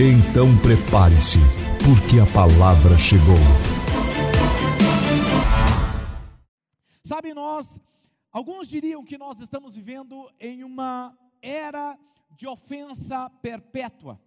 Então 0.00 0.56
prepare-se, 0.62 1.38
porque 1.84 2.20
a 2.20 2.26
palavra 2.32 2.96
chegou. 2.96 3.34
Sabe, 7.02 7.34
nós, 7.34 7.80
alguns 8.30 8.68
diriam 8.68 9.04
que 9.04 9.18
nós 9.18 9.40
estamos 9.40 9.74
vivendo 9.74 10.30
em 10.38 10.62
uma 10.62 11.18
era 11.42 11.98
de 12.36 12.46
ofensa 12.46 13.28
perpétua, 13.42 14.20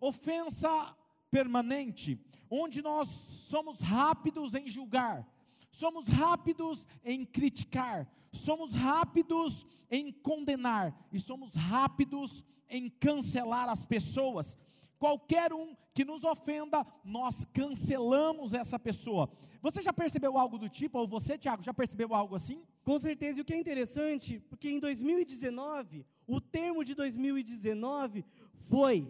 ofensa 0.00 0.96
permanente, 1.30 2.18
onde 2.48 2.80
nós 2.80 3.06
somos 3.10 3.82
rápidos 3.82 4.54
em 4.54 4.70
julgar, 4.70 5.28
somos 5.70 6.08
rápidos 6.08 6.88
em 7.04 7.26
criticar, 7.26 8.10
somos 8.32 8.74
rápidos 8.74 9.66
em 9.90 10.10
condenar 10.10 10.98
e 11.12 11.20
somos 11.20 11.54
rápidos 11.54 12.42
em 12.70 12.88
cancelar 12.88 13.68
as 13.68 13.84
pessoas. 13.84 14.56
Qualquer 15.00 15.50
um 15.50 15.74
que 15.94 16.04
nos 16.04 16.24
ofenda, 16.24 16.86
nós 17.02 17.46
cancelamos 17.46 18.52
essa 18.52 18.78
pessoa. 18.78 19.30
Você 19.62 19.80
já 19.80 19.94
percebeu 19.94 20.36
algo 20.36 20.58
do 20.58 20.68
tipo, 20.68 20.98
ou 20.98 21.08
você, 21.08 21.38
Tiago, 21.38 21.62
já 21.62 21.72
percebeu 21.72 22.14
algo 22.14 22.36
assim? 22.36 22.62
Com 22.84 22.98
certeza, 22.98 23.38
e 23.38 23.42
o 23.42 23.44
que 23.44 23.54
é 23.54 23.56
interessante, 23.56 24.40
porque 24.50 24.68
em 24.68 24.78
2019, 24.78 26.04
o 26.26 26.38
termo 26.38 26.84
de 26.84 26.94
2019 26.94 28.26
foi 28.68 29.08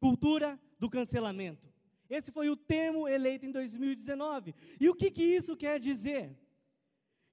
cultura 0.00 0.60
do 0.80 0.90
cancelamento. 0.90 1.72
Esse 2.10 2.32
foi 2.32 2.50
o 2.50 2.56
termo 2.56 3.06
eleito 3.06 3.46
em 3.46 3.52
2019. 3.52 4.52
E 4.80 4.90
o 4.90 4.96
que, 4.96 5.12
que 5.12 5.22
isso 5.22 5.56
quer 5.56 5.78
dizer? 5.78 6.36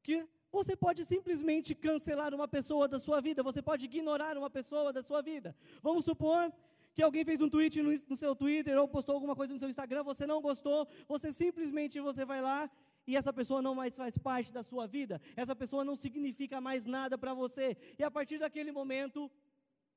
Que 0.03 0.23
você 0.52 0.75
pode 0.75 1.03
simplesmente 1.03 1.73
cancelar 1.73 2.31
uma 2.33 2.47
pessoa 2.47 2.87
da 2.87 2.99
sua 2.99 3.19
vida, 3.21 3.41
você 3.41 3.59
pode 3.59 3.85
ignorar 3.85 4.37
uma 4.37 4.52
pessoa 4.52 4.93
da 4.93 5.02
sua 5.02 5.23
vida. 5.23 5.55
Vamos 5.81 6.05
supor 6.05 6.53
que 7.00 7.03
alguém 7.03 7.23
fez 7.23 7.39
um 7.39 7.47
tweet 7.47 7.81
no, 7.81 7.94
no, 8.09 8.17
seu 8.17 8.36
Twitter 8.36 8.78
ou 8.78 8.86
postou 8.86 9.16
alguma 9.16 9.33
coisa 9.33 9.53
no 9.53 9.59
seu 9.59 9.69
Instagram, 9.69 10.03
você 10.03 10.28
não 10.28 10.42
gostou, 10.42 10.86
você 11.08 11.31
simplesmente 11.31 11.97
você 12.02 12.25
vai 12.25 12.42
lá 12.42 12.69
e 13.08 13.16
essa 13.16 13.31
pessoa 13.31 13.61
não 13.61 13.73
mais 13.73 13.95
faz 13.95 14.17
parte 14.17 14.52
da 14.52 14.61
sua 14.61 14.86
vida, 14.86 15.22
essa 15.33 15.55
pessoa 15.55 15.86
não 15.86 15.95
significa 15.95 16.59
mais 16.59 16.86
nada 16.86 17.17
para 17.17 17.33
você. 17.33 17.77
E 17.97 18.03
a 18.03 18.11
partir 18.11 18.38
daquele 18.38 18.73
momento, 18.73 19.31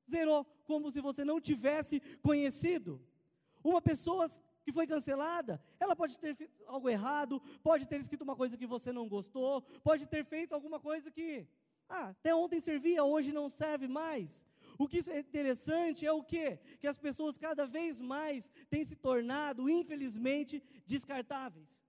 zerou, 0.09 0.45
como 0.65 0.93
se 0.93 1.01
você 1.01 1.25
não 1.25 1.41
tivesse 1.41 2.01
conhecido. 2.23 3.05
Uma 3.65 3.83
pessoa 3.83 4.31
que 4.65 4.71
foi 4.71 4.87
cancelada, 4.87 5.61
ela 5.81 5.97
pode 5.97 6.17
ter 6.21 6.37
feito 6.37 6.55
algo 6.69 6.89
errado, 6.89 7.43
pode 7.65 7.89
ter 7.89 7.99
escrito 7.99 8.23
uma 8.23 8.37
coisa 8.37 8.57
que 8.57 8.65
você 8.65 8.93
não 8.93 9.09
gostou, 9.09 9.61
pode 9.83 10.07
ter 10.07 10.25
feito 10.25 10.55
alguma 10.55 10.79
coisa 10.79 11.11
que, 11.11 11.49
ah, 11.89 12.11
até 12.11 12.33
ontem 12.33 12.61
servia, 12.61 13.03
hoje 13.03 13.33
não 13.33 13.49
serve 13.49 13.89
mais. 13.89 14.47
O 14.79 14.89
que 14.89 14.99
é 15.11 15.21
interessante 15.21 16.07
é 16.07 16.13
o 16.13 16.23
quê? 16.23 16.59
Que 16.81 16.87
as 16.87 16.99
pessoas 16.99 17.37
cada 17.37 17.67
vez 17.67 18.01
mais 18.01 18.51
têm 18.71 18.85
se 18.85 18.97
tornado, 18.97 19.69
infelizmente, 19.69 20.63
descartáveis. 20.87 21.83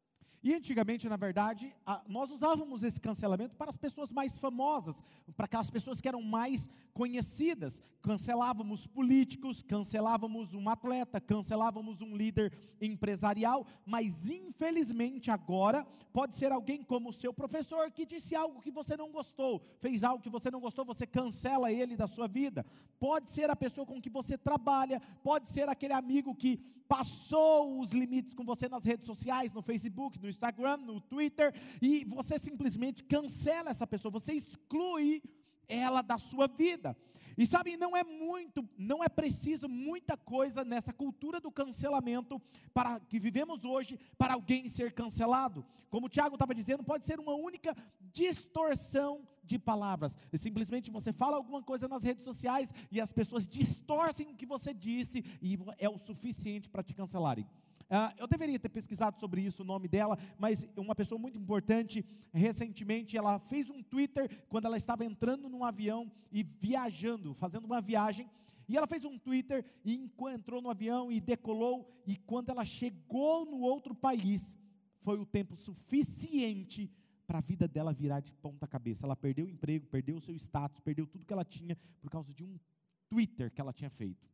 E 0.44 0.53
antigamente, 0.53 1.07
na 1.07 1.16
verdade, 1.16 1.73
nós 2.06 2.29
usávamos 2.29 2.84
esse 2.84 3.00
cancelamento 3.00 3.56
para 3.56 3.69
as 3.69 3.78
pessoas 3.78 4.12
mais 4.12 4.38
famosas, 4.38 5.01
para 5.38 5.45
aquelas 5.45 5.72
pessoas 5.72 6.01
que 6.01 6.07
eram 6.07 6.22
mais 6.22 6.67
conhecidas. 6.94 7.81
Cancelávamos 8.01 8.85
políticos, 8.85 9.63
cancelávamos 9.63 10.53
um 10.53 10.67
atleta, 10.67 11.22
cancelávamos 11.22 12.01
um 12.01 12.13
líder 12.17 12.51
empresarial, 12.81 13.66
mas 13.85 14.29
infelizmente 14.29 15.31
agora 15.31 15.88
pode 16.12 16.35
ser 16.35 16.51
alguém 16.51 16.84
como 16.84 17.09
o 17.09 17.13
seu 17.13 17.34
professor 17.34 17.90
que 17.90 18.06
disse 18.06 18.35
algo 18.35 18.62
que 18.62 18.69
você 18.69 18.97
não 18.97 19.09
gostou, 19.12 19.63
fez 19.79 20.03
algo 20.03 20.22
que 20.22 20.29
você 20.29 20.51
não 20.51 20.59
gostou, 20.59 20.84
você 20.84 21.07
cancela 21.07 21.72
ele 21.72 21.96
da 21.96 22.06
sua 22.06 22.28
vida. 22.28 22.66
Pode 23.00 23.29
ser 23.29 23.50
a 23.50 23.56
pessoa 23.56 23.88
com 23.88 24.01
que 24.01 24.09
você 24.09 24.38
trabalha, 24.38 25.01
pode 25.23 25.47
ser 25.47 25.69
aquele 25.69 25.94
amigo 25.94 26.35
que 26.35 26.57
passou 26.88 27.79
os 27.79 27.91
limites 27.91 28.35
com 28.35 28.44
você 28.44 28.69
nas 28.69 28.85
redes 28.85 29.06
sociais, 29.06 29.53
no 29.53 29.63
Facebook, 29.63 30.19
no 30.19 30.28
Instagram, 30.33 30.77
no 30.77 30.99
Twitter, 30.99 31.53
e 31.81 32.03
você 32.05 32.38
simplesmente 32.38 33.03
cancela 33.03 33.69
essa 33.69 33.88
pessoa, 33.88 34.11
você 34.11 34.33
exclui 34.33 35.21
ela 35.67 36.01
da 36.01 36.17
sua 36.17 36.47
vida. 36.47 36.95
E 37.38 37.47
sabe, 37.47 37.77
não 37.77 37.95
é 37.95 38.03
muito, 38.03 38.67
não 38.77 39.03
é 39.03 39.09
preciso 39.09 39.67
muita 39.67 40.16
coisa 40.16 40.63
nessa 40.63 40.93
cultura 40.93 41.39
do 41.39 41.51
cancelamento 41.51 42.39
para 42.73 42.99
que 42.99 43.19
vivemos 43.19 43.66
hoje 43.66 43.97
para 44.17 44.33
alguém 44.33 44.67
ser 44.69 44.91
cancelado. 44.91 45.66
Como 45.89 46.07
o 46.07 46.09
Tiago 46.09 46.35
estava 46.35 46.53
dizendo, 46.53 46.83
pode 46.83 47.05
ser 47.05 47.19
uma 47.19 47.33
única 47.33 47.75
distorção 48.11 49.27
de 49.43 49.57
palavras. 49.57 50.16
Simplesmente 50.39 50.91
você 50.91 51.11
fala 51.11 51.38
alguma 51.38 51.61
coisa 51.63 51.88
nas 51.88 52.03
redes 52.03 52.23
sociais 52.23 52.73
e 52.91 53.01
as 53.01 53.11
pessoas 53.11 53.47
distorcem 53.47 54.29
o 54.29 54.35
que 54.35 54.45
você 54.45 54.73
disse 54.73 55.23
e 55.41 55.57
é 55.77 55.89
o 55.89 55.97
suficiente 55.97 56.69
para 56.69 56.83
te 56.83 56.93
cancelarem. 56.93 57.45
Uh, 57.93 58.09
eu 58.17 58.27
deveria 58.27 58.57
ter 58.57 58.69
pesquisado 58.69 59.19
sobre 59.19 59.41
isso, 59.41 59.61
o 59.61 59.65
nome 59.65 59.87
dela, 59.87 60.17
mas 60.39 60.65
uma 60.75 60.95
pessoa 60.95 61.19
muito 61.19 61.37
importante, 61.37 62.03
recentemente, 62.33 63.15
ela 63.15 63.37
fez 63.37 63.69
um 63.69 63.83
Twitter 63.83 64.27
quando 64.49 64.65
ela 64.65 64.77
estava 64.77 65.05
entrando 65.05 65.47
num 65.47 65.63
avião 65.63 66.11
e 66.31 66.41
viajando, 66.41 67.35
fazendo 67.35 67.65
uma 67.65 67.79
viagem. 67.79 68.27
E 68.67 68.75
ela 68.75 68.87
fez 68.87 69.05
um 69.05 69.19
Twitter 69.19 69.63
e 69.85 70.09
entrou 70.33 70.59
no 70.59 70.71
avião 70.71 71.11
e 71.11 71.21
decolou. 71.21 71.87
E 72.07 72.15
quando 72.15 72.49
ela 72.49 72.65
chegou 72.65 73.45
no 73.45 73.59
outro 73.59 73.93
país, 73.93 74.57
foi 75.01 75.19
o 75.19 75.25
tempo 75.25 75.55
suficiente 75.55 76.91
para 77.27 77.37
a 77.37 77.41
vida 77.41 77.67
dela 77.67 77.93
virar 77.93 78.21
de 78.21 78.33
ponta 78.33 78.67
cabeça. 78.67 79.05
Ela 79.05 79.15
perdeu 79.15 79.45
o 79.45 79.49
emprego, 79.49 79.85
perdeu 79.85 80.15
o 80.15 80.21
seu 80.21 80.33
status, 80.35 80.79
perdeu 80.79 81.05
tudo 81.05 81.27
que 81.27 81.33
ela 81.33 81.45
tinha 81.45 81.77
por 82.01 82.09
causa 82.09 82.33
de 82.33 82.43
um 82.43 82.59
Twitter 83.07 83.51
que 83.51 83.61
ela 83.61 83.71
tinha 83.71 83.91
feito. 83.91 84.32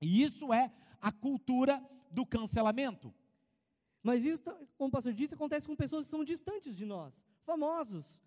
E 0.00 0.22
isso 0.22 0.52
é 0.52 0.72
a 1.00 1.10
cultura 1.10 1.82
do 2.10 2.26
cancelamento. 2.26 3.14
Mas 4.02 4.24
isso, 4.24 4.42
como 4.76 4.88
o 4.88 4.90
pastor 4.90 5.12
disse, 5.12 5.34
acontece 5.34 5.66
com 5.66 5.74
pessoas 5.74 6.04
que 6.04 6.10
são 6.10 6.24
distantes 6.24 6.76
de 6.76 6.86
nós, 6.86 7.24
famosos, 7.44 8.20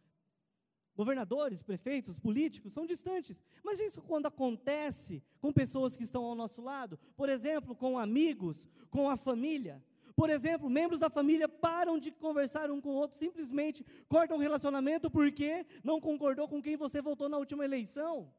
governadores, 0.96 1.64
prefeitos, 1.64 2.20
políticos, 2.20 2.74
são 2.74 2.86
distantes. 2.86 3.42
Mas 3.64 3.80
isso 3.80 4.02
quando 4.02 4.26
acontece 4.26 5.24
com 5.40 5.54
pessoas 5.54 5.96
que 5.96 6.04
estão 6.04 6.26
ao 6.26 6.36
nosso 6.36 6.62
lado, 6.62 7.00
por 7.16 7.30
exemplo, 7.30 7.74
com 7.74 7.98
amigos, 7.98 8.68
com 8.90 9.10
a 9.10 9.16
família. 9.16 9.82
Por 10.14 10.30
exemplo, 10.30 10.70
membros 10.70 11.00
da 11.00 11.10
família 11.10 11.48
param 11.48 11.98
de 11.98 12.12
conversar 12.12 12.70
um 12.70 12.82
com 12.82 12.90
o 12.90 12.96
outro, 12.96 13.18
simplesmente 13.18 13.86
cortam 14.10 14.36
o 14.36 14.42
relacionamento 14.42 15.10
porque 15.10 15.66
não 15.82 16.02
concordou 16.02 16.46
com 16.50 16.62
quem 16.62 16.76
você 16.76 17.02
votou 17.02 17.30
na 17.30 17.38
última 17.38 17.64
eleição, 17.64 18.30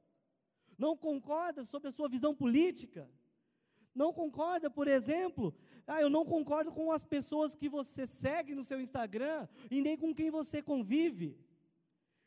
não 0.76 0.94
concorda 0.94 1.64
sobre 1.64 1.88
a 1.88 1.92
sua 1.92 2.10
visão 2.10 2.34
política. 2.34 3.10
Não 3.94 4.12
concorda, 4.12 4.70
por 4.70 4.86
exemplo, 4.86 5.54
ah, 5.86 6.00
eu 6.00 6.08
não 6.08 6.24
concordo 6.24 6.70
com 6.70 6.92
as 6.92 7.02
pessoas 7.02 7.54
que 7.54 7.68
você 7.68 8.06
segue 8.06 8.54
no 8.54 8.62
seu 8.62 8.80
Instagram 8.80 9.48
e 9.70 9.80
nem 9.80 9.96
com 9.96 10.14
quem 10.14 10.30
você 10.30 10.62
convive. 10.62 11.36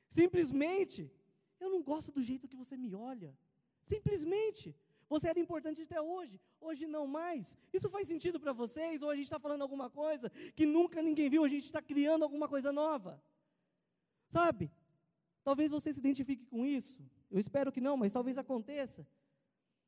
Simplesmente, 0.08 1.12
eu 1.60 1.70
não 1.70 1.82
gosto 1.82 2.12
do 2.12 2.22
jeito 2.22 2.48
que 2.48 2.56
você 2.56 2.76
me 2.76 2.94
olha. 2.94 3.38
Simplesmente, 3.82 4.76
você 5.08 5.30
era 5.30 5.40
importante 5.40 5.82
até 5.82 6.02
hoje, 6.02 6.40
hoje 6.60 6.86
não 6.86 7.08
mais. 7.08 7.56
Isso 7.72 7.90
faz 7.90 8.08
sentido 8.08 8.40
para 8.40 8.52
vocês? 8.52 9.02
Ou 9.02 9.10
a 9.10 9.16
gente 9.16 9.26
está 9.26 9.40
falando 9.40 9.62
alguma 9.62 9.90
coisa 9.90 10.30
que 10.56 10.66
nunca 10.66 11.02
ninguém 11.02 11.30
viu, 11.30 11.44
a 11.44 11.48
gente 11.48 11.66
está 11.66 11.82
criando 11.82 12.24
alguma 12.24 12.50
coisa 12.50 12.74
nova? 12.74 13.24
Sabe? 14.28 14.70
Talvez 15.44 15.72
você 15.72 15.94
se 15.94 16.00
identifique 16.00 16.46
com 16.46 16.66
isso. 16.66 17.02
Eu 17.32 17.40
espero 17.40 17.72
que 17.72 17.80
não, 17.80 17.96
mas 17.96 18.12
talvez 18.12 18.38
aconteça 18.38 19.08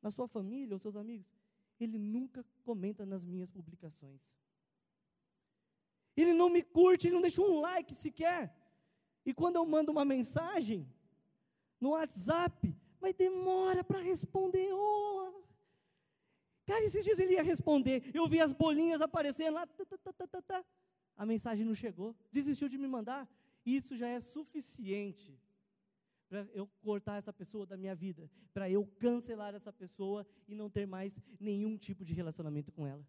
na 0.00 0.10
sua 0.10 0.26
família 0.26 0.74
ou 0.74 0.78
seus 0.78 0.96
amigos 0.96 1.36
ele 1.78 1.98
nunca 1.98 2.44
comenta 2.64 3.04
nas 3.04 3.24
minhas 3.24 3.50
publicações. 3.50 4.34
Ele 6.16 6.32
não 6.32 6.48
me 6.48 6.62
curte, 6.62 7.06
ele 7.06 7.14
não 7.14 7.20
deixa 7.20 7.42
um 7.42 7.60
like 7.60 7.94
sequer. 7.94 8.54
E 9.24 9.34
quando 9.34 9.56
eu 9.56 9.66
mando 9.66 9.92
uma 9.92 10.04
mensagem 10.04 10.88
no 11.80 11.90
WhatsApp, 11.90 12.74
mas 13.00 13.12
demora 13.12 13.84
para 13.84 14.00
responder. 14.00 14.72
Oh. 14.72 15.42
Cara, 16.64 16.84
esses 16.84 17.04
dias 17.04 17.18
ele 17.18 17.34
ia 17.34 17.42
responder. 17.42 18.10
Eu 18.14 18.26
vi 18.26 18.40
as 18.40 18.52
bolinhas 18.52 19.00
aparecendo 19.00 19.54
lá. 19.54 19.66
Tá, 19.66 19.84
tá, 19.84 20.26
tá, 20.26 20.42
tá, 20.42 20.64
a 21.16 21.26
mensagem 21.26 21.66
não 21.66 21.74
chegou. 21.74 22.16
Desistiu 22.32 22.68
de 22.68 22.78
me 22.78 22.88
mandar. 22.88 23.28
Isso 23.64 23.96
já 23.96 24.08
é 24.08 24.20
suficiente 24.20 25.38
para 26.28 26.46
eu 26.52 26.66
cortar 26.82 27.16
essa 27.16 27.32
pessoa 27.32 27.66
da 27.66 27.76
minha 27.76 27.94
vida, 27.94 28.30
para 28.52 28.68
eu 28.68 28.86
cancelar 28.98 29.54
essa 29.54 29.72
pessoa 29.72 30.26
e 30.48 30.54
não 30.54 30.68
ter 30.68 30.86
mais 30.86 31.20
nenhum 31.38 31.76
tipo 31.76 32.04
de 32.04 32.12
relacionamento 32.12 32.72
com 32.72 32.86
ela. 32.86 33.06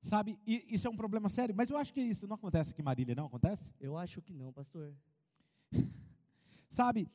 Sabe, 0.00 0.38
isso 0.46 0.86
é 0.86 0.90
um 0.90 0.96
problema 0.96 1.28
sério, 1.28 1.54
mas 1.54 1.68
eu 1.68 1.76
acho 1.76 1.92
que 1.92 2.00
isso 2.00 2.26
não 2.26 2.34
acontece 2.34 2.72
aqui 2.72 2.80
em 2.80 2.84
Marília, 2.84 3.14
não 3.14 3.26
acontece? 3.26 3.74
Eu 3.78 3.98
acho 3.98 4.22
que 4.22 4.32
não, 4.32 4.50
pastor. 4.50 4.94
Sabe, 6.70 7.06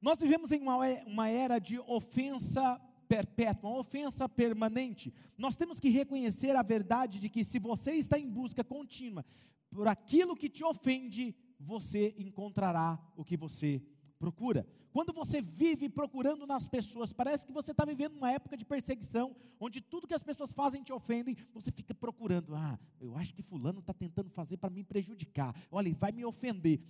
nós 0.00 0.18
vivemos 0.18 0.50
em 0.50 0.60
uma, 0.60 0.76
uma 1.06 1.28
era 1.28 1.60
de 1.60 1.78
ofensa 1.78 2.80
perpétua, 3.06 3.70
uma 3.70 3.78
ofensa 3.78 4.28
permanente. 4.28 5.14
Nós 5.38 5.54
temos 5.54 5.78
que 5.78 5.88
reconhecer 5.90 6.56
a 6.56 6.62
verdade 6.62 7.20
de 7.20 7.28
que 7.28 7.44
se 7.44 7.60
você 7.60 7.92
está 7.92 8.18
em 8.18 8.28
busca 8.28 8.64
contínua 8.64 9.24
por 9.70 9.86
aquilo 9.86 10.34
que 10.34 10.48
te 10.48 10.64
ofende, 10.64 11.36
você 11.60 12.14
encontrará 12.18 12.98
o 13.16 13.24
que 13.24 13.36
você 13.36 13.80
procura. 14.22 14.64
Quando 14.92 15.12
você 15.12 15.42
vive 15.42 15.88
procurando 15.88 16.46
nas 16.46 16.68
pessoas, 16.68 17.12
parece 17.12 17.44
que 17.44 17.52
você 17.52 17.72
está 17.72 17.84
vivendo 17.84 18.14
uma 18.14 18.30
época 18.30 18.56
de 18.56 18.64
perseguição, 18.64 19.34
onde 19.58 19.80
tudo 19.80 20.06
que 20.06 20.14
as 20.14 20.22
pessoas 20.22 20.52
fazem 20.52 20.80
te 20.80 20.92
ofendem, 20.92 21.36
você 21.52 21.72
fica 21.72 21.92
procurando. 21.92 22.54
Ah, 22.54 22.78
eu 23.00 23.16
acho 23.16 23.34
que 23.34 23.42
fulano 23.42 23.80
está 23.80 23.92
tentando 23.92 24.30
fazer 24.30 24.58
para 24.58 24.70
me 24.70 24.84
prejudicar. 24.84 25.52
Olha, 25.72 25.92
vai 25.98 26.12
me 26.12 26.24
ofender. 26.24 26.80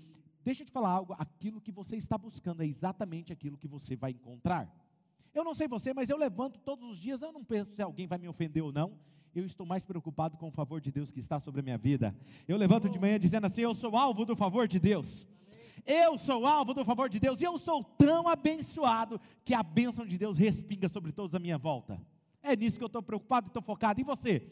Deixa 0.45 0.63
eu 0.63 0.67
te 0.67 0.73
falar 0.73 0.91
algo, 0.91 1.15
aquilo 1.19 1.59
que 1.59 1.73
você 1.73 1.97
está 1.97 2.19
buscando 2.19 2.63
é 2.63 2.67
exatamente 2.67 3.33
aquilo 3.33 3.57
que 3.57 3.67
você 3.67 3.97
vai 3.97 4.11
encontrar. 4.11 4.71
Eu 5.33 5.43
não 5.43 5.55
sei 5.55 5.67
você, 5.67 5.95
mas 5.95 6.11
eu 6.11 6.19
levanto 6.19 6.61
todos 6.61 6.87
os 6.87 6.99
dias, 6.99 7.23
eu 7.23 7.33
não 7.33 7.43
penso 7.43 7.71
se 7.71 7.81
alguém 7.81 8.07
vai 8.07 8.19
me 8.19 8.29
ofender 8.29 8.63
ou 8.63 8.71
não. 8.71 8.93
Eu 9.35 9.47
estou 9.47 9.65
mais 9.65 9.87
preocupado 9.87 10.37
com 10.37 10.49
o 10.49 10.51
favor 10.51 10.83
de 10.83 10.93
Deus 10.93 11.11
que 11.11 11.19
está 11.19 11.41
sobre 11.41 11.61
a 11.61 11.63
minha 11.63 11.79
vida. 11.79 12.15
Eu 12.47 12.59
levanto 12.59 12.91
de 12.91 12.99
manhã 12.99 13.19
dizendo 13.19 13.47
assim: 13.47 13.63
Eu 13.63 13.75
sou 13.75 13.97
alvo 13.97 14.27
do 14.27 14.37
favor 14.37 14.69
de 14.69 14.79
Deus. 14.79 15.27
Eu 15.85 16.17
sou 16.17 16.47
alvo 16.47 16.73
do 16.73 16.85
favor 16.85 17.09
de 17.09 17.19
Deus 17.19 17.41
e 17.41 17.45
eu 17.45 17.59
sou 17.59 17.83
tão 17.83 18.29
abençoado 18.29 19.21
que 19.45 19.55
a 19.55 19.63
bênção 19.63 20.07
de 20.07 20.17
Deus 20.17 20.37
respinga 20.37 20.89
sobre 20.89 21.13
todos 21.13 21.35
a 21.35 21.39
minha 21.39 21.59
volta. 21.59 22.01
É 22.43 22.55
nisso 22.57 22.79
que 22.79 22.85
eu 22.85 22.87
estou 22.87 23.03
preocupado 23.03 23.47
e 23.47 23.49
estou 23.49 23.63
focado. 23.63 24.01
E 24.01 24.05
você? 24.05 24.47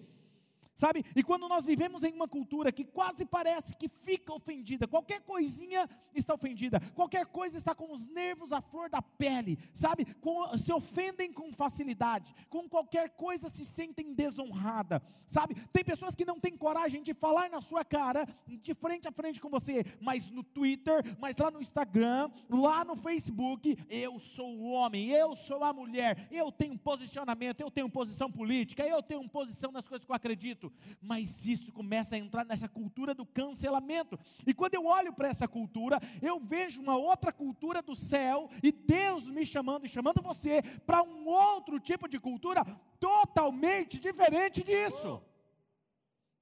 Sabe? 0.81 1.05
E 1.15 1.23
quando 1.23 1.47
nós 1.47 1.67
vivemos 1.67 2.03
em 2.05 2.15
uma 2.15 2.27
cultura 2.27 2.73
que 2.73 2.85
quase 2.85 3.27
parece 3.27 3.77
que 3.77 3.87
fica 3.87 4.33
ofendida, 4.33 4.89
qualquer 4.89 5.21
coisinha 5.21 5.87
está 6.15 6.33
ofendida, 6.33 6.81
qualquer 6.95 7.27
coisa 7.27 7.59
está 7.59 7.75
com 7.75 7.93
os 7.93 8.07
nervos 8.07 8.51
à 8.51 8.63
flor 8.63 8.89
da 8.89 9.03
pele, 9.03 9.59
sabe? 9.75 10.07
Com, 10.23 10.57
se 10.57 10.73
ofendem 10.73 11.35
com 11.35 11.53
facilidade, 11.53 12.35
com 12.49 12.67
qualquer 12.67 13.11
coisa 13.11 13.51
se 13.51 13.67
sentem 13.67 14.15
desonrada, 14.15 15.03
sabe? 15.27 15.55
Tem 15.71 15.85
pessoas 15.85 16.15
que 16.15 16.25
não 16.25 16.41
têm 16.41 16.57
coragem 16.57 17.03
de 17.03 17.13
falar 17.13 17.51
na 17.51 17.61
sua 17.61 17.85
cara, 17.85 18.27
de 18.47 18.73
frente 18.73 19.07
a 19.07 19.13
frente 19.13 19.39
com 19.39 19.51
você, 19.51 19.85
mas 20.01 20.31
no 20.31 20.43
Twitter, 20.43 21.05
mas 21.19 21.37
lá 21.37 21.51
no 21.51 21.61
Instagram, 21.61 22.31
lá 22.49 22.87
no 22.87 22.97
Facebook, 22.97 23.77
eu 23.91 24.19
sou 24.19 24.49
o 24.49 24.71
homem, 24.71 25.11
eu 25.11 25.37
sou 25.37 25.63
a 25.63 25.75
mulher, 25.75 26.27
eu 26.31 26.51
tenho 26.51 26.79
posicionamento, 26.79 27.61
eu 27.61 27.71
tenho 27.71 27.91
posição 27.91 28.33
política, 28.33 28.83
eu 28.83 29.03
tenho 29.03 29.29
posição 29.29 29.71
nas 29.71 29.87
coisas 29.87 30.07
que 30.07 30.11
eu 30.11 30.17
acredito 30.17 30.70
mas 31.01 31.47
isso 31.47 31.73
começa 31.73 32.15
a 32.15 32.19
entrar 32.19 32.45
nessa 32.45 32.69
cultura 32.69 33.15
do 33.15 33.27
cancelamento. 33.27 34.19
E 34.47 34.55
quando 34.55 34.75
eu 34.75 34.87
olho 34.87 35.13
para 35.13 35.29
essa 35.29 35.47
cultura, 35.47 36.01
eu 36.23 36.39
vejo 36.39 36.81
uma 36.81 36.97
outra 36.97 37.33
cultura 37.33 37.83
do 37.83 37.95
céu 37.95 38.49
e 38.63 38.73
Deus 38.73 39.29
me 39.29 39.45
chamando 39.45 39.87
e 39.87 39.89
chamando 39.89 40.23
você 40.23 40.63
para 40.87 41.03
um 41.03 41.27
outro 41.27 41.79
tipo 41.79 42.09
de 42.09 42.19
cultura 42.19 42.65
totalmente 42.99 43.99
diferente 43.99 44.63
disso. 44.63 45.23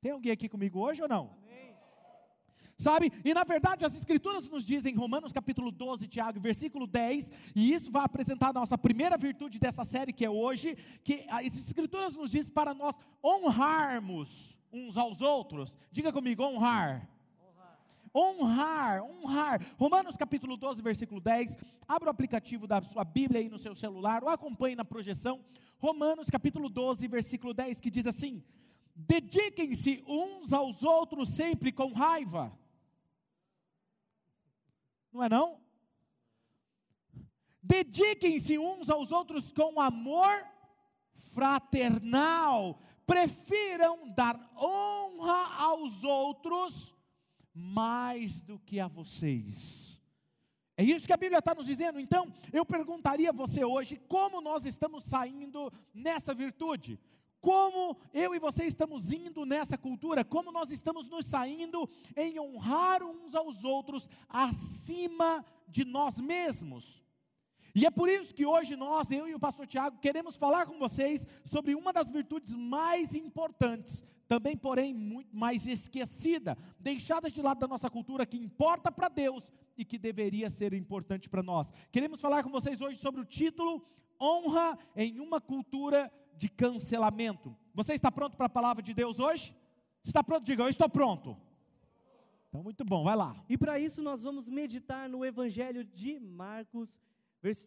Tem 0.00 0.12
alguém 0.12 0.32
aqui 0.32 0.48
comigo 0.48 0.78
hoje 0.78 1.02
ou 1.02 1.08
não? 1.08 1.36
Sabe? 2.78 3.10
E 3.24 3.34
na 3.34 3.42
verdade 3.42 3.84
as 3.84 3.96
escrituras 3.96 4.48
nos 4.48 4.64
dizem, 4.64 4.94
Romanos 4.94 5.32
capítulo 5.32 5.72
12, 5.72 6.06
Tiago, 6.06 6.40
versículo 6.40 6.86
10, 6.86 7.32
e 7.54 7.72
isso 7.74 7.90
vai 7.90 8.04
apresentar 8.04 8.50
a 8.50 8.52
nossa 8.52 8.78
primeira 8.78 9.18
virtude 9.18 9.58
dessa 9.58 9.84
série 9.84 10.12
que 10.12 10.24
é 10.24 10.30
hoje, 10.30 10.76
que 11.02 11.26
as 11.28 11.46
escrituras 11.46 12.14
nos 12.14 12.30
dizem 12.30 12.52
para 12.52 12.72
nós 12.72 12.96
honrarmos 13.22 14.56
uns 14.72 14.96
aos 14.96 15.20
outros. 15.20 15.76
Diga 15.90 16.12
comigo, 16.12 16.44
honrar. 16.44 17.08
Honrar, 18.14 19.02
honrar. 19.02 19.60
Romanos 19.76 20.16
capítulo 20.16 20.56
12, 20.56 20.80
versículo 20.80 21.20
10. 21.20 21.56
Abra 21.86 22.08
o 22.08 22.10
aplicativo 22.10 22.66
da 22.66 22.82
sua 22.82 23.04
Bíblia 23.04 23.40
aí 23.40 23.48
no 23.48 23.58
seu 23.58 23.74
celular, 23.74 24.22
ou 24.22 24.30
acompanhe 24.30 24.74
na 24.74 24.84
projeção. 24.84 25.40
Romanos 25.78 26.28
capítulo 26.30 26.68
12, 26.68 27.06
versículo 27.06 27.52
10, 27.52 27.80
que 27.80 27.90
diz 27.90 28.06
assim: 28.06 28.42
Dediquem-se 28.96 30.02
uns 30.08 30.52
aos 30.52 30.82
outros 30.82 31.28
sempre 31.30 31.70
com 31.70 31.92
raiva 31.92 32.52
não 35.18 35.24
é 35.24 35.28
não? 35.28 35.60
Dediquem-se 37.60 38.56
uns 38.56 38.88
aos 38.88 39.10
outros 39.10 39.52
com 39.52 39.80
amor 39.80 40.46
fraternal. 41.34 42.80
Prefiram 43.04 44.08
dar 44.14 44.38
honra 44.56 45.56
aos 45.56 46.04
outros 46.04 46.94
mais 47.52 48.40
do 48.42 48.58
que 48.60 48.78
a 48.78 48.86
vocês. 48.86 50.00
É 50.76 50.84
isso 50.84 51.06
que 51.06 51.12
a 51.12 51.16
Bíblia 51.16 51.40
está 51.40 51.52
nos 51.52 51.66
dizendo. 51.66 51.98
Então, 51.98 52.32
eu 52.52 52.64
perguntaria 52.64 53.30
a 53.30 53.32
você 53.32 53.64
hoje 53.64 53.96
como 54.06 54.40
nós 54.40 54.64
estamos 54.64 55.02
saindo 55.04 55.72
nessa 55.92 56.32
virtude 56.32 57.00
como 57.40 57.96
eu 58.12 58.34
e 58.34 58.38
você 58.38 58.64
estamos 58.64 59.12
indo 59.12 59.46
nessa 59.46 59.78
cultura, 59.78 60.24
como 60.24 60.52
nós 60.52 60.70
estamos 60.70 61.06
nos 61.08 61.26
saindo 61.26 61.88
em 62.16 62.38
honrar 62.38 63.02
uns 63.02 63.34
aos 63.34 63.64
outros 63.64 64.08
acima 64.28 65.44
de 65.66 65.84
nós 65.84 66.20
mesmos. 66.20 67.02
E 67.74 67.86
é 67.86 67.90
por 67.90 68.08
isso 68.08 68.34
que 68.34 68.44
hoje 68.44 68.74
nós, 68.74 69.10
eu 69.12 69.28
e 69.28 69.34
o 69.34 69.38
pastor 69.38 69.66
Tiago, 69.66 69.98
queremos 70.00 70.36
falar 70.36 70.66
com 70.66 70.78
vocês 70.78 71.26
sobre 71.44 71.74
uma 71.74 71.92
das 71.92 72.10
virtudes 72.10 72.54
mais 72.56 73.14
importantes, 73.14 74.02
também, 74.26 74.56
porém, 74.56 74.92
muito 74.92 75.36
mais 75.36 75.66
esquecida, 75.66 76.58
deixada 76.78 77.30
de 77.30 77.40
lado 77.40 77.60
da 77.60 77.68
nossa 77.68 77.88
cultura, 77.88 78.26
que 78.26 78.36
importa 78.36 78.90
para 78.90 79.08
Deus 79.08 79.52
e 79.76 79.84
que 79.84 79.96
deveria 79.96 80.50
ser 80.50 80.72
importante 80.74 81.30
para 81.30 81.42
nós. 81.42 81.70
Queremos 81.92 82.20
falar 82.20 82.42
com 82.42 82.50
vocês 82.50 82.80
hoje 82.80 82.98
sobre 82.98 83.20
o 83.20 83.24
título 83.24 83.82
Honra 84.20 84.76
em 84.96 85.20
uma 85.20 85.40
cultura 85.40 86.12
de 86.38 86.48
cancelamento. 86.48 87.54
Você 87.74 87.94
está 87.94 88.10
pronto 88.10 88.36
para 88.36 88.46
a 88.46 88.48
palavra 88.48 88.82
de 88.82 88.94
Deus 88.94 89.18
hoje? 89.18 89.54
Está 90.02 90.22
pronto? 90.22 90.44
Diga, 90.44 90.62
eu 90.62 90.68
estou 90.68 90.88
pronto. 90.88 91.36
Então, 92.48 92.62
muito 92.62 92.84
bom, 92.84 93.02
vai 93.02 93.16
lá. 93.16 93.44
E 93.48 93.58
para 93.58 93.78
isso 93.78 94.00
nós 94.00 94.22
vamos 94.22 94.48
meditar 94.48 95.08
no 95.08 95.24
Evangelho 95.24 95.84
de 95.84 96.18
Marcos, 96.20 96.98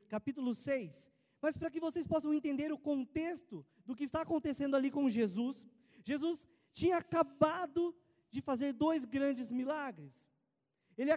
capítulo 0.08 0.56
6. 0.56 1.12
Mas 1.42 1.58
para 1.58 1.70
que 1.70 1.80
vocês 1.80 2.08
possam 2.08 2.34
entender 2.34 2.72
o 2.72 2.78
contexto 2.78 3.66
do 3.86 3.96
que 3.96 4.06
está 4.06 4.22
acontecendo 4.22 4.76
ali 4.76 4.90
com 4.90 5.10
Jesus, 5.10 5.68
Jesus 6.02 6.48
tinha 6.72 6.98
acabado 6.98 7.94
de 8.32 8.40
fazer 8.40 8.72
dois 8.72 9.04
grandes 9.04 9.52
milagres. 9.52 10.30
Ele 10.98 11.12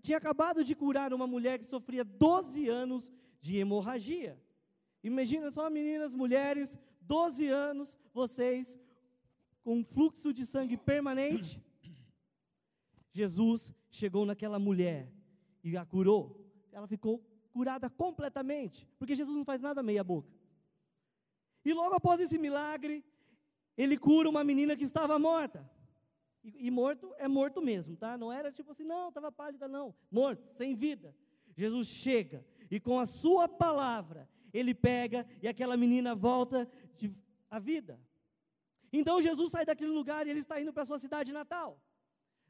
tinha 0.00 0.18
acabado 0.18 0.62
de 0.62 0.74
curar 0.74 1.12
uma 1.12 1.26
mulher 1.26 1.58
que 1.58 1.64
sofria 1.64 2.04
12 2.04 2.68
anos 2.68 3.10
de 3.40 3.56
hemorragia. 3.56 4.40
Imagina 5.02 5.50
só 5.50 5.68
meninas, 5.68 6.14
mulheres 6.14 6.78
12 7.00 7.48
anos, 7.48 7.96
vocês 8.12 8.78
com 9.62 9.76
um 9.76 9.84
fluxo 9.84 10.32
de 10.32 10.46
sangue 10.46 10.76
permanente. 10.76 11.62
Jesus 13.12 13.74
chegou 13.90 14.24
naquela 14.24 14.58
mulher 14.58 15.12
e 15.62 15.76
a 15.76 15.84
curou. 15.84 16.40
Ela 16.72 16.86
ficou 16.86 17.22
curada 17.52 17.90
completamente, 17.90 18.86
porque 18.98 19.16
Jesus 19.16 19.36
não 19.36 19.44
faz 19.44 19.60
nada 19.60 19.82
meia 19.82 20.04
boca. 20.04 20.30
E 21.64 21.72
logo 21.74 21.94
após 21.94 22.20
esse 22.20 22.38
milagre, 22.38 23.04
ele 23.76 23.98
cura 23.98 24.28
uma 24.28 24.44
menina 24.44 24.76
que 24.76 24.84
estava 24.84 25.18
morta. 25.18 25.68
E, 26.42 26.66
e 26.66 26.70
morto 26.70 27.12
é 27.18 27.28
morto 27.28 27.60
mesmo, 27.60 27.96
tá? 27.96 28.16
Não 28.16 28.32
era 28.32 28.50
tipo 28.50 28.70
assim, 28.70 28.84
não, 28.84 29.08
estava 29.08 29.30
pálida, 29.30 29.68
não. 29.68 29.94
Morto, 30.10 30.48
sem 30.54 30.74
vida. 30.74 31.14
Jesus 31.56 31.88
chega 31.88 32.44
e 32.70 32.78
com 32.78 32.98
a 32.98 33.04
sua 33.04 33.48
palavra, 33.48 34.28
ele 34.52 34.74
pega 34.74 35.26
e 35.42 35.48
aquela 35.48 35.76
menina 35.76 36.14
volta 36.14 36.70
a 37.48 37.58
vida. 37.58 38.00
Então 38.92 39.20
Jesus 39.20 39.52
sai 39.52 39.64
daquele 39.64 39.90
lugar 39.90 40.26
e 40.26 40.30
ele 40.30 40.40
está 40.40 40.60
indo 40.60 40.72
para 40.72 40.82
a 40.82 40.86
sua 40.86 40.98
cidade 40.98 41.32
natal, 41.32 41.80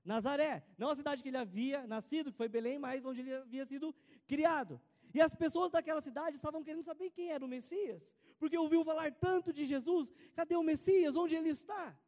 Nazaré, 0.04 0.64
não 0.78 0.90
a 0.90 0.96
cidade 0.96 1.22
que 1.22 1.28
ele 1.28 1.36
havia 1.36 1.86
nascido, 1.86 2.30
que 2.30 2.36
foi 2.36 2.48
Belém, 2.48 2.78
mas 2.78 3.04
onde 3.04 3.20
ele 3.20 3.34
havia 3.34 3.66
sido 3.66 3.94
criado. 4.26 4.80
E 5.12 5.20
as 5.20 5.34
pessoas 5.34 5.70
daquela 5.70 6.00
cidade 6.00 6.36
estavam 6.36 6.62
querendo 6.62 6.82
saber 6.82 7.10
quem 7.10 7.30
era 7.32 7.44
o 7.44 7.48
Messias, 7.48 8.14
porque 8.38 8.56
ouviu 8.56 8.84
falar 8.84 9.12
tanto 9.12 9.52
de 9.52 9.64
Jesus. 9.66 10.10
Cadê 10.34 10.56
o 10.56 10.62
Messias? 10.62 11.16
Onde 11.16 11.34
ele 11.34 11.50
está? 11.50 11.98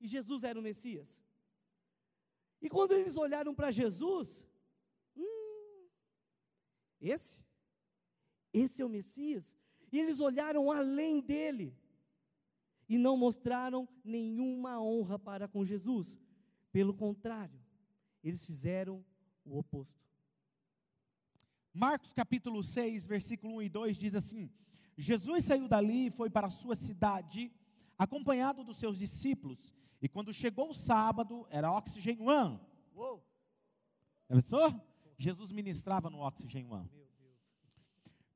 E 0.00 0.06
Jesus 0.06 0.44
era 0.44 0.58
o 0.58 0.62
Messias. 0.62 1.22
E 2.60 2.68
quando 2.68 2.92
eles 2.92 3.16
olharam 3.16 3.54
para 3.54 3.70
Jesus, 3.70 4.46
hum, 5.16 5.88
esse? 7.00 7.42
Esse 8.54 8.80
é 8.80 8.84
o 8.86 8.88
Messias. 8.88 9.56
E 9.90 9.98
eles 9.98 10.20
olharam 10.20 10.70
além 10.70 11.20
dele 11.20 11.76
e 12.88 12.96
não 12.96 13.16
mostraram 13.16 13.88
nenhuma 14.04 14.80
honra 14.80 15.18
para 15.18 15.48
com 15.48 15.64
Jesus. 15.64 16.20
Pelo 16.70 16.94
contrário, 16.94 17.60
eles 18.22 18.46
fizeram 18.46 19.04
o 19.44 19.58
oposto. 19.58 20.00
Marcos 21.72 22.12
capítulo 22.12 22.62
6, 22.62 23.06
versículo 23.08 23.56
1 23.56 23.62
e 23.62 23.68
2 23.68 23.98
diz 23.98 24.14
assim: 24.14 24.48
Jesus 24.96 25.44
saiu 25.44 25.66
dali 25.66 26.06
e 26.06 26.10
foi 26.10 26.30
para 26.30 26.46
a 26.46 26.50
sua 26.50 26.76
cidade, 26.76 27.52
acompanhado 27.98 28.62
dos 28.62 28.76
seus 28.76 28.96
discípulos. 28.96 29.72
E 30.00 30.08
quando 30.08 30.32
chegou 30.32 30.70
o 30.70 30.74
sábado, 30.74 31.46
era 31.50 31.72
Oxygen 31.72 32.20
One. 32.20 32.60
Uou. 32.94 33.24
Pensou? 34.28 34.72
Jesus 35.18 35.50
ministrava 35.50 36.08
no 36.08 36.20
Oxygen 36.20 36.70
One. 36.70 37.03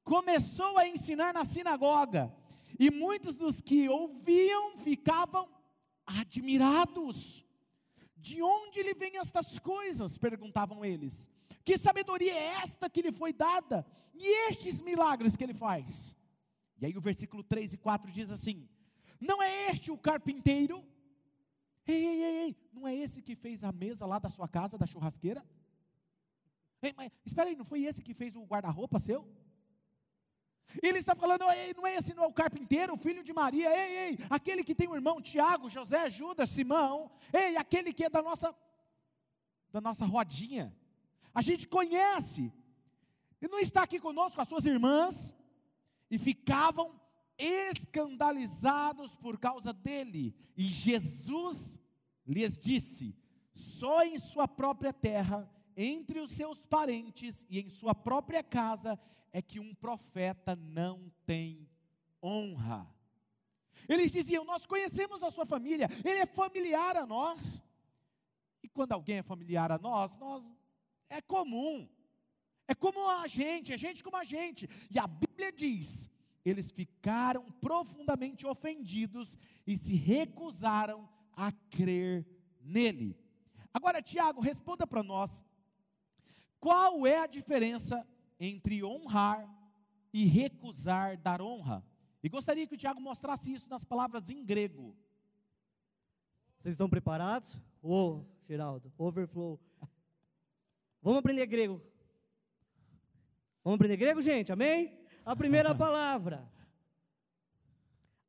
Começou 0.09 0.79
a 0.79 0.89
ensinar 0.89 1.35
na 1.35 1.45
sinagoga, 1.45 2.35
e 2.81 2.91
muitos 2.91 3.37
dos 3.37 3.61
que 3.61 3.91
ouviam 3.91 4.75
ficavam 4.79 5.47
admirados. 6.07 7.45
De 8.17 8.43
onde 8.43 8.83
lhe 8.83 8.95
vêm 8.95 9.19
estas 9.19 9.59
coisas? 9.59 10.17
perguntavam 10.17 10.83
eles. 10.83 11.29
Que 11.63 11.77
sabedoria 11.77 12.33
é 12.33 12.47
esta 12.63 12.89
que 12.89 13.03
lhe 13.03 13.13
foi 13.13 13.35
dada? 13.35 13.87
E 14.15 14.49
estes 14.49 14.81
milagres 14.81 15.37
que 15.37 15.45
ele 15.45 15.53
faz? 15.53 16.17
E 16.81 16.87
aí 16.87 16.97
o 16.97 17.03
versículo 17.03 17.43
3 17.43 17.75
e 17.75 17.77
4 17.77 18.11
diz 18.11 18.31
assim: 18.31 18.67
Não 19.21 19.43
é 19.43 19.71
este 19.71 19.91
o 19.91 19.99
carpinteiro? 19.99 20.83
Ei, 21.87 22.07
ei, 22.07 22.23
ei, 22.23 22.37
ei, 22.47 22.57
não 22.73 22.89
é 22.89 22.95
esse 22.95 23.21
que 23.21 23.37
fez 23.37 23.63
a 23.63 23.73
mesa 23.73 24.07
lá 24.07 24.19
da 24.19 24.31
sua 24.31 24.49
casa, 24.49 24.79
da 24.79 24.87
churrasqueira? 24.87 25.45
Ei, 26.81 26.95
mas, 26.97 27.11
espera 27.27 27.51
aí, 27.51 27.57
não 27.57 27.65
foi 27.65 27.83
esse 27.85 28.03
que 28.03 28.15
fez 28.15 28.37
o 28.37 28.45
guarda-roupa 28.45 28.99
seu? 28.99 29.27
Ele 30.83 30.99
está 30.99 31.15
falando, 31.15 31.45
ei, 31.51 31.73
não 31.75 31.87
é 31.87 31.97
esse, 31.97 32.15
não 32.15 32.25
é 32.25 32.27
o 32.27 32.33
carpinteiro, 32.33 32.95
o 32.95 32.99
filho 32.99 33.25
de 33.25 33.33
Maria, 33.33 33.71
ei, 33.71 33.97
ei, 34.11 34.19
aquele 34.29 34.63
que 34.63 34.75
tem 34.75 34.87
um 34.89 34.95
irmão 34.95 35.21
Tiago, 35.21 35.71
José, 35.71 36.11
Judas, 36.11 36.51
Simão, 36.51 37.11
ei, 37.33 37.57
aquele 37.57 37.93
que 37.93 38.05
é 38.05 38.11
da 38.11 38.23
nossa, 38.23 38.55
da 39.73 39.81
nossa 39.81 40.05
rodinha. 40.05 40.77
A 41.35 41.41
gente 41.41 41.67
conhece, 41.67 42.53
e 43.41 43.49
não 43.49 43.59
está 43.59 43.83
aqui 43.83 43.99
conosco 43.99 44.41
as 44.41 44.49
suas 44.49 44.67
irmãs, 44.67 45.35
e 46.11 46.19
ficavam 46.19 47.01
escandalizados 47.39 49.17
por 49.17 49.39
causa 49.39 49.73
dele. 49.73 50.35
E 50.57 50.65
Jesus 50.65 51.79
lhes 52.27 52.59
disse: 52.59 53.17
só 53.53 54.03
em 54.03 54.19
sua 54.19 54.47
própria 54.47 54.93
terra, 54.93 55.51
entre 55.77 56.21
os 56.21 56.33
seus 56.33 56.67
parentes 56.67 57.47
e 57.49 57.61
em 57.61 57.69
sua 57.69 57.95
própria 57.95 58.43
casa, 58.43 58.99
é 59.33 59.43
que 59.43 59.61
um 59.61 59.75
profeta 59.75 60.57
não 60.57 61.13
tem 61.25 61.69
honra. 62.23 62.89
Eles 63.89 64.13
diziam: 64.13 64.45
Nós 64.45 64.67
conhecemos 64.67 65.23
a 65.23 65.31
sua 65.31 65.47
família, 65.47 65.89
ele 66.05 66.21
é 66.21 66.27
familiar 66.27 66.97
a 66.97 67.07
nós. 67.07 67.63
E 68.63 68.69
quando 68.69 68.93
alguém 68.93 69.19
é 69.19 69.23
familiar 69.23 69.71
a 69.71 69.79
nós, 69.79 70.17
nós 70.17 70.51
é 71.09 71.21
comum. 71.21 71.89
É 72.67 72.75
como 72.75 73.09
a 73.09 73.27
gente, 73.27 73.73
é 73.73 73.79
gente 73.79 74.03
como 74.03 74.17
a 74.17 74.25
gente. 74.25 74.69
E 74.91 74.99
a 74.99 75.07
Bíblia 75.07 75.53
diz: 75.53 76.11
eles 76.45 76.71
ficaram 76.71 77.51
profundamente 77.53 78.47
ofendidos 78.47 79.39
e 79.67 79.77
se 79.77 79.95
recusaram 79.95 81.09
a 81.33 81.53
crer 81.53 82.27
nele. 82.61 83.17
Agora, 83.73 84.03
Tiago, 84.03 84.41
responda 84.41 84.87
para 84.87 85.03
nós: 85.03 85.45
qual 86.61 87.07
é 87.07 87.21
a 87.21 87.27
diferença 87.27 88.07
entre 88.39 88.83
honrar 88.85 89.49
e 90.13 90.25
recusar 90.25 91.17
dar 91.17 91.41
honra? 91.41 91.85
E 92.23 92.29
gostaria 92.29 92.67
que 92.67 92.75
o 92.75 92.79
Tiago 92.79 93.01
mostrasse 93.01 93.53
isso 93.53 93.69
nas 93.69 93.85
palavras 93.85 94.29
em 94.31 94.45
grego. 94.45 94.97
Vocês 96.59 96.75
estão 96.75 96.89
preparados? 96.89 97.61
Ô, 97.81 97.95
oh, 97.95 98.25
Geraldo, 98.49 98.93
overflow. 98.99 99.61
Vamos 101.01 101.21
aprender 101.21 101.47
grego. 101.47 101.81
Vamos 103.63 103.77
aprender 103.79 103.97
grego, 103.97 104.21
gente? 104.21 104.51
Amém? 104.51 104.99
A 105.25 105.37
primeira 105.37 105.75
palavra. 105.77 106.51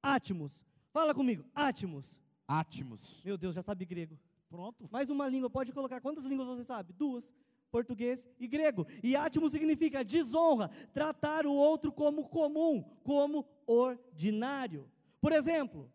Atmos. 0.01 0.63
Fala 0.91 1.13
comigo. 1.13 1.43
Atmos. 1.55 2.19
Atmos. 2.47 3.23
Meu 3.23 3.37
Deus, 3.37 3.55
já 3.55 3.61
sabe 3.61 3.85
grego. 3.85 4.19
Pronto. 4.49 4.87
Mais 4.91 5.09
uma 5.09 5.27
língua, 5.27 5.49
pode 5.49 5.71
colocar. 5.71 6.01
Quantas 6.01 6.25
línguas 6.25 6.47
você 6.47 6.63
sabe? 6.63 6.93
Duas. 6.93 7.31
Português 7.71 8.27
e 8.39 8.47
grego. 8.47 8.85
E 9.03 9.15
atmos 9.15 9.51
significa 9.51 10.03
desonra, 10.03 10.69
tratar 10.91 11.45
o 11.45 11.53
outro 11.53 11.91
como 11.91 12.27
comum, 12.27 12.83
como 13.03 13.47
ordinário. 13.65 14.89
Por 15.21 15.31
exemplo, 15.31 15.91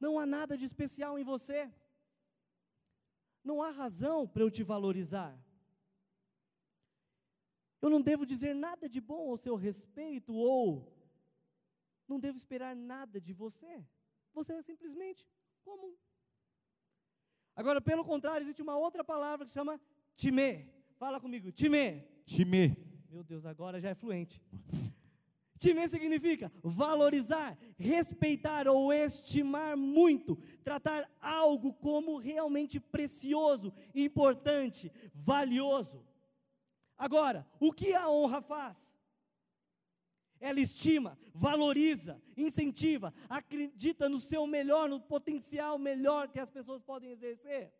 não 0.00 0.18
há 0.18 0.26
nada 0.26 0.56
de 0.56 0.64
especial 0.64 1.18
em 1.18 1.24
você. 1.24 1.70
Não 3.44 3.62
há 3.62 3.70
razão 3.70 4.26
para 4.26 4.42
eu 4.42 4.50
te 4.50 4.62
valorizar. 4.62 5.38
Eu 7.80 7.90
não 7.90 8.02
devo 8.02 8.26
dizer 8.26 8.54
nada 8.54 8.88
de 8.88 9.00
bom 9.00 9.30
ao 9.30 9.36
seu 9.36 9.54
respeito 9.54 10.34
ou 10.34 10.92
não 12.08 12.18
devo 12.18 12.36
esperar 12.36 12.74
nada 12.74 13.20
de 13.20 13.32
você. 13.32 13.86
Você 14.32 14.52
é 14.52 14.62
simplesmente 14.62 15.26
comum. 15.62 15.94
Agora, 17.54 17.80
pelo 17.80 18.04
contrário, 18.04 18.42
existe 18.42 18.62
uma 18.62 18.76
outra 18.76 19.04
palavra 19.04 19.44
que 19.44 19.52
chama 19.52 19.80
time. 20.14 20.77
Fala 20.98 21.20
comigo, 21.20 21.52
time. 21.52 22.04
Time. 22.26 22.76
Meu 23.08 23.22
Deus, 23.22 23.46
agora 23.46 23.80
já 23.80 23.90
é 23.90 23.94
fluente. 23.94 24.40
Time 25.58 25.88
significa 25.88 26.52
valorizar, 26.62 27.58
respeitar 27.76 28.68
ou 28.68 28.92
estimar 28.92 29.76
muito, 29.76 30.36
tratar 30.62 31.10
algo 31.20 31.74
como 31.74 32.16
realmente 32.16 32.78
precioso, 32.78 33.72
importante, 33.92 34.92
valioso. 35.12 36.06
Agora, 36.96 37.44
o 37.58 37.72
que 37.72 37.92
a 37.92 38.08
honra 38.08 38.40
faz? 38.40 38.96
Ela 40.40 40.60
estima, 40.60 41.18
valoriza, 41.34 42.22
incentiva, 42.36 43.12
acredita 43.28 44.08
no 44.08 44.20
seu 44.20 44.46
melhor, 44.46 44.88
no 44.88 45.00
potencial 45.00 45.76
melhor 45.76 46.28
que 46.28 46.38
as 46.38 46.50
pessoas 46.50 46.82
podem 46.82 47.10
exercer. 47.10 47.72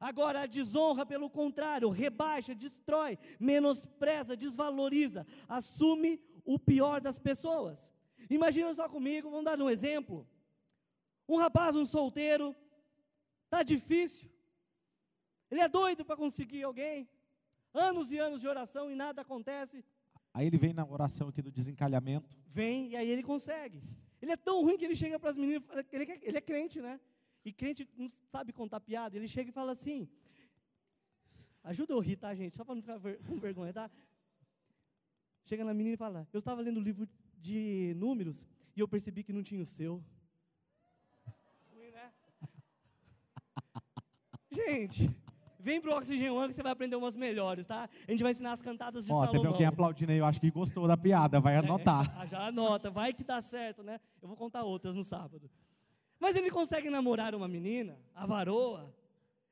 Agora, 0.00 0.42
a 0.42 0.46
desonra, 0.46 1.04
pelo 1.04 1.28
contrário, 1.28 1.90
rebaixa, 1.90 2.54
destrói, 2.54 3.18
menospreza, 3.38 4.36
desvaloriza, 4.36 5.26
assume 5.48 6.20
o 6.44 6.58
pior 6.58 7.00
das 7.00 7.18
pessoas. 7.18 7.90
Imagina 8.30 8.72
só 8.74 8.88
comigo, 8.88 9.30
vamos 9.30 9.44
dar 9.44 9.60
um 9.60 9.70
exemplo. 9.70 10.26
Um 11.28 11.36
rapaz, 11.36 11.74
um 11.74 11.84
solteiro, 11.84 12.54
está 13.44 13.62
difícil, 13.62 14.30
ele 15.50 15.60
é 15.60 15.68
doido 15.68 16.04
para 16.04 16.16
conseguir 16.16 16.62
alguém, 16.62 17.08
anos 17.72 18.12
e 18.12 18.18
anos 18.18 18.40
de 18.40 18.48
oração 18.48 18.90
e 18.90 18.94
nada 18.94 19.22
acontece. 19.22 19.84
Aí 20.32 20.46
ele 20.46 20.58
vem 20.58 20.72
na 20.72 20.86
oração 20.86 21.28
aqui 21.28 21.42
do 21.42 21.50
desencalhamento. 21.50 22.36
Vem 22.46 22.90
e 22.90 22.96
aí 22.96 23.08
ele 23.10 23.22
consegue. 23.22 23.82
Ele 24.20 24.32
é 24.32 24.36
tão 24.36 24.62
ruim 24.62 24.76
que 24.76 24.84
ele 24.84 24.96
chega 24.96 25.18
para 25.18 25.30
as 25.30 25.36
meninas, 25.36 25.64
ele, 25.90 26.04
é, 26.04 26.20
ele 26.22 26.38
é 26.38 26.40
crente, 26.40 26.80
né? 26.80 27.00
E 27.44 27.52
crente 27.52 27.88
não 27.96 28.08
sabe 28.28 28.52
contar 28.52 28.80
piada. 28.80 29.16
Ele 29.16 29.28
chega 29.28 29.50
e 29.50 29.52
fala 29.52 29.72
assim: 29.72 30.08
ajuda 31.62 31.92
eu 31.92 32.00
rir, 32.00 32.16
tá, 32.16 32.34
gente? 32.34 32.56
Só 32.56 32.64
para 32.64 32.74
não 32.74 32.82
ficar 32.82 32.98
ver, 32.98 33.18
com 33.24 33.36
vergonha, 33.36 33.72
tá? 33.72 33.90
Chega 35.44 35.64
na 35.64 35.74
menina 35.74 35.94
e 35.94 35.98
fala: 35.98 36.28
Eu 36.32 36.38
estava 36.38 36.60
lendo 36.60 36.78
o 36.78 36.82
livro 36.82 37.08
de 37.38 37.94
números 37.96 38.46
e 38.76 38.80
eu 38.80 38.88
percebi 38.88 39.22
que 39.22 39.32
não 39.32 39.42
tinha 39.42 39.62
o 39.62 39.66
seu. 39.66 40.04
Ruim, 41.72 41.90
né? 41.92 42.12
Gente, 44.50 45.14
Vem 45.60 45.80
pro 45.80 45.94
Oxygen 45.96 46.30
One 46.30 46.48
que 46.48 46.54
você 46.54 46.62
vai 46.62 46.70
aprender 46.70 46.94
umas 46.94 47.16
melhores, 47.16 47.66
tá? 47.66 47.88
A 48.06 48.10
gente 48.10 48.22
vai 48.22 48.30
ensinar 48.30 48.52
as 48.52 48.62
cantadas 48.62 49.04
de 49.04 49.12
Ó, 49.12 49.16
Salomão. 49.16 49.32
Teve 49.32 49.46
alguém 49.48 49.66
aplaudindo 49.66 50.12
aí, 50.12 50.18
eu 50.18 50.24
acho 50.24 50.40
que 50.40 50.50
gostou 50.50 50.86
da 50.86 50.96
piada, 50.96 51.40
vai 51.40 51.56
é, 51.56 51.58
anotar. 51.58 52.22
É, 52.22 52.26
já 52.28 52.46
anota, 52.46 52.90
vai 52.90 53.12
que 53.12 53.24
dá 53.24 53.42
certo, 53.42 53.82
né? 53.82 54.00
Eu 54.22 54.28
vou 54.28 54.36
contar 54.36 54.62
outras 54.62 54.94
no 54.94 55.02
sábado. 55.02 55.50
Mas 56.18 56.36
ele 56.36 56.50
consegue 56.50 56.90
namorar 56.90 57.34
uma 57.34 57.46
menina, 57.46 57.98
a 58.14 58.26
varoa. 58.26 58.92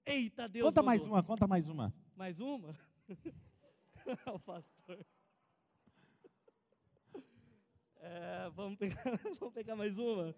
Eita, 0.05 0.49
Deus 0.49 0.67
Conta 0.67 0.83
mais 0.83 1.03
uma, 1.03 1.23
conta 1.23 1.47
mais 1.47 1.69
uma. 1.69 1.95
Mais 2.17 2.41
uma? 2.41 2.77
o 4.33 4.39
pastor. 4.39 5.05
É, 7.99 8.51
vamos, 8.55 8.79
pegar, 8.79 9.03
vamos 9.41 9.55
pegar 9.55 9.75
mais 9.75 9.99
uma. 9.99 10.35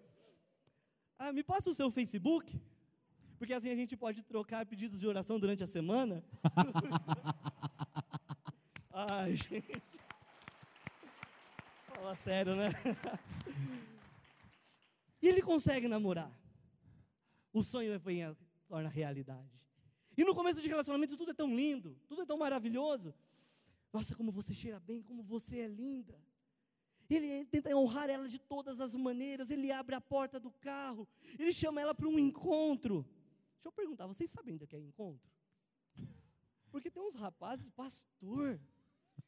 Ah, 1.17 1.31
me 1.31 1.43
passa 1.43 1.69
o 1.69 1.73
seu 1.73 1.91
Facebook. 1.91 2.59
Porque 3.37 3.53
assim 3.53 3.69
a 3.69 3.75
gente 3.75 3.95
pode 3.95 4.21
trocar 4.23 4.65
pedidos 4.65 4.99
de 4.99 5.07
oração 5.07 5.39
durante 5.39 5.63
a 5.63 5.67
semana. 5.67 6.23
Ai, 8.91 9.35
gente. 9.35 9.81
Fala 11.93 12.15
sério, 12.15 12.55
né? 12.55 12.69
E 15.21 15.27
ele 15.27 15.41
consegue 15.41 15.87
namorar. 15.87 16.31
O 17.51 17.63
sonho 17.63 17.93
a 17.95 18.35
torna 18.67 18.89
realidade. 18.89 19.59
E 20.15 20.23
no 20.23 20.35
começo 20.35 20.61
de 20.61 20.67
relacionamento 20.67 21.17
tudo 21.17 21.31
é 21.31 21.33
tão 21.33 21.53
lindo, 21.53 21.97
tudo 22.07 22.21
é 22.21 22.25
tão 22.25 22.37
maravilhoso. 22.37 23.13
Nossa, 23.91 24.15
como 24.15 24.31
você 24.31 24.53
cheira 24.53 24.79
bem, 24.79 25.01
como 25.01 25.23
você 25.23 25.59
é 25.59 25.67
linda. 25.67 26.21
Ele 27.09 27.45
tenta 27.45 27.75
honrar 27.75 28.07
ela 28.09 28.27
de 28.27 28.37
todas 28.37 28.79
as 28.79 28.93
maneiras. 28.93 29.49
Ele 29.49 29.71
abre 29.71 29.95
a 29.95 30.01
porta 30.01 30.39
do 30.39 30.51
carro, 30.51 31.07
ele 31.39 31.51
chama 31.51 31.81
ela 31.81 31.95
para 31.95 32.07
um 32.07 32.19
encontro. 32.19 33.03
Deixa 33.55 33.67
eu 33.67 33.71
perguntar, 33.71 34.05
vocês 34.05 34.29
sabem 34.29 34.53
ainda 34.53 34.67
que 34.67 34.75
é 34.75 34.79
encontro? 34.79 35.29
Porque 36.71 36.91
tem 36.91 37.01
uns 37.01 37.15
rapazes, 37.15 37.69
pastor, 37.71 38.59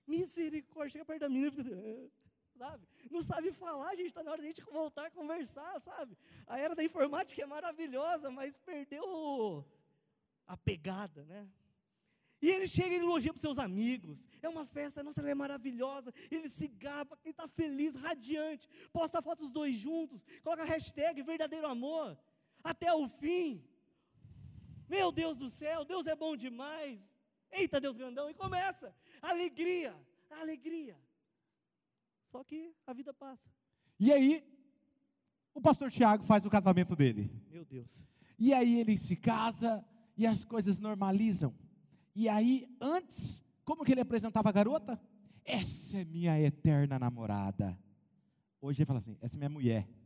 Misericórdia, 0.05 0.91
chega 0.91 1.05
perto 1.05 1.21
da 1.21 1.29
menina 1.29 1.47
e 1.47 1.51
fica 1.51 1.61
assim, 1.63 2.11
sabe? 2.61 2.87
Não 3.09 3.21
sabe 3.23 3.51
falar, 3.51 3.89
a 3.89 3.95
gente 3.95 4.09
está 4.09 4.21
na 4.23 4.31
hora 4.31 4.41
de 4.41 4.47
a 4.47 4.51
gente 4.51 4.63
voltar 4.79 5.07
a 5.07 5.11
conversar, 5.19 5.79
sabe? 5.79 6.15
A 6.45 6.59
era 6.59 6.75
da 6.75 6.83
informática 6.83 7.41
é 7.41 7.45
maravilhosa, 7.45 8.29
mas 8.29 8.55
perdeu 8.57 9.65
a 10.45 10.55
pegada, 10.55 11.23
né? 11.25 11.49
E 12.39 12.49
ele 12.49 12.67
chega 12.67 12.93
e 12.95 12.99
elogia 12.99 13.31
para 13.31 13.37
os 13.37 13.47
seus 13.47 13.59
amigos. 13.59 14.27
É 14.41 14.49
uma 14.49 14.65
festa, 14.65 15.03
nossa, 15.03 15.21
ela 15.21 15.31
é 15.31 15.35
maravilhosa. 15.35 16.13
Ele 16.29 16.49
se 16.49 16.67
gaba, 16.67 17.17
quem 17.17 17.31
está 17.31 17.47
feliz, 17.47 17.95
radiante. 17.95 18.67
Posta 18.91 19.21
fotos 19.21 19.45
dos 19.45 19.53
dois 19.53 19.75
juntos. 19.75 20.23
Coloca 20.43 20.63
a 20.63 20.65
hashtag 20.65 21.21
verdadeiro 21.21 21.67
amor. 21.67 22.17
Até 22.63 22.91
o 22.93 23.07
fim. 23.07 23.63
Meu 24.89 25.11
Deus 25.11 25.37
do 25.37 25.49
céu, 25.49 25.85
Deus 25.85 26.07
é 26.07 26.15
bom 26.15 26.35
demais. 26.35 26.99
Eita, 27.51 27.79
Deus 27.79 27.95
grandão. 27.95 28.27
E 28.27 28.33
começa. 28.33 28.95
Alegria, 29.21 29.95
alegria. 30.31 30.97
Só 32.31 32.45
que 32.45 32.73
a 32.87 32.93
vida 32.93 33.13
passa. 33.13 33.49
E 33.99 34.09
aí, 34.09 34.41
o 35.53 35.59
pastor 35.59 35.91
Tiago 35.91 36.23
faz 36.23 36.45
o 36.45 36.49
casamento 36.49 36.95
dele. 36.95 37.29
Meu 37.49 37.65
Deus. 37.65 38.07
E 38.39 38.53
aí 38.53 38.79
ele 38.79 38.97
se 38.97 39.17
casa 39.17 39.83
e 40.15 40.25
as 40.25 40.45
coisas 40.45 40.79
normalizam. 40.79 41.53
E 42.15 42.29
aí, 42.29 42.73
antes, 42.79 43.43
como 43.65 43.83
que 43.83 43.91
ele 43.91 43.99
apresentava 43.99 44.47
a 44.47 44.51
garota? 44.53 44.97
Essa 45.43 45.97
é 45.97 46.05
minha 46.05 46.39
eterna 46.39 46.97
namorada. 46.97 47.77
Hoje 48.61 48.79
ele 48.79 48.85
fala 48.85 48.99
assim: 48.99 49.17
essa 49.21 49.35
é 49.35 49.37
minha 49.37 49.49
mulher. 49.49 49.87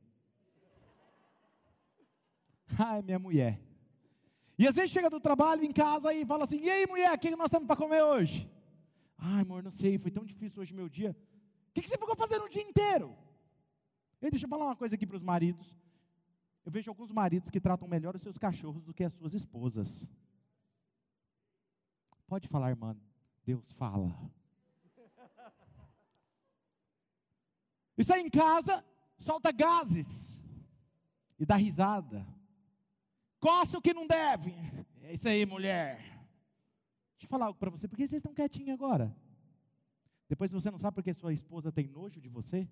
Ah, 2.80 2.98
é 2.98 3.02
minha 3.04 3.20
mulher. 3.20 3.62
E 4.58 4.68
às 4.68 4.74
vezes 4.74 4.90
chega 4.90 5.08
do 5.08 5.20
trabalho 5.20 5.64
em 5.64 5.72
casa 5.72 6.12
e 6.12 6.26
fala 6.26 6.46
assim: 6.46 6.60
e 6.60 6.70
aí, 6.72 6.88
mulher, 6.88 7.14
o 7.14 7.20
que 7.20 7.36
nós 7.36 7.52
temos 7.52 7.68
para 7.68 7.76
comer 7.76 8.02
hoje? 8.02 8.52
Ai, 9.16 9.44
amor, 9.44 9.62
não 9.62 9.70
sei, 9.70 10.00
foi 10.00 10.10
tão 10.10 10.26
difícil 10.26 10.64
hoje 10.64 10.74
meu 10.74 10.90
dia. 10.90 11.16
Que, 11.76 11.82
que 11.82 11.90
você 11.90 11.98
ficou 11.98 12.16
fazendo 12.16 12.46
o 12.46 12.50
dia 12.50 12.62
inteiro? 12.62 13.14
E 14.22 14.32
deixa 14.32 14.46
eu 14.46 14.50
falar 14.50 14.68
uma 14.68 14.78
coisa 14.78 14.96
aqui 14.96 15.06
para 15.06 15.18
os 15.18 15.22
maridos. 15.22 15.76
Eu 16.66 16.72
vejo 16.72 16.90
alguns 16.90 17.12
maridos 17.12 17.50
que 17.50 17.60
tratam 17.60 17.86
melhor 17.86 18.16
os 18.16 18.22
seus 18.22 18.38
cachorros 18.38 18.82
do 18.82 18.94
que 18.94 19.04
as 19.04 19.12
suas 19.12 19.34
esposas. 19.34 20.10
Pode 22.26 22.48
falar, 22.48 22.70
irmã. 22.70 22.96
Deus 23.44 23.74
fala. 23.74 24.18
Está 27.98 28.18
em 28.22 28.30
casa, 28.30 28.84
solta 29.18 29.52
gases 29.52 30.40
e 31.38 31.46
dá 31.46 31.58
risada. 31.58 32.26
Coça 33.38 33.78
o 33.78 33.82
que 33.82 33.94
não 33.94 34.08
deve. 34.08 34.56
É 35.04 35.14
isso 35.14 35.28
aí, 35.28 35.46
mulher. 35.46 35.98
Deixa 35.98 37.26
eu 37.26 37.30
falar 37.30 37.48
algo 37.48 37.60
para 37.60 37.70
você. 37.70 37.86
Por 37.86 37.98
que 37.98 38.08
vocês 38.08 38.20
estão 38.20 38.34
quietinhos 38.34 38.74
agora? 38.74 39.14
Depois 40.28 40.52
você 40.52 40.72
não 40.72 40.80
sabe 40.80 40.96
porque 40.96 41.14
sua 41.14 41.32
esposa 41.34 41.72
tem 41.72 41.88
nojo 41.88 42.20
de 42.20 42.30
você? 42.30 42.68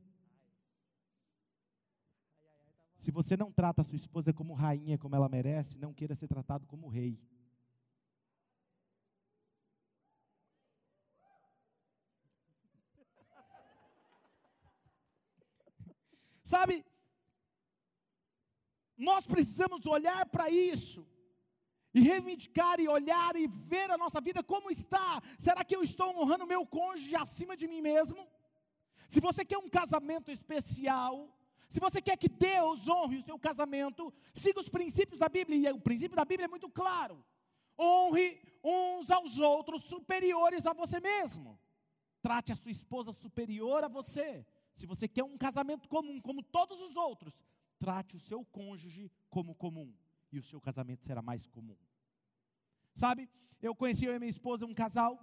Se 2.97 3.11
você 3.11 3.37
não 3.37 3.51
trata 3.51 3.81
a 3.81 3.85
sua 3.85 3.95
esposa 3.95 4.33
como 4.33 4.53
rainha, 4.53 4.97
como 4.97 5.15
ela 5.15 5.29
merece, 5.29 5.77
não 5.77 5.93
queira 5.93 6.15
ser 6.15 6.27
tratado 6.27 6.65
como 6.65 6.87
rei. 6.87 7.19
Sabe, 16.43 16.83
nós 18.97 19.27
precisamos 19.27 19.85
olhar 19.85 20.25
para 20.27 20.49
isso 20.49 21.05
e 21.93 22.01
reivindicar 22.01 22.79
e 22.79 22.87
olhar 22.87 23.35
e 23.35 23.47
ver 23.47 23.91
a 23.91 23.97
nossa 23.97 24.19
vida 24.19 24.43
como 24.43 24.71
está. 24.71 25.21
Será 25.37 25.63
que 25.63 25.75
eu 25.75 25.83
estou 25.83 26.09
honrando 26.17 26.47
meu 26.47 26.65
cônjuge 26.65 27.15
acima 27.15 27.55
de 27.55 27.67
mim 27.67 27.81
mesmo? 27.81 28.27
Se 29.09 29.19
você 29.19 29.45
quer 29.45 29.57
um 29.57 29.69
casamento 29.69 30.31
especial, 30.31 31.29
se 31.69 31.79
você 31.79 32.01
quer 32.01 32.17
que 32.17 32.29
Deus 32.29 32.87
honre 32.87 33.17
o 33.17 33.23
seu 33.23 33.37
casamento, 33.37 34.13
siga 34.33 34.59
os 34.59 34.69
princípios 34.69 35.19
da 35.19 35.29
Bíblia, 35.29 35.69
e 35.69 35.73
o 35.73 35.79
princípio 35.79 36.15
da 36.15 36.25
Bíblia 36.25 36.45
é 36.45 36.47
muito 36.47 36.69
claro. 36.69 37.23
Honre 37.79 38.41
uns 38.63 39.11
aos 39.11 39.39
outros 39.39 39.83
superiores 39.83 40.65
a 40.65 40.73
você 40.73 40.99
mesmo. 40.99 41.59
Trate 42.21 42.53
a 42.53 42.55
sua 42.55 42.71
esposa 42.71 43.11
superior 43.11 43.83
a 43.83 43.87
você. 43.87 44.45
Se 44.73 44.85
você 44.85 45.07
quer 45.07 45.23
um 45.23 45.37
casamento 45.37 45.89
comum, 45.89 46.19
como 46.21 46.41
todos 46.41 46.81
os 46.81 46.95
outros, 46.95 47.37
trate 47.77 48.15
o 48.15 48.19
seu 48.19 48.45
cônjuge 48.45 49.11
como 49.29 49.53
comum, 49.53 49.93
e 50.31 50.39
o 50.39 50.43
seu 50.43 50.61
casamento 50.61 51.03
será 51.05 51.21
mais 51.21 51.45
comum. 51.47 51.77
Sabe, 52.95 53.29
eu 53.61 53.75
conheci 53.75 54.05
eu 54.05 54.15
e 54.15 54.19
minha 54.19 54.29
esposa 54.29 54.65
um 54.65 54.73
casal 54.73 55.19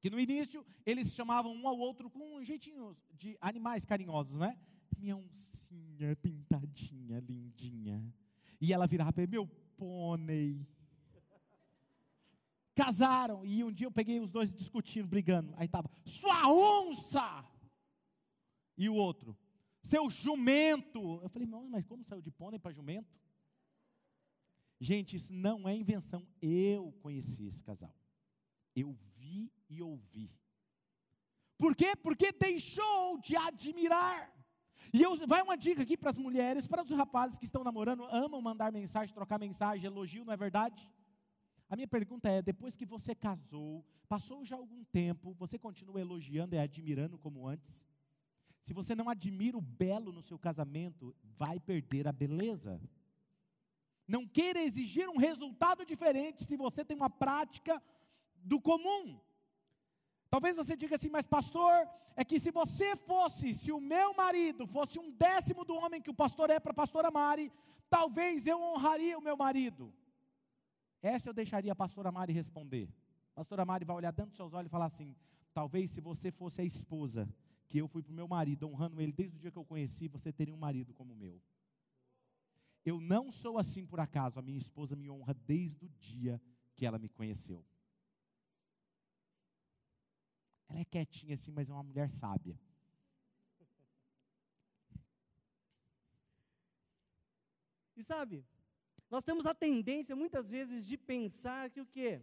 que 0.00 0.10
no 0.10 0.18
início 0.18 0.64
eles 0.86 1.14
chamavam 1.14 1.52
um 1.52 1.66
ao 1.66 1.76
outro 1.76 2.08
com 2.08 2.36
um 2.36 2.44
jeitinho 2.44 2.96
de 3.12 3.36
animais 3.40 3.84
carinhosos, 3.84 4.38
né? 4.38 4.56
Minha 4.96 5.16
oncinha 5.16 6.14
pintadinha, 6.16 7.20
lindinha. 7.20 8.14
E 8.60 8.72
ela 8.72 8.86
virava 8.86 9.12
para 9.12 9.22
ele, 9.22 9.32
meu 9.32 9.46
pônei. 9.76 10.66
Casaram, 12.74 13.44
e 13.44 13.64
um 13.64 13.72
dia 13.72 13.88
eu 13.88 13.92
peguei 13.92 14.20
os 14.20 14.30
dois 14.30 14.54
discutindo, 14.54 15.08
brigando. 15.08 15.52
Aí 15.56 15.66
estava, 15.66 15.90
sua 16.04 16.48
onça! 16.48 17.44
E 18.76 18.88
o 18.88 18.94
outro, 18.94 19.36
seu 19.82 20.08
jumento. 20.08 21.20
Eu 21.22 21.28
falei, 21.28 21.48
mas 21.48 21.84
como 21.84 22.04
saiu 22.04 22.22
de 22.22 22.30
pônei 22.30 22.60
para 22.60 22.72
jumento? 22.72 23.12
Gente, 24.80 25.16
isso 25.16 25.32
não 25.32 25.68
é 25.68 25.74
invenção. 25.74 26.26
Eu 26.40 26.92
conheci 27.00 27.46
esse 27.46 27.62
casal. 27.62 27.94
Eu 28.74 28.92
vi 29.16 29.52
e 29.68 29.82
ouvi. 29.82 30.30
Por 31.56 31.74
quê? 31.74 31.96
Porque 31.96 32.30
deixou 32.30 33.18
de 33.20 33.36
admirar. 33.36 34.32
E 34.94 35.02
eu, 35.02 35.16
vai 35.26 35.42
uma 35.42 35.56
dica 35.56 35.82
aqui 35.82 35.96
para 35.96 36.10
as 36.10 36.18
mulheres, 36.18 36.68
para 36.68 36.82
os 36.82 36.90
rapazes 36.90 37.36
que 37.36 37.44
estão 37.44 37.64
namorando, 37.64 38.04
amam 38.04 38.40
mandar 38.40 38.70
mensagem, 38.70 39.12
trocar 39.12 39.38
mensagem, 39.38 39.86
elogio, 39.86 40.24
não 40.24 40.32
é 40.32 40.36
verdade? 40.36 40.88
A 41.68 41.74
minha 41.74 41.88
pergunta 41.88 42.28
é: 42.30 42.40
depois 42.40 42.76
que 42.76 42.86
você 42.86 43.14
casou, 43.14 43.84
passou 44.08 44.44
já 44.44 44.54
algum 44.56 44.84
tempo, 44.84 45.34
você 45.34 45.58
continua 45.58 46.00
elogiando 46.00 46.54
e 46.54 46.58
admirando 46.58 47.18
como 47.18 47.46
antes? 47.46 47.84
Se 48.60 48.72
você 48.72 48.94
não 48.94 49.08
admira 49.08 49.56
o 49.56 49.60
belo 49.60 50.12
no 50.12 50.22
seu 50.22 50.38
casamento, 50.38 51.14
vai 51.22 51.58
perder 51.58 52.06
a 52.06 52.12
beleza. 52.12 52.80
Não 54.08 54.26
queira 54.26 54.60
exigir 54.62 55.06
um 55.08 55.18
resultado 55.18 55.84
diferente 55.84 56.42
se 56.42 56.56
você 56.56 56.82
tem 56.82 56.96
uma 56.96 57.10
prática 57.10 57.80
do 58.36 58.58
comum. 58.58 59.20
Talvez 60.30 60.56
você 60.56 60.74
diga 60.76 60.96
assim, 60.96 61.10
mas 61.10 61.26
pastor, 61.26 61.88
é 62.16 62.24
que 62.24 62.40
se 62.40 62.50
você 62.50 62.96
fosse, 62.96 63.54
se 63.54 63.70
o 63.70 63.80
meu 63.80 64.14
marido 64.14 64.66
fosse 64.66 64.98
um 64.98 65.10
décimo 65.10 65.62
do 65.64 65.74
homem 65.74 66.00
que 66.00 66.10
o 66.10 66.14
pastor 66.14 66.48
é 66.48 66.58
para 66.58 66.72
a 66.72 66.74
pastora 66.74 67.10
Mari, 67.10 67.52
talvez 67.90 68.46
eu 68.46 68.60
honraria 68.60 69.18
o 69.18 69.22
meu 69.22 69.36
marido. 69.36 69.92
Essa 71.02 71.28
eu 71.30 71.34
deixaria 71.34 71.72
a 71.72 71.76
pastora 71.76 72.10
Mari 72.10 72.32
responder. 72.32 72.88
A 73.32 73.36
pastora 73.36 73.64
Mari 73.64 73.84
vai 73.84 73.96
olhar 73.96 74.10
dentro 74.10 74.30
dos 74.30 74.36
seus 74.36 74.52
olhos 74.52 74.68
e 74.68 74.70
falar 74.70 74.86
assim: 74.86 75.14
talvez 75.54 75.90
se 75.90 76.00
você 76.00 76.30
fosse 76.30 76.60
a 76.60 76.64
esposa 76.64 77.28
que 77.66 77.78
eu 77.78 77.88
fui 77.88 78.02
para 78.02 78.12
o 78.12 78.16
meu 78.16 78.26
marido, 78.26 78.66
honrando 78.66 79.00
ele 79.00 79.12
desde 79.12 79.36
o 79.36 79.38
dia 79.38 79.50
que 79.50 79.58
eu 79.58 79.64
conheci, 79.64 80.08
você 80.08 80.32
teria 80.32 80.54
um 80.54 80.58
marido 80.58 80.92
como 80.92 81.12
o 81.12 81.16
meu. 81.16 81.40
Eu 82.88 83.02
não 83.02 83.30
sou 83.30 83.58
assim 83.58 83.84
por 83.84 84.00
acaso, 84.00 84.38
a 84.38 84.42
minha 84.42 84.56
esposa 84.56 84.96
me 84.96 85.10
honra 85.10 85.34
desde 85.34 85.84
o 85.84 85.90
dia 86.00 86.40
que 86.74 86.86
ela 86.86 86.98
me 86.98 87.10
conheceu. 87.10 87.62
Ela 90.70 90.80
é 90.80 90.84
quietinha 90.86 91.34
assim, 91.34 91.50
mas 91.50 91.68
é 91.68 91.72
uma 91.74 91.82
mulher 91.82 92.10
sábia. 92.10 92.58
E 97.94 98.02
sabe, 98.02 98.42
nós 99.10 99.22
temos 99.22 99.44
a 99.44 99.54
tendência 99.54 100.16
muitas 100.16 100.48
vezes 100.48 100.86
de 100.86 100.96
pensar 100.96 101.68
que 101.68 101.82
o 101.82 101.86
quê? 101.86 102.22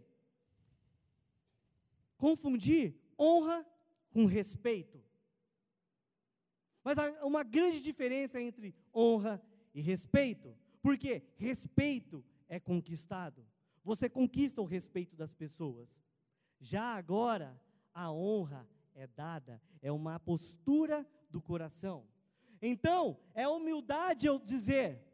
Confundir 2.16 2.98
honra 3.16 3.64
com 4.10 4.26
respeito. 4.26 5.00
Mas 6.82 6.98
há 6.98 7.24
uma 7.24 7.44
grande 7.44 7.80
diferença 7.80 8.40
entre 8.40 8.74
honra 8.92 9.40
e 9.76 9.82
respeito. 9.82 10.56
Porque 10.82 11.22
respeito 11.36 12.24
é 12.48 12.58
conquistado. 12.58 13.46
Você 13.84 14.08
conquista 14.08 14.62
o 14.62 14.64
respeito 14.64 15.14
das 15.14 15.34
pessoas. 15.34 16.00
Já 16.58 16.94
agora, 16.94 17.60
a 17.92 18.10
honra 18.10 18.66
é 18.94 19.06
dada, 19.06 19.60
é 19.82 19.92
uma 19.92 20.18
postura 20.18 21.06
do 21.30 21.42
coração. 21.42 22.04
Então, 22.60 23.18
é 23.34 23.46
humildade 23.46 24.26
eu 24.26 24.38
dizer: 24.38 25.04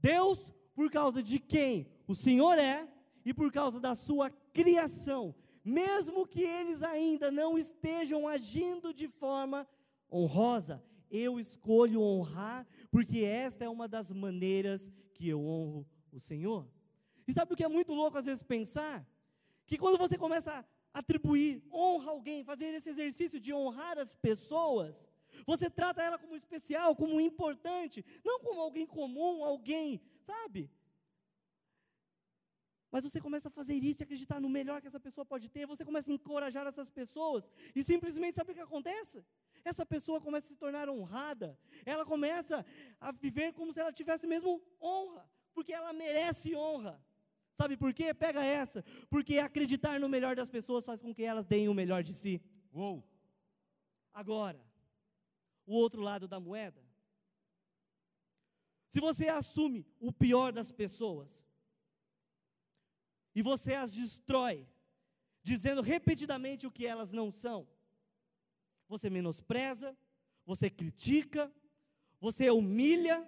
Deus, 0.00 0.52
por 0.74 0.90
causa 0.90 1.22
de 1.22 1.38
quem 1.38 1.86
o 2.06 2.14
Senhor 2.14 2.58
é 2.58 2.88
e 3.24 3.34
por 3.34 3.52
causa 3.52 3.78
da 3.78 3.94
sua 3.94 4.30
criação, 4.54 5.34
mesmo 5.62 6.26
que 6.26 6.40
eles 6.40 6.82
ainda 6.82 7.30
não 7.30 7.58
estejam 7.58 8.26
agindo 8.26 8.94
de 8.94 9.06
forma 9.06 9.68
honrosa, 10.10 10.82
eu 11.10 11.38
escolho 11.38 12.00
honrar, 12.00 12.66
porque 12.90 13.20
esta 13.20 13.64
é 13.64 13.68
uma 13.68 13.88
das 13.88 14.10
maneiras 14.10 14.90
que 15.14 15.28
eu 15.28 15.44
honro 15.44 15.86
o 16.12 16.18
Senhor. 16.18 16.68
E 17.26 17.32
sabe 17.32 17.52
o 17.52 17.56
que 17.56 17.64
é 17.64 17.68
muito 17.68 17.92
louco 17.92 18.16
às 18.16 18.26
vezes 18.26 18.42
pensar? 18.42 19.06
Que 19.66 19.76
quando 19.76 19.98
você 19.98 20.16
começa 20.16 20.64
atribuir 20.92 21.62
honra 21.72 22.10
a 22.10 22.14
alguém, 22.14 22.44
fazer 22.44 22.66
esse 22.74 22.90
exercício 22.90 23.38
de 23.38 23.52
honrar 23.52 23.98
as 23.98 24.14
pessoas, 24.14 25.08
você 25.46 25.70
trata 25.70 26.02
ela 26.02 26.18
como 26.18 26.34
especial, 26.34 26.96
como 26.96 27.20
importante, 27.20 28.04
não 28.24 28.40
como 28.40 28.60
alguém 28.60 28.86
comum, 28.86 29.44
alguém, 29.44 30.00
sabe? 30.22 30.70
Mas 32.90 33.04
você 33.04 33.20
começa 33.20 33.48
a 33.48 33.50
fazer 33.50 33.74
isso 33.74 34.02
e 34.02 34.04
acreditar 34.04 34.40
no 34.40 34.48
melhor 34.48 34.80
que 34.80 34.86
essa 34.86 35.00
pessoa 35.00 35.24
pode 35.24 35.48
ter, 35.48 35.66
você 35.66 35.84
começa 35.84 36.10
a 36.10 36.14
encorajar 36.14 36.66
essas 36.66 36.90
pessoas, 36.90 37.50
e 37.74 37.82
simplesmente 37.82 38.36
sabe 38.36 38.52
o 38.52 38.54
que 38.54 38.60
acontece? 38.60 39.24
Essa 39.64 39.84
pessoa 39.84 40.20
começa 40.20 40.46
a 40.46 40.50
se 40.50 40.56
tornar 40.56 40.88
honrada, 40.88 41.58
ela 41.84 42.04
começa 42.04 42.64
a 43.00 43.12
viver 43.12 43.52
como 43.52 43.72
se 43.72 43.80
ela 43.80 43.92
tivesse 43.92 44.26
mesmo 44.26 44.62
honra, 44.80 45.30
porque 45.52 45.72
ela 45.72 45.92
merece 45.92 46.56
honra. 46.56 47.02
Sabe 47.54 47.76
por 47.76 47.92
quê? 47.92 48.14
Pega 48.14 48.44
essa. 48.44 48.84
Porque 49.10 49.38
acreditar 49.38 49.98
no 49.98 50.08
melhor 50.08 50.36
das 50.36 50.48
pessoas 50.48 50.86
faz 50.86 51.02
com 51.02 51.12
que 51.12 51.24
elas 51.24 51.44
deem 51.44 51.68
o 51.68 51.74
melhor 51.74 52.04
de 52.04 52.14
si. 52.14 52.40
Uou. 52.72 53.04
Agora, 54.14 54.64
o 55.66 55.74
outro 55.74 56.00
lado 56.00 56.28
da 56.28 56.38
moeda. 56.38 56.80
Se 58.86 59.00
você 59.00 59.28
assume 59.28 59.84
o 59.98 60.12
pior 60.12 60.52
das 60.52 60.70
pessoas 60.70 61.44
e 63.38 63.42
você 63.42 63.74
as 63.74 63.92
destrói, 63.92 64.66
dizendo 65.44 65.80
repetidamente 65.80 66.66
o 66.66 66.72
que 66.72 66.84
elas 66.84 67.12
não 67.12 67.30
são, 67.30 67.68
você 68.88 69.08
menospreza, 69.08 69.96
você 70.44 70.68
critica, 70.68 71.48
você 72.18 72.50
humilha. 72.50 73.24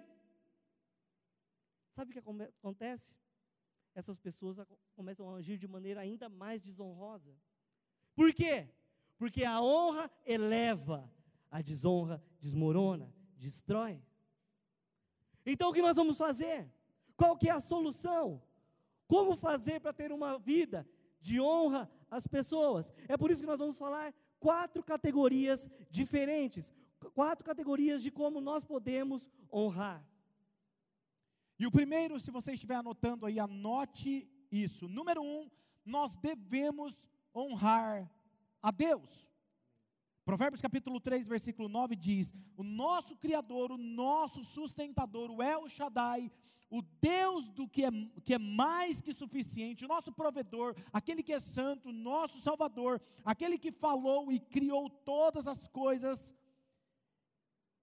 Sabe 1.91 2.09
o 2.09 2.13
que 2.13 2.19
acontece? 2.59 3.15
Essas 3.95 4.19
pessoas 4.19 4.59
começam 4.95 5.29
a 5.29 5.37
agir 5.37 5.57
de 5.57 5.65
maneira 5.65 6.01
ainda 6.01 6.27
mais 6.27 6.61
desonrosa. 6.61 7.33
Por 8.13 8.33
quê? 8.33 8.67
Porque 9.17 9.45
a 9.45 9.61
honra 9.61 10.11
eleva, 10.25 11.09
a 11.49 11.61
desonra 11.61 12.21
desmorona, 12.37 13.15
destrói. 13.37 14.03
Então 15.45 15.69
o 15.69 15.73
que 15.73 15.81
nós 15.81 15.95
vamos 15.95 16.17
fazer? 16.17 16.69
Qual 17.15 17.37
que 17.37 17.47
é 17.47 17.53
a 17.53 17.61
solução? 17.61 18.43
Como 19.11 19.35
fazer 19.35 19.81
para 19.81 19.91
ter 19.91 20.09
uma 20.13 20.39
vida 20.39 20.87
de 21.19 21.41
honra 21.41 21.91
às 22.09 22.25
pessoas? 22.25 22.93
É 23.09 23.17
por 23.17 23.29
isso 23.29 23.41
que 23.41 23.47
nós 23.47 23.59
vamos 23.59 23.77
falar 23.77 24.13
quatro 24.39 24.81
categorias 24.81 25.69
diferentes, 25.89 26.71
quatro 27.13 27.43
categorias 27.43 28.01
de 28.01 28.09
como 28.09 28.39
nós 28.39 28.63
podemos 28.63 29.29
honrar. 29.51 30.01
E 31.59 31.67
o 31.67 31.71
primeiro, 31.71 32.21
se 32.21 32.31
você 32.31 32.53
estiver 32.53 32.75
anotando 32.75 33.25
aí, 33.25 33.37
anote 33.37 34.29
isso. 34.49 34.87
Número 34.87 35.21
um, 35.21 35.51
nós 35.83 36.15
devemos 36.15 37.09
honrar 37.35 38.09
a 38.61 38.71
Deus. 38.71 39.29
Provérbios 40.23 40.61
capítulo 40.61 41.01
3, 41.01 41.27
versículo 41.27 41.67
9 41.67 41.97
diz: 41.97 42.33
O 42.55 42.63
nosso 42.63 43.17
Criador, 43.17 43.73
o 43.73 43.77
nosso 43.77 44.41
sustentador, 44.45 45.29
o 45.29 45.43
El 45.43 45.67
Shaddai, 45.67 46.31
o 46.71 46.81
Deus 47.01 47.49
do 47.49 47.67
que 47.67 47.83
é, 47.83 47.89
que 48.23 48.33
é 48.33 48.39
mais 48.39 49.01
que 49.01 49.13
suficiente, 49.13 49.83
o 49.83 49.89
nosso 49.89 50.09
provedor, 50.09 50.73
aquele 50.93 51.21
que 51.21 51.33
é 51.33 51.39
santo, 51.41 51.91
nosso 51.91 52.39
Salvador, 52.39 53.01
aquele 53.25 53.57
que 53.57 53.73
falou 53.73 54.31
e 54.31 54.39
criou 54.39 54.89
todas 54.89 55.47
as 55.47 55.67
coisas, 55.67 56.33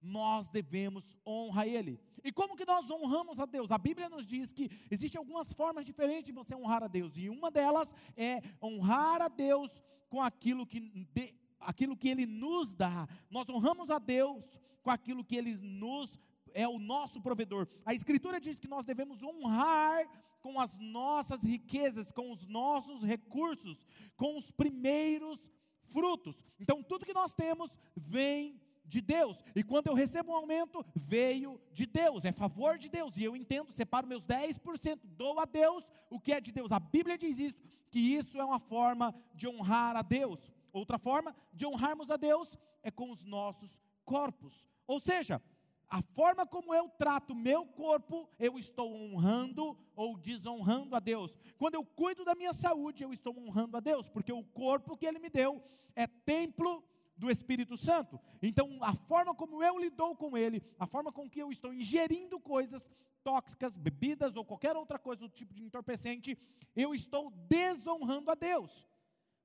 nós 0.01 0.49
devemos 0.49 1.15
honrar 1.23 1.67
Ele. 1.67 1.99
E 2.23 2.31
como 2.31 2.55
que 2.55 2.65
nós 2.65 2.89
honramos 2.89 3.39
a 3.39 3.45
Deus? 3.45 3.71
A 3.71 3.77
Bíblia 3.77 4.09
nos 4.09 4.25
diz 4.25 4.51
que 4.51 4.69
existem 4.89 5.19
algumas 5.19 5.53
formas 5.53 5.85
diferentes 5.85 6.25
de 6.25 6.31
você 6.31 6.55
honrar 6.55 6.83
a 6.83 6.87
Deus, 6.87 7.15
e 7.15 7.29
uma 7.29 7.51
delas 7.51 7.93
é 8.17 8.41
honrar 8.61 9.21
a 9.21 9.27
Deus 9.27 9.83
com 10.09 10.19
aquilo 10.19 10.65
que, 10.65 10.79
de, 10.79 11.35
aquilo 11.59 11.95
que 11.95 12.09
Ele 12.09 12.25
nos 12.25 12.73
dá. 12.73 13.07
Nós 13.29 13.47
honramos 13.49 13.91
a 13.91 13.99
Deus 13.99 14.59
com 14.81 14.89
aquilo 14.89 15.23
que 15.23 15.35
Ele 15.35 15.55
nos 15.57 16.17
é 16.53 16.67
o 16.67 16.79
nosso 16.79 17.21
provedor. 17.21 17.67
A 17.85 17.93
Escritura 17.93 18.39
diz 18.39 18.59
que 18.59 18.67
nós 18.67 18.85
devemos 18.85 19.23
honrar 19.23 20.05
com 20.41 20.59
as 20.59 20.79
nossas 20.79 21.43
riquezas, 21.43 22.11
com 22.11 22.31
os 22.31 22.47
nossos 22.47 23.03
recursos, 23.03 23.85
com 24.15 24.37
os 24.37 24.51
primeiros 24.51 25.51
frutos. 25.83 26.43
Então, 26.59 26.81
tudo 26.81 27.05
que 27.05 27.13
nós 27.13 27.33
temos 27.33 27.77
vem 27.95 28.59
de 28.85 29.01
Deus. 29.01 29.43
E 29.55 29.63
quando 29.63 29.87
eu 29.87 29.93
recebo 29.93 30.31
um 30.31 30.35
aumento, 30.35 30.83
veio 30.95 31.61
de 31.71 31.85
Deus, 31.85 32.25
é 32.25 32.31
favor 32.31 32.77
de 32.77 32.89
Deus. 32.89 33.15
E 33.17 33.23
eu 33.23 33.35
entendo, 33.35 33.71
separo 33.71 34.07
meus 34.07 34.25
10%, 34.25 34.99
dou 35.03 35.39
a 35.39 35.45
Deus 35.45 35.83
o 36.09 36.19
que 36.19 36.33
é 36.33 36.41
de 36.41 36.51
Deus. 36.51 36.71
A 36.71 36.79
Bíblia 36.79 37.17
diz 37.17 37.37
isso, 37.37 37.63
que 37.91 37.99
isso 37.99 38.39
é 38.39 38.43
uma 38.43 38.59
forma 38.59 39.13
de 39.33 39.47
honrar 39.47 39.95
a 39.95 40.01
Deus. 40.01 40.51
Outra 40.73 40.97
forma 40.97 41.35
de 41.53 41.65
honrarmos 41.65 42.09
a 42.09 42.17
Deus 42.17 42.57
é 42.81 42.89
com 42.89 43.11
os 43.11 43.23
nossos 43.23 43.79
corpos. 44.03 44.67
Ou 44.87 44.99
seja, 44.99 45.41
a 45.89 46.01
forma 46.01 46.45
como 46.45 46.73
eu 46.73 46.87
trato 46.87 47.33
meu 47.33 47.65
corpo, 47.65 48.29
eu 48.37 48.59
estou 48.59 48.93
honrando 48.93 49.75
ou 49.95 50.15
desonrando 50.15 50.95
a 50.95 50.99
Deus. 50.99 51.35
Quando 51.57 51.75
eu 51.75 51.83
cuido 51.83 52.23
da 52.23 52.35
minha 52.35 52.53
saúde, 52.53 53.03
eu 53.03 53.11
estou 53.11 53.35
honrando 53.37 53.75
a 53.75 53.79
Deus, 53.79 54.07
porque 54.07 54.31
o 54.31 54.43
corpo 54.43 54.95
que 54.95 55.07
Ele 55.07 55.17
me 55.17 55.29
deu 55.29 55.61
é 55.95 56.05
templo 56.05 56.83
do 57.17 57.29
Espírito 57.31 57.75
Santo. 57.75 58.19
Então, 58.41 58.77
a 58.81 58.93
forma 58.93 59.33
como 59.33 59.63
eu 59.63 59.79
lidou 59.79 60.15
com 60.15 60.37
Ele, 60.37 60.61
a 60.77 60.85
forma 60.85 61.11
com 61.11 61.27
que 61.27 61.41
eu 61.41 61.51
estou 61.51 61.73
ingerindo 61.73 62.39
coisas 62.39 62.89
tóxicas, 63.23 63.75
bebidas 63.75 64.35
ou 64.35 64.45
qualquer 64.45 64.75
outra 64.75 64.99
coisa 64.99 65.27
do 65.27 65.33
tipo 65.33 65.53
de 65.53 65.63
entorpecente, 65.63 66.37
eu 66.75 66.93
estou 66.93 67.31
desonrando 67.31 68.29
a 68.29 68.35
Deus. 68.35 68.87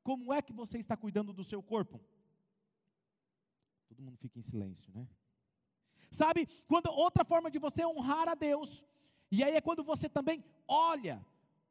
Como 0.02 0.30
é 0.30 0.42
que 0.42 0.52
você 0.52 0.76
está 0.78 0.94
cuidando 0.94 1.32
do 1.32 1.42
seu 1.42 1.62
corpo? 1.62 1.98
Todo 3.88 4.02
mundo 4.02 4.18
fica 4.18 4.38
em 4.38 4.42
silêncio, 4.42 4.92
né? 4.92 5.08
Sabe, 6.14 6.46
quando 6.68 6.86
outra 6.92 7.24
forma 7.24 7.50
de 7.50 7.58
você 7.58 7.84
honrar 7.84 8.28
a 8.28 8.36
Deus, 8.36 8.84
e 9.32 9.42
aí 9.42 9.56
é 9.56 9.60
quando 9.60 9.82
você 9.82 10.08
também 10.08 10.44
olha, 10.68 11.20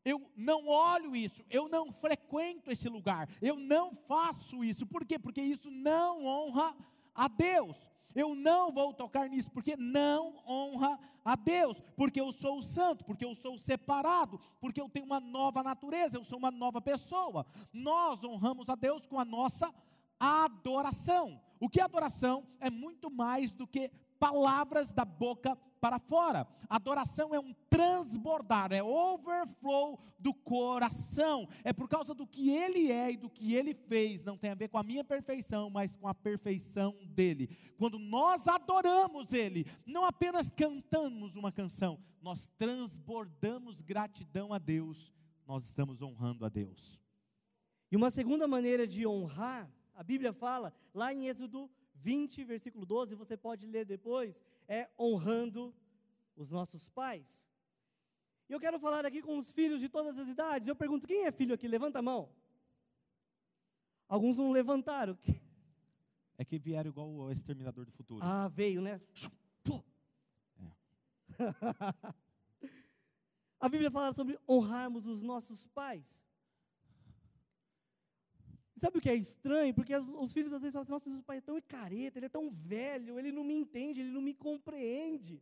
eu 0.03 0.21
não 0.35 0.67
olho 0.67 1.15
isso, 1.15 1.45
eu 1.49 1.69
não 1.69 1.93
frequento 1.93 2.69
esse 2.69 2.89
lugar, 2.89 3.29
eu 3.41 3.55
não 3.55 3.95
faço 3.95 4.61
isso, 4.61 4.85
por 4.85 5.05
quê? 5.05 5.17
Porque 5.17 5.41
isso 5.41 5.71
não 5.71 6.25
honra 6.25 6.75
a 7.15 7.29
Deus. 7.29 7.87
Eu 8.15 8.35
não 8.35 8.71
vou 8.71 8.93
tocar 8.93 9.27
nisso, 9.27 9.49
porque 9.49 9.75
não 9.75 10.35
honra 10.47 10.99
a 11.25 11.35
Deus, 11.35 11.81
porque 11.95 12.21
eu 12.21 12.31
sou 12.31 12.61
santo, 12.61 13.03
porque 13.05 13.25
eu 13.25 13.33
sou 13.33 13.57
separado, 13.57 14.39
porque 14.59 14.79
eu 14.79 14.87
tenho 14.87 15.05
uma 15.05 15.19
nova 15.19 15.63
natureza, 15.63 16.17
eu 16.17 16.23
sou 16.23 16.37
uma 16.37 16.51
nova 16.51 16.79
pessoa. 16.79 17.43
Nós 17.71 18.23
honramos 18.23 18.69
a 18.69 18.75
Deus 18.75 19.07
com 19.07 19.17
a 19.17 19.25
nossa 19.25 19.73
adoração. 20.19 21.41
O 21.59 21.69
que 21.69 21.79
é 21.79 21.83
adoração? 21.83 22.45
É 22.59 22.69
muito 22.69 23.09
mais 23.09 23.51
do 23.51 23.65
que 23.65 23.89
palavras 24.23 24.93
da 24.93 25.03
boca 25.03 25.53
para 25.81 25.99
fora. 25.99 26.47
Adoração 26.69 27.35
é 27.35 27.39
um 27.41 27.53
transbordar, 27.69 28.71
é 28.71 28.81
overflow 28.81 29.99
do 30.17 30.33
coração. 30.33 31.45
É 31.61 31.73
por 31.73 31.89
causa 31.89 32.13
do 32.13 32.25
que 32.25 32.49
ele 32.49 32.89
é 32.89 33.11
e 33.11 33.17
do 33.17 33.29
que 33.29 33.53
ele 33.53 33.73
fez. 33.73 34.23
Não 34.23 34.37
tem 34.37 34.51
a 34.51 34.55
ver 34.55 34.69
com 34.69 34.77
a 34.77 34.83
minha 34.83 35.03
perfeição, 35.03 35.69
mas 35.69 35.93
com 35.97 36.07
a 36.07 36.15
perfeição 36.15 36.95
dele. 37.07 37.49
Quando 37.77 37.99
nós 37.99 38.47
adoramos 38.47 39.33
ele, 39.33 39.65
não 39.85 40.05
apenas 40.05 40.49
cantamos 40.49 41.35
uma 41.35 41.51
canção, 41.51 41.99
nós 42.21 42.49
transbordamos 42.57 43.81
gratidão 43.81 44.53
a 44.53 44.57
Deus. 44.57 45.11
Nós 45.45 45.65
estamos 45.65 46.01
honrando 46.01 46.45
a 46.45 46.49
Deus. 46.49 46.97
E 47.91 47.97
uma 47.97 48.09
segunda 48.09 48.47
maneira 48.47 48.87
de 48.87 49.05
honrar, 49.05 49.69
a 49.93 50.01
Bíblia 50.01 50.31
fala 50.31 50.73
lá 50.93 51.13
em 51.13 51.27
Êxodo 51.27 51.69
20, 52.03 52.43
versículo 52.43 52.85
12, 52.85 53.15
você 53.15 53.37
pode 53.37 53.65
ler 53.65 53.85
depois, 53.85 54.41
é 54.67 54.89
honrando 54.99 55.73
os 56.35 56.51
nossos 56.51 56.89
pais. 56.89 57.47
E 58.49 58.53
eu 58.53 58.59
quero 58.59 58.79
falar 58.79 59.05
aqui 59.05 59.21
com 59.21 59.37
os 59.37 59.51
filhos 59.51 59.79
de 59.79 59.87
todas 59.87 60.19
as 60.19 60.27
idades. 60.27 60.67
Eu 60.67 60.75
pergunto: 60.75 61.07
quem 61.07 61.25
é 61.25 61.31
filho 61.31 61.55
aqui? 61.55 61.67
Levanta 61.67 61.99
a 61.99 62.01
mão. 62.01 62.29
Alguns 64.07 64.37
não 64.37 64.51
levantaram. 64.51 65.17
É 66.35 66.43
que 66.43 66.57
vieram 66.57 66.89
igual 66.89 67.07
o 67.07 67.31
exterminador 67.31 67.85
do 67.85 67.91
futuro. 67.91 68.25
Ah, 68.25 68.47
veio, 68.47 68.81
né? 68.81 68.99
É. 69.69 69.83
a 73.59 73.69
Bíblia 73.69 73.91
fala 73.91 74.11
sobre 74.13 74.39
honrarmos 74.49 75.05
os 75.05 75.21
nossos 75.21 75.67
pais. 75.67 76.23
Sabe 78.75 78.97
o 78.97 79.01
que 79.01 79.09
é 79.09 79.15
estranho? 79.15 79.73
Porque 79.73 79.93
as, 79.93 80.03
os 80.07 80.33
filhos 80.33 80.51
às 80.51 80.61
vezes 80.61 80.73
falam 80.73 80.83
assim, 80.83 80.91
nossa, 80.91 81.09
meu 81.09 81.21
pai 81.21 81.37
é 81.37 81.41
tão 81.41 81.59
careta, 81.61 82.17
ele 82.17 82.25
é 82.25 82.29
tão 82.29 82.49
velho, 82.49 83.19
ele 83.19 83.31
não 83.31 83.43
me 83.43 83.53
entende, 83.53 84.01
ele 84.01 84.11
não 84.11 84.21
me 84.21 84.33
compreende. 84.33 85.41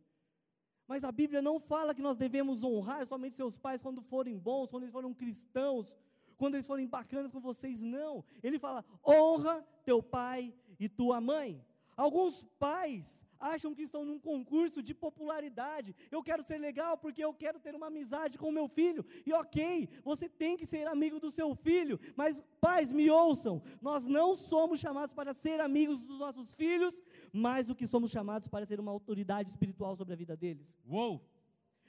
Mas 0.86 1.04
a 1.04 1.10
Bíblia 1.10 1.40
não 1.40 1.58
fala 1.58 1.94
que 1.94 2.02
nós 2.02 2.16
devemos 2.16 2.62
honrar 2.62 3.06
somente 3.06 3.34
seus 3.34 3.56
pais 3.56 3.80
quando 3.80 4.02
forem 4.02 4.38
bons, 4.38 4.70
quando 4.70 4.82
eles 4.82 4.92
forem 4.92 5.14
cristãos, 5.14 5.96
quando 6.36 6.54
eles 6.54 6.66
forem 6.66 6.86
bacanas 6.86 7.30
com 7.30 7.40
vocês, 7.40 7.82
não. 7.82 8.24
Ele 8.42 8.58
fala: 8.58 8.84
honra 9.06 9.66
teu 9.84 10.02
pai 10.02 10.52
e 10.78 10.88
tua 10.88 11.20
mãe. 11.20 11.64
Alguns 11.96 12.44
pais 12.58 13.24
acham 13.42 13.74
que 13.74 13.82
estão 13.82 14.04
num 14.04 14.18
concurso 14.18 14.80
de 14.80 14.94
popularidade. 14.94 15.94
Eu 16.10 16.22
quero 16.22 16.42
ser 16.42 16.58
legal 16.58 16.96
porque 16.96 17.22
eu 17.22 17.34
quero 17.34 17.58
ter 17.58 17.74
uma 17.74 17.88
amizade 17.88 18.38
com 18.38 18.48
o 18.48 18.52
meu 18.52 18.68
filho. 18.68 19.04
E 19.26 19.32
ok, 19.32 19.88
você 20.04 20.28
tem 20.28 20.56
que 20.56 20.64
ser 20.64 20.86
amigo 20.86 21.18
do 21.18 21.30
seu 21.30 21.54
filho, 21.56 21.98
mas 22.16 22.40
pais, 22.60 22.92
me 22.92 23.10
ouçam, 23.10 23.60
nós 23.80 24.06
não 24.06 24.36
somos 24.36 24.78
chamados 24.78 25.12
para 25.12 25.34
ser 25.34 25.60
amigos 25.60 26.06
dos 26.06 26.18
nossos 26.18 26.54
filhos, 26.54 27.02
mais 27.32 27.66
do 27.66 27.74
que 27.74 27.86
somos 27.86 28.12
chamados 28.12 28.46
para 28.46 28.64
ser 28.64 28.78
uma 28.78 28.92
autoridade 28.92 29.50
espiritual 29.50 29.96
sobre 29.96 30.14
a 30.14 30.16
vida 30.16 30.36
deles. 30.36 30.76
Uou! 30.88 31.20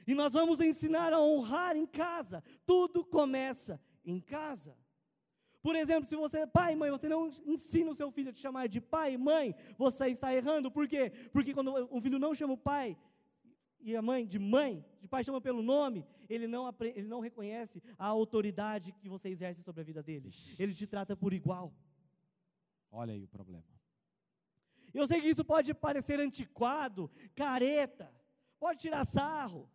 E 0.08 0.14
nós 0.16 0.34
vamos 0.34 0.60
ensinar 0.60 1.14
a 1.14 1.22
honrar 1.22 1.78
em 1.78 1.86
casa. 1.86 2.44
Tudo 2.66 3.06
começa 3.06 3.80
em 4.04 4.20
casa. 4.20 4.76
Por 5.64 5.78
exemplo, 5.78 6.06
se 6.06 6.16
você, 6.18 6.46
pai 6.46 6.74
e 6.74 6.76
mãe, 6.76 6.92
você 6.92 7.08
não 7.08 7.32
ensina 7.46 7.90
o 7.90 7.96
seu 7.96 8.12
filho 8.12 8.30
a 8.30 8.34
te 8.34 8.40
chamar 8.40 8.68
de 8.68 8.82
pai 8.82 9.14
e 9.14 9.18
mãe, 9.18 9.56
você 9.78 10.08
está 10.10 10.36
errando. 10.36 10.70
Por 10.70 10.90
quê? 10.90 11.10
Porque 11.32 11.54
quando 11.54 11.74
um 11.90 12.02
filho 12.02 12.20
não 12.20 12.36
chama 12.36 12.52
o 12.52 12.58
pai 12.58 12.98
e 13.80 13.96
a 13.96 14.02
mãe 14.02 14.28
de 14.28 14.38
mãe, 14.38 14.86
de 15.00 15.08
pai 15.08 15.24
chama 15.24 15.40
pelo 15.40 15.64
nome, 15.64 16.06
ele 16.28 16.48
não, 16.48 16.70
ele 16.82 17.08
não 17.08 17.22
reconhece 17.22 17.82
a 17.98 18.06
autoridade 18.06 18.92
que 18.92 19.08
você 19.08 19.30
exerce 19.30 19.64
sobre 19.64 19.80
a 19.80 19.86
vida 19.86 20.04
dele. 20.04 20.34
Ele 20.60 20.74
te 20.74 20.86
trata 20.86 21.16
por 21.16 21.32
igual. 21.32 21.74
Olha 22.92 23.14
aí 23.14 23.24
o 23.24 23.28
problema. 23.30 23.64
Eu 24.94 25.08
sei 25.08 25.22
que 25.22 25.30
isso 25.30 25.46
pode 25.46 25.74
parecer 25.74 26.20
antiquado, 26.20 27.10
careta, 27.34 28.14
pode 28.60 28.82
tirar 28.82 29.06
sarro, 29.06 29.70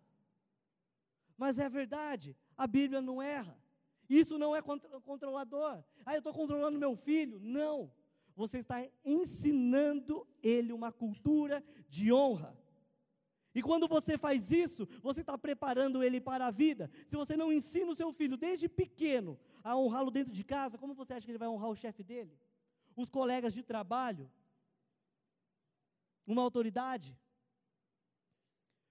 mas 1.34 1.58
é 1.58 1.68
verdade, 1.70 2.36
a 2.58 2.66
Bíblia 2.66 3.00
não 3.00 3.22
erra. 3.22 3.58
Isso 4.08 4.38
não 4.38 4.56
é 4.56 4.62
controlador. 4.62 5.84
Ah, 6.04 6.14
eu 6.14 6.18
estou 6.18 6.32
controlando 6.32 6.78
meu 6.78 6.96
filho. 6.96 7.38
Não. 7.40 7.92
Você 8.34 8.58
está 8.58 8.86
ensinando 9.04 10.26
ele 10.42 10.72
uma 10.72 10.90
cultura 10.90 11.62
de 11.88 12.12
honra. 12.12 12.56
E 13.54 13.62
quando 13.62 13.88
você 13.88 14.16
faz 14.16 14.50
isso, 14.52 14.86
você 15.02 15.20
está 15.20 15.36
preparando 15.36 16.02
ele 16.02 16.20
para 16.20 16.46
a 16.46 16.50
vida. 16.50 16.90
Se 17.06 17.16
você 17.16 17.36
não 17.36 17.52
ensina 17.52 17.90
o 17.90 17.96
seu 17.96 18.12
filho 18.12 18.36
desde 18.36 18.68
pequeno 18.68 19.38
a 19.64 19.76
honrá-lo 19.76 20.10
dentro 20.10 20.32
de 20.32 20.44
casa, 20.44 20.78
como 20.78 20.94
você 20.94 21.14
acha 21.14 21.26
que 21.26 21.32
ele 21.32 21.38
vai 21.38 21.48
honrar 21.48 21.68
o 21.68 21.76
chefe 21.76 22.02
dele? 22.02 22.38
Os 22.94 23.10
colegas 23.10 23.52
de 23.52 23.62
trabalho? 23.62 24.30
Uma 26.26 26.42
autoridade? 26.42 27.18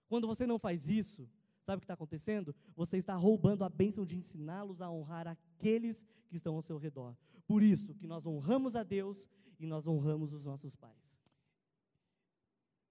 Quando 0.08 0.28
você 0.28 0.46
não 0.46 0.60
faz 0.60 0.88
isso, 0.88 1.30
Sabe 1.68 1.80
o 1.80 1.82
que 1.82 1.84
está 1.84 1.96
acontecendo? 1.96 2.56
Você 2.78 2.96
está 2.96 3.14
roubando 3.14 3.66
a 3.66 3.70
bênção 3.70 4.06
de 4.06 4.16
ensiná-los 4.16 4.82
a 4.82 4.90
honrar 4.90 5.28
aqueles 5.28 6.06
que 6.30 6.38
estão 6.38 6.56
ao 6.56 6.62
seu 6.62 6.78
redor. 6.78 7.14
Por 7.46 7.62
isso 7.62 7.94
que 7.94 8.08
nós 8.08 8.26
honramos 8.26 8.78
a 8.78 8.84
Deus 8.84 9.28
e 9.60 9.66
nós 9.68 9.86
honramos 9.86 10.32
os 10.32 10.46
nossos 10.46 10.78
pais. 10.78 11.20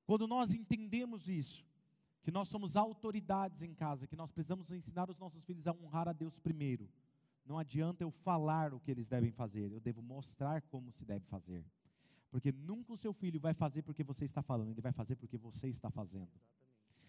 Quando 0.04 0.28
nós 0.28 0.54
entendemos 0.54 1.26
isso, 1.26 1.64
que 2.22 2.30
nós 2.30 2.50
somos 2.50 2.76
autoridades 2.76 3.62
em 3.62 3.72
casa, 3.72 4.06
que 4.06 4.14
nós 4.14 4.30
precisamos 4.30 4.70
ensinar 4.70 5.08
os 5.08 5.18
nossos 5.18 5.42
filhos 5.42 5.66
a 5.66 5.72
honrar 5.72 6.06
a 6.06 6.12
Deus 6.12 6.38
primeiro. 6.38 6.86
Não 7.46 7.58
adianta 7.58 8.04
eu 8.04 8.10
falar 8.10 8.74
o 8.74 8.80
que 8.80 8.90
eles 8.90 9.06
devem 9.06 9.30
fazer, 9.30 9.72
eu 9.72 9.80
devo 9.80 10.02
mostrar 10.02 10.60
como 10.60 10.92
se 10.92 11.02
deve 11.02 11.24
fazer. 11.24 11.64
Porque 12.30 12.52
nunca 12.52 12.92
o 12.92 12.96
seu 12.96 13.14
filho 13.14 13.40
vai 13.40 13.54
fazer 13.54 13.80
porque 13.80 14.04
você 14.04 14.26
está 14.26 14.42
falando, 14.42 14.68
ele 14.68 14.82
vai 14.82 14.92
fazer 14.92 15.16
porque 15.16 15.38
você 15.38 15.66
está 15.66 15.90
fazendo. 15.90 16.38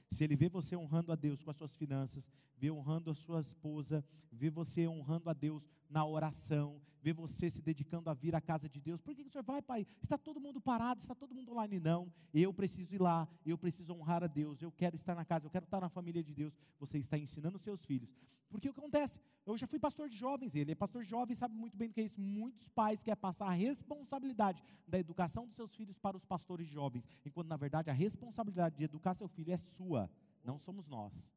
Se 0.10 0.24
ele 0.24 0.36
vê 0.36 0.48
você 0.50 0.76
honrando 0.76 1.12
a 1.12 1.16
Deus 1.16 1.44
com 1.44 1.50
as 1.50 1.58
suas 1.58 1.76
finanças, 1.76 2.30
vê 2.58 2.72
honrando 2.72 3.12
a 3.12 3.14
sua 3.14 3.42
esposa, 3.42 4.04
vê 4.32 4.50
você 4.50 4.88
honrando 4.88 5.30
a 5.30 5.34
Deus 5.34 5.68
na 5.90 6.06
oração, 6.06 6.82
vê 7.02 7.14
você 7.14 7.50
se 7.50 7.62
dedicando 7.62 8.10
a 8.10 8.14
vir 8.14 8.36
à 8.36 8.42
casa 8.42 8.68
de 8.68 8.82
Deus. 8.82 9.02
Por 9.02 9.14
que, 9.14 9.24
que 9.24 9.30
o 9.30 9.32
senhor 9.32 9.44
vai, 9.44 9.62
pai? 9.62 9.86
Está 10.02 10.18
todo 10.18 10.40
mundo 10.40 10.60
parado, 10.60 11.02
está 11.02 11.14
todo 11.14 11.34
mundo 11.36 11.52
online? 11.52 11.80
Não, 11.80 12.12
eu 12.34 12.54
preciso 12.54 12.96
ir 12.96 13.02
lá, 13.02 13.28
eu 13.46 13.58
preciso 13.58 13.94
honrar 13.94 14.24
a 14.24 14.28
Deus, 14.28 14.62
eu 14.62 14.72
quero 14.72 14.96
estar 14.96 15.16
na 15.16 15.26
casa, 15.26 15.46
eu 15.46 15.50
quero 15.50 15.66
estar 15.66 15.80
na 15.80 15.90
família 15.90 16.24
de 16.24 16.34
Deus. 16.34 16.54
Você 16.80 16.98
está 16.98 17.18
ensinando 17.18 17.60
seus 17.60 17.86
filhos. 17.86 18.14
Porque 18.50 18.70
o 18.70 18.74
que 18.74 18.80
acontece? 18.80 19.20
Eu 19.46 19.58
já 19.58 19.68
fui 19.68 19.80
pastor 19.80 20.10
de 20.10 20.18
jovens, 20.18 20.56
ele 20.56 20.72
é 20.72 20.76
pastor 20.76 21.04
de 21.04 21.10
jovens, 21.10 21.38
sabe 21.38 21.56
muito 21.56 21.78
bem 21.78 21.90
o 21.90 21.94
que 21.94 22.02
é 22.02 22.04
isso. 22.04 22.20
Muitos 22.20 22.68
pais 22.70 23.04
querem 23.04 23.20
passar 23.20 23.48
a 23.48 23.52
responsabilidade 23.52 24.64
da 24.88 24.98
educação 24.98 25.46
dos 25.46 25.56
seus 25.56 25.76
filhos 25.76 25.98
para 25.98 26.18
os 26.18 26.26
pastores 26.26 26.68
jovens, 26.68 27.08
enquanto 27.26 27.48
na 27.48 27.58
verdade 27.58 27.90
a 27.90 27.94
responsabilidade 27.94 28.76
de 28.78 28.84
educar 28.84 29.14
seu 29.14 29.28
filho 29.28 29.52
é 29.52 29.58
sua, 29.98 30.10
não 30.44 30.58
somos 30.60 30.88
nós. 30.88 31.34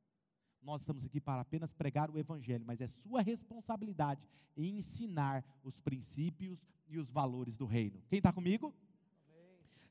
Nós 0.63 0.83
estamos 0.83 1.07
aqui 1.07 1.21
para 1.21 1.41
apenas 1.41 1.73
pregar 1.73 2.11
o 2.11 2.19
Evangelho, 2.19 2.65
mas 2.67 2.83
é 2.83 2.87
sua 2.87 3.23
responsabilidade 3.23 4.27
ensinar 4.55 5.43
os 5.65 5.81
princípios 5.81 6.69
e 6.87 6.99
os 6.99 7.11
valores 7.11 7.57
do 7.57 7.65
reino. 7.65 8.03
Quem 8.11 8.19
está 8.19 8.31
comigo? 8.31 8.75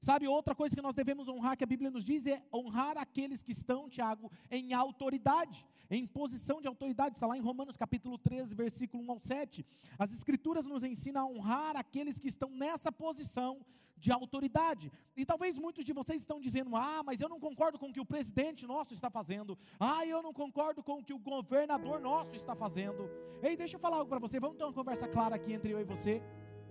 Sabe, 0.02 0.28
outra 0.28 0.56
coisa 0.56 0.74
que 0.74 0.82
nós 0.82 0.96
devemos 0.96 1.28
honrar, 1.28 1.58
que 1.58 1.64
a 1.64 1.68
Bíblia 1.68 1.92
nos 1.92 2.06
diz, 2.06 2.26
é 2.26 2.42
honrar 2.54 2.98
aqueles 2.98 3.44
que 3.44 3.52
estão, 3.52 3.90
Tiago, 3.90 4.32
em 4.50 4.74
autoridade, 4.74 5.66
em 5.92 6.08
posição 6.08 6.62
de 6.62 6.68
autoridade. 6.70 7.16
Está 7.16 7.28
lá 7.28 7.38
em 7.38 7.42
Romanos 7.42 7.76
capítulo 7.76 8.18
13, 8.18 8.56
versículo 8.56 9.04
1 9.04 9.12
ao 9.12 9.20
7. 9.20 9.66
As 9.98 10.14
Escrituras 10.14 10.66
nos 10.66 10.84
ensinam 10.84 11.22
a 11.22 11.26
honrar 11.26 11.76
aqueles 11.76 12.18
que 12.18 12.30
estão 12.30 12.50
nessa 12.50 12.92
posição 12.94 13.60
de 13.98 14.12
autoridade. 14.12 14.90
E 15.18 15.26
talvez 15.26 15.60
muitos 15.60 15.84
de 15.84 15.92
vocês 15.92 16.22
estão 16.22 16.40
dizendo: 16.40 16.76
ah, 16.76 17.04
mas 17.06 17.20
eu 17.20 17.28
não 17.28 17.40
concordo 17.40 17.78
com 17.78 17.90
o 17.90 17.94
que 17.94 18.00
o 18.00 18.06
presidente 18.06 18.66
nosso 18.66 18.94
está 18.94 19.10
fazendo. 19.10 19.58
Ah, 19.78 20.06
eu 20.06 20.24
não 20.24 20.34
concordo 20.34 20.82
com 20.82 21.00
o 21.00 21.04
que 21.04 21.14
o 21.14 21.20
governador 21.20 22.00
nosso 22.00 22.36
está 22.36 22.56
fazendo. 22.56 23.10
Ei, 23.44 23.58
deixa 23.58 23.76
eu 23.76 23.82
falar 23.82 23.98
algo 23.98 24.10
para 24.10 24.20
você. 24.20 24.40
Vamos 24.40 24.58
ter 24.58 24.64
uma 24.64 24.74
conversa 24.74 25.08
clara 25.08 25.36
aqui 25.36 25.52
entre 25.52 25.74
eu 25.74 25.80
e 25.80 25.84
você. 25.84 26.24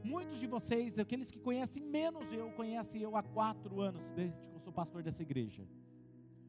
Muitos 0.03 0.39
de 0.39 0.47
vocês, 0.47 0.99
aqueles 0.99 1.31
que 1.31 1.39
conhecem 1.39 1.83
menos 1.83 2.33
eu, 2.33 2.51
conhecem 2.53 3.03
eu 3.03 3.17
há 3.17 3.23
quatro 3.23 3.81
anos, 3.81 4.11
desde 4.13 4.49
que 4.49 4.55
eu 4.55 4.61
sou 4.61 4.73
pastor 4.73 5.03
dessa 5.03 5.23
igreja. 5.23 5.67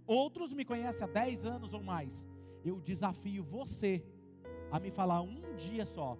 Outros 0.05 0.53
me 0.53 0.65
conhecem 0.65 1.07
há 1.07 1.11
dez 1.11 1.45
anos 1.45 1.73
ou 1.73 1.83
mais. 1.83 2.27
Eu 2.63 2.79
desafio 2.79 3.43
você 3.43 4.03
a 4.71 4.79
me 4.79 4.91
falar 4.91 5.21
um 5.21 5.55
dia 5.55 5.85
só 5.85 6.17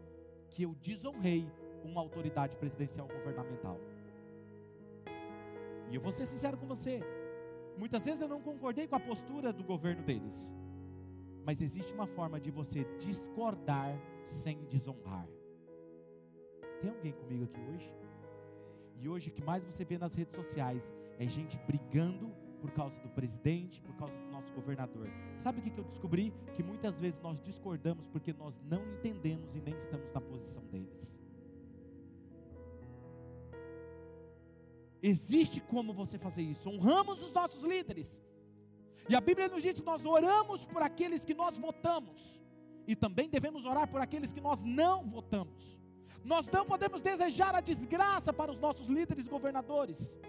que 0.50 0.64
eu 0.64 0.76
desonrei 0.76 1.48
uma 1.84 2.02
autoridade 2.02 2.58
presidencial 2.58 3.08
governamental. 3.08 3.80
E 5.90 5.96
eu 5.96 6.02
vou 6.02 6.12
ser 6.12 6.26
sincero 6.26 6.58
com 6.58 6.68
você. 6.68 7.02
Muitas 7.78 8.06
vezes 8.06 8.22
eu 8.22 8.28
não 8.28 8.42
concordei 8.42 8.88
com 8.88 8.96
a 8.96 9.00
postura 9.00 9.54
do 9.54 9.64
governo 9.64 10.04
deles. 10.04 10.54
Mas 11.46 11.62
existe 11.62 11.94
uma 11.94 12.06
forma 12.06 12.40
de 12.40 12.52
você 12.52 12.84
discordar 13.00 14.00
sem 14.24 14.64
desonrar. 14.66 15.28
Tem 16.82 16.90
alguém 16.90 17.12
comigo 17.12 17.44
aqui 17.44 17.60
hoje? 17.74 17.94
E 19.02 19.08
hoje 19.08 19.30
o 19.30 19.34
que 19.34 19.44
mais 19.44 19.66
você 19.66 19.84
vê 19.84 19.98
nas 19.98 20.16
redes 20.16 20.36
sociais 20.36 20.84
é 21.18 21.28
gente 21.28 21.58
brigando 21.60 22.32
por 22.62 22.72
causa 22.72 23.00
do 23.02 23.10
presidente, 23.10 23.82
por 23.82 23.96
causa 23.96 24.18
do 24.18 24.32
nosso 24.32 24.52
governador. 24.54 25.10
Sabe 25.38 25.60
o 25.60 25.62
que 25.62 25.78
eu 25.78 25.84
descobri? 25.84 26.34
Que 26.54 26.64
muitas 26.64 27.00
vezes 27.00 27.20
nós 27.22 27.42
discordamos 27.42 28.08
porque 28.08 28.34
nós 28.34 28.60
não 28.64 28.86
entendemos 28.94 29.56
e 29.56 29.62
nem 29.62 29.76
estamos 29.76 30.12
na 30.12 30.22
posição 30.22 30.64
deles. 30.66 31.20
Existe 35.02 35.62
como 35.62 35.94
você 35.94 36.18
fazer 36.18 36.42
isso. 36.42 36.70
Honramos 36.70 37.22
os 37.24 37.32
nossos 37.32 37.64
líderes. 37.64 38.22
E 39.08 39.16
a 39.16 39.22
Bíblia 39.22 39.48
nos 39.48 39.62
diz 39.62 39.80
que 39.80 39.86
nós 39.86 40.06
oramos 40.06 40.66
por 40.66 40.82
aqueles 40.82 41.24
que 41.24 41.34
nós 41.34 41.58
votamos. 41.58 42.42
E 42.86 42.96
também 42.96 43.30
devemos 43.30 43.66
orar 43.66 43.88
por 43.88 44.02
aqueles 44.02 44.34
que 44.34 44.42
nós 44.42 44.62
não 44.62 45.06
votamos. 45.06 45.80
Nós 46.24 46.48
não 46.48 46.66
podemos 46.66 47.02
desejar 47.02 47.56
a 47.56 47.62
desgraça 47.62 48.34
para 48.34 48.52
os 48.52 48.60
nossos 48.60 48.88
líderes 48.88 49.28
governadores. 49.28 50.20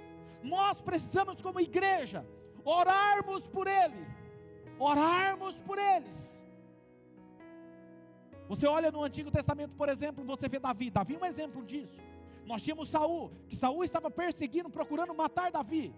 Nós 0.42 0.80
precisamos, 0.80 1.42
como 1.42 1.60
igreja, 1.60 2.26
orarmos 2.64 3.48
por 3.48 3.66
ele, 3.66 4.06
orarmos 4.78 5.60
por 5.60 5.78
eles. 5.78 6.46
Você 8.48 8.66
olha 8.66 8.90
no 8.90 9.02
Antigo 9.04 9.30
Testamento, 9.30 9.74
por 9.74 9.88
exemplo, 9.88 10.24
você 10.24 10.48
vê 10.48 10.58
Davi. 10.58 10.90
Davi 10.90 11.14
é 11.14 11.18
um 11.18 11.24
exemplo 11.24 11.64
disso. 11.64 12.00
Nós 12.44 12.62
tínhamos 12.62 12.88
Saul, 12.88 13.30
que 13.48 13.54
Saul 13.54 13.84
estava 13.84 14.10
perseguindo, 14.10 14.68
procurando 14.68 15.14
matar 15.14 15.52
Davi. 15.52 15.94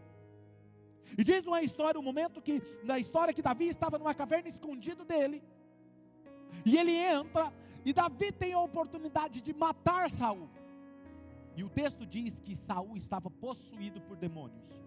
E 1.16 1.24
diz 1.24 1.46
uma 1.46 1.62
história, 1.62 1.98
um 1.98 2.02
momento 2.02 2.40
que, 2.40 2.62
na 2.84 2.98
história 2.98 3.32
que 3.32 3.42
Davi 3.42 3.68
estava 3.68 3.98
numa 3.98 4.14
caverna 4.14 4.48
escondido 4.48 5.04
dele. 5.04 5.42
E 6.64 6.76
ele 6.76 6.94
entra 6.94 7.52
e 7.84 7.92
Davi 7.92 8.30
tem 8.30 8.52
a 8.52 8.60
oportunidade 8.60 9.42
de 9.42 9.52
matar 9.52 10.10
Saul. 10.10 10.48
E 11.56 11.64
o 11.64 11.68
texto 11.68 12.06
diz 12.06 12.40
que 12.40 12.54
Saul 12.54 12.96
estava 12.96 13.28
possuído 13.30 14.00
por 14.00 14.16
demônios. 14.16 14.80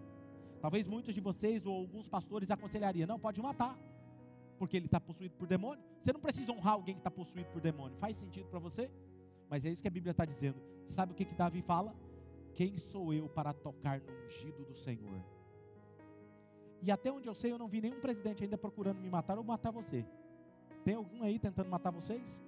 Talvez 0.60 0.88
muitos 0.88 1.14
de 1.14 1.20
vocês 1.20 1.64
ou 1.66 1.74
alguns 1.76 2.08
pastores 2.08 2.50
aconselhariam: 2.50 3.06
não, 3.06 3.18
pode 3.18 3.40
matar, 3.40 3.78
porque 4.58 4.76
ele 4.76 4.86
está 4.86 4.98
possuído 4.98 5.34
por 5.36 5.46
demônio. 5.46 5.84
Você 6.00 6.12
não 6.12 6.20
precisa 6.20 6.52
honrar 6.52 6.74
alguém 6.74 6.94
que 6.94 7.00
está 7.00 7.10
possuído 7.10 7.50
por 7.50 7.60
demônio. 7.60 7.96
Faz 7.98 8.16
sentido 8.16 8.48
para 8.48 8.58
você? 8.58 8.90
Mas 9.48 9.64
é 9.64 9.68
isso 9.70 9.82
que 9.82 9.88
a 9.88 9.90
Bíblia 9.90 10.10
está 10.10 10.24
dizendo. 10.24 10.60
Sabe 10.86 11.12
o 11.12 11.14
que, 11.14 11.24
que 11.24 11.34
Davi 11.34 11.62
fala? 11.62 11.94
Quem 12.54 12.76
sou 12.78 13.12
eu 13.12 13.28
para 13.28 13.52
tocar 13.52 14.00
no 14.00 14.12
ungido 14.24 14.64
do 14.64 14.74
Senhor? 14.74 15.22
E 16.82 16.90
até 16.90 17.12
onde 17.12 17.28
eu 17.28 17.34
sei, 17.34 17.52
eu 17.52 17.58
não 17.58 17.68
vi 17.68 17.80
nenhum 17.80 18.00
presidente 18.00 18.42
ainda 18.42 18.56
procurando 18.56 18.98
me 18.98 19.08
matar 19.08 19.38
ou 19.38 19.44
matar 19.44 19.70
você. 19.70 20.06
Tem 20.84 20.94
algum 20.94 21.22
aí 21.22 21.38
tentando 21.38 21.68
matar 21.68 21.90
vocês? 21.90 22.42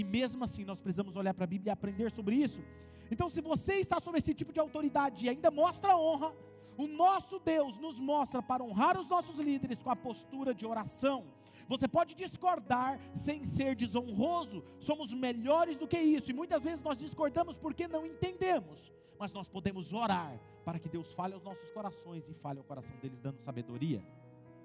E 0.00 0.04
mesmo 0.04 0.42
assim, 0.42 0.64
nós 0.64 0.80
precisamos 0.80 1.14
olhar 1.14 1.34
para 1.34 1.44
a 1.44 1.46
Bíblia 1.46 1.70
e 1.70 1.74
aprender 1.78 2.10
sobre 2.10 2.36
isso. 2.36 2.62
Então, 3.10 3.28
se 3.28 3.40
você 3.40 3.74
está 3.74 4.00
sob 4.00 4.16
esse 4.18 4.32
tipo 4.32 4.52
de 4.52 4.60
autoridade 4.60 5.26
e 5.26 5.28
ainda 5.28 5.50
mostra 5.50 5.96
honra, 5.96 6.32
O 6.80 6.86
nosso 6.88 7.38
Deus 7.38 7.76
nos 7.76 8.00
mostra 8.00 8.42
para 8.42 8.64
honrar 8.64 8.98
os 8.98 9.06
nossos 9.06 9.38
líderes 9.38 9.82
com 9.82 9.90
a 9.90 9.96
postura 9.96 10.54
de 10.54 10.64
oração. 10.64 11.26
Você 11.68 11.86
pode 11.86 12.14
discordar 12.14 12.98
sem 13.14 13.44
ser 13.44 13.76
desonroso, 13.76 14.64
somos 14.78 15.12
melhores 15.12 15.76
do 15.76 15.86
que 15.86 15.98
isso, 15.98 16.30
e 16.30 16.34
muitas 16.34 16.62
vezes 16.62 16.80
nós 16.80 16.96
discordamos 16.96 17.58
porque 17.58 17.86
não 17.86 18.06
entendemos, 18.06 18.90
mas 19.18 19.30
nós 19.30 19.46
podemos 19.46 19.92
orar 19.92 20.40
para 20.64 20.78
que 20.78 20.88
Deus 20.88 21.12
fale 21.12 21.34
aos 21.34 21.42
nossos 21.42 21.70
corações 21.70 22.30
e 22.30 22.32
fale 22.32 22.58
ao 22.58 22.64
coração 22.64 22.96
deles, 22.96 23.20
dando 23.20 23.42
sabedoria. 23.42 24.02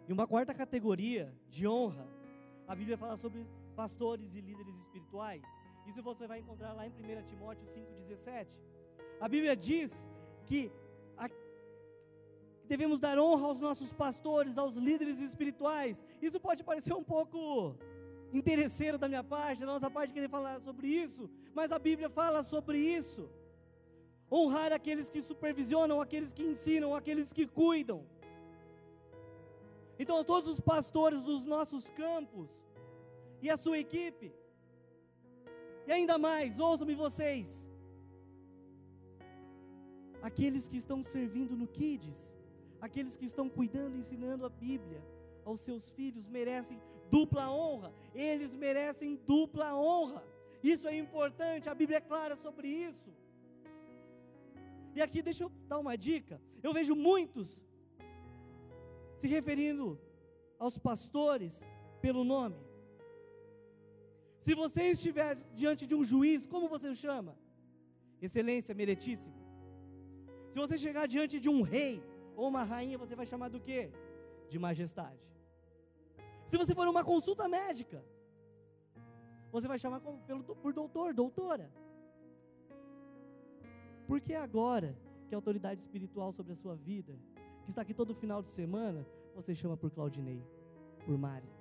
E 0.07 0.13
uma 0.13 0.25
quarta 0.25 0.53
categoria 0.53 1.37
de 1.49 1.67
honra, 1.67 2.07
a 2.65 2.73
Bíblia 2.73 2.97
fala 2.97 3.17
sobre 3.17 3.45
pastores 3.81 4.33
e 4.35 4.41
líderes 4.41 4.75
espirituais. 4.83 5.43
Isso 5.85 6.01
você 6.01 6.25
vai 6.31 6.39
encontrar 6.39 6.73
lá 6.73 6.87
em 6.87 6.91
1 6.91 7.25
Timóteo 7.31 7.65
5,17. 7.67 8.61
A 9.19 9.27
Bíblia 9.27 9.55
diz 9.55 10.07
que 10.45 10.71
a, 11.17 11.29
devemos 12.73 12.99
dar 12.99 13.19
honra 13.19 13.47
aos 13.47 13.59
nossos 13.67 13.91
pastores, 13.93 14.57
aos 14.57 14.75
líderes 14.75 15.19
espirituais. 15.19 16.03
Isso 16.21 16.39
pode 16.39 16.63
parecer 16.63 16.93
um 16.93 17.03
pouco 17.03 17.75
interesseiro 18.33 18.97
da 18.97 19.07
minha 19.07 19.23
parte, 19.23 19.61
da 19.61 19.67
nossa 19.67 19.89
parte 19.89 20.13
querer 20.13 20.29
falar 20.29 20.59
sobre 20.59 20.87
isso, 20.87 21.29
mas 21.53 21.71
a 21.71 21.79
Bíblia 21.79 22.09
fala 22.09 22.43
sobre 22.43 22.77
isso. 22.77 23.29
Honrar 24.31 24.71
aqueles 24.73 25.07
que 25.09 25.21
supervisionam, 25.21 26.01
aqueles 26.01 26.33
que 26.33 26.43
ensinam, 26.43 26.95
aqueles 26.95 27.31
que 27.31 27.45
cuidam. 27.45 28.05
Então, 29.97 30.23
todos 30.23 30.49
os 30.49 30.59
pastores 30.59 31.23
dos 31.23 31.45
nossos 31.45 31.89
campos 31.91 32.63
e 33.45 33.49
a 33.51 33.57
sua 33.57 33.77
equipe, 33.77 34.33
e 35.85 35.91
ainda 35.91 36.17
mais, 36.17 36.57
ouçam-me 36.57 36.95
vocês, 36.95 37.67
aqueles 40.19 40.67
que 40.67 40.77
estão 40.77 41.03
servindo 41.03 41.55
no 41.55 41.67
Kids, 41.67 42.33
aqueles 42.81 43.15
que 43.15 43.25
estão 43.31 43.47
cuidando, 43.47 43.95
ensinando 43.95 44.47
a 44.47 44.49
Bíblia 44.49 44.99
aos 45.45 45.59
seus 45.59 45.91
filhos, 45.91 46.27
merecem 46.27 46.81
dupla 47.11 47.47
honra, 47.51 47.93
eles 48.15 48.55
merecem 48.55 49.15
dupla 49.15 49.77
honra, 49.77 50.25
isso 50.63 50.87
é 50.87 50.97
importante, 50.97 51.69
a 51.69 51.75
Bíblia 51.75 51.99
é 51.99 52.01
clara 52.01 52.35
sobre 52.35 52.67
isso. 52.67 53.13
E 54.95 55.03
aqui 55.03 55.21
deixa 55.21 55.43
eu 55.43 55.51
dar 55.67 55.77
uma 55.77 55.95
dica, 55.95 56.41
eu 56.63 56.73
vejo 56.73 56.95
muitos 56.95 57.61
se 59.17 59.27
referindo 59.27 59.99
aos 60.57 60.79
pastores 60.79 61.63
pelo 62.01 62.23
nome. 62.23 62.64
Se 64.45 64.53
você 64.53 64.83
estiver 64.95 65.33
diante 65.61 65.83
de 65.89 65.95
um 65.99 66.03
juiz, 66.11 66.45
como 66.45 66.69
você 66.73 66.87
o 66.89 66.97
chama? 67.03 67.35
Excelência, 68.21 68.75
meritíssimo. 68.81 69.33
Se 70.51 70.59
você 70.63 70.77
chegar 70.77 71.07
diante 71.07 71.39
de 71.39 71.49
um 71.53 71.63
rei 71.63 71.93
ou 72.35 72.47
uma 72.47 72.61
rainha, 72.71 72.97
você 73.03 73.15
vai 73.15 73.25
chamar 73.25 73.49
do 73.49 73.59
quê? 73.59 73.91
De 74.51 74.59
majestade. 74.59 75.25
Se 76.45 76.57
você 76.61 76.75
for 76.75 76.87
uma 76.87 77.03
consulta 77.03 77.47
médica, 77.47 78.05
você 79.51 79.67
vai 79.67 79.79
chamar 79.79 79.99
pelo, 80.27 80.43
por 80.43 80.71
doutor, 80.73 81.11
doutora. 81.23 81.67
Porque 84.05 84.35
agora 84.35 84.95
que 85.27 85.33
a 85.33 85.39
autoridade 85.39 85.81
espiritual 85.81 86.31
sobre 86.31 86.51
a 86.51 86.55
sua 86.63 86.75
vida 86.75 87.17
que 87.63 87.71
está 87.71 87.81
aqui 87.81 87.95
todo 87.95 88.13
final 88.13 88.43
de 88.43 88.49
semana, 88.49 89.07
você 89.33 89.55
chama 89.55 89.75
por 89.75 89.89
Claudinei, 89.89 90.43
por 91.03 91.17
Mari. 91.17 91.54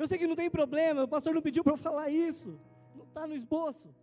Eu 0.00 0.06
sei 0.06 0.16
que 0.16 0.26
não 0.26 0.34
tem 0.34 0.48
problema, 0.48 1.02
o 1.02 1.08
pastor 1.08 1.34
não 1.34 1.42
pediu 1.42 1.62
para 1.62 1.74
eu 1.74 1.76
falar 1.76 2.08
isso, 2.08 2.58
não 2.96 3.04
está 3.04 3.26
no 3.26 3.34
esboço. 3.34 3.94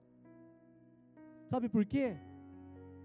Sabe 1.47 1.67
por 1.67 1.83
quê? 1.83 2.15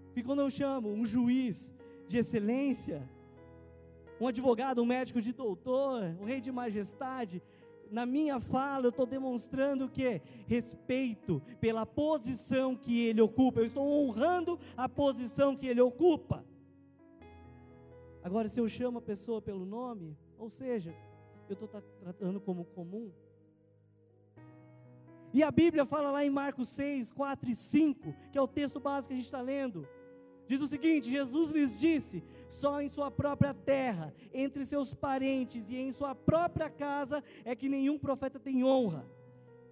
Porque 0.05 0.21
quando 0.21 0.41
eu 0.43 0.49
chamo 0.51 0.89
um 0.89 1.03
juiz 1.03 1.73
de 2.07 2.19
excelência, 2.19 3.09
um 4.21 4.27
advogado, 4.27 4.83
um 4.83 4.85
médico 4.85 5.19
de 5.19 5.33
doutor, 5.33 6.03
um 6.21 6.25
rei 6.25 6.39
de 6.39 6.51
majestade, 6.51 7.41
na 7.89 8.05
minha 8.05 8.39
fala 8.39 8.85
eu 8.85 8.89
estou 8.91 9.07
demonstrando 9.07 9.85
o 9.85 9.89
que? 9.89 10.21
Respeito 10.45 11.41
pela 11.59 11.87
posição 11.87 12.75
que 12.75 13.05
ele 13.07 13.21
ocupa, 13.21 13.61
eu 13.61 13.65
estou 13.65 14.03
honrando 14.03 14.59
a 14.77 14.87
posição 14.87 15.55
que 15.55 15.65
ele 15.65 15.81
ocupa. 15.81 16.45
Agora, 18.21 18.47
se 18.47 18.59
eu 18.59 18.69
chamo 18.69 18.99
a 18.99 19.01
pessoa 19.01 19.41
pelo 19.41 19.65
nome, 19.65 20.15
ou 20.37 20.47
seja, 20.47 20.95
eu 21.53 21.65
estou 21.65 21.81
tratando 21.99 22.39
como 22.41 22.65
comum. 22.65 23.11
E 25.33 25.41
a 25.41 25.49
Bíblia 25.49 25.83
fala 25.83 26.11
lá 26.11 26.23
em 26.23 26.29
Marcos 26.29 26.69
6, 26.69 27.11
4 27.11 27.49
e 27.49 27.55
5, 27.55 28.13
que 28.31 28.37
é 28.37 28.41
o 28.41 28.47
texto 28.47 28.79
básico 28.79 29.07
que 29.07 29.13
a 29.13 29.17
gente 29.17 29.25
está 29.25 29.41
lendo. 29.41 29.87
Diz 30.47 30.61
o 30.61 30.67
seguinte: 30.67 31.09
Jesus 31.09 31.51
lhes 31.51 31.77
disse: 31.77 32.23
só 32.47 32.81
em 32.81 32.87
sua 32.87 33.09
própria 33.09 33.53
terra, 33.53 34.13
entre 34.31 34.63
seus 34.65 34.93
parentes 34.93 35.69
e 35.69 35.77
em 35.77 35.91
sua 35.91 36.13
própria 36.13 36.69
casa 36.69 37.23
é 37.43 37.55
que 37.55 37.67
nenhum 37.67 37.97
profeta 37.97 38.39
tem 38.39 38.63
honra. 38.63 39.09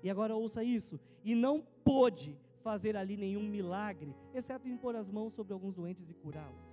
E 0.02 0.10
agora 0.10 0.36
ouça 0.36 0.63
isso: 0.63 1.00
e 1.24 1.36
não 1.36 1.62
pôde 1.84 2.36
fazer 2.58 2.96
ali 2.96 3.17
nenhum 3.17 3.44
milagre, 3.44 4.15
exceto 4.34 4.67
impor 4.67 4.96
as 4.96 5.10
mãos 5.10 5.34
sobre 5.34 5.54
alguns 5.54 5.76
doentes 5.76 6.10
e 6.10 6.13
curá-los. 6.13 6.72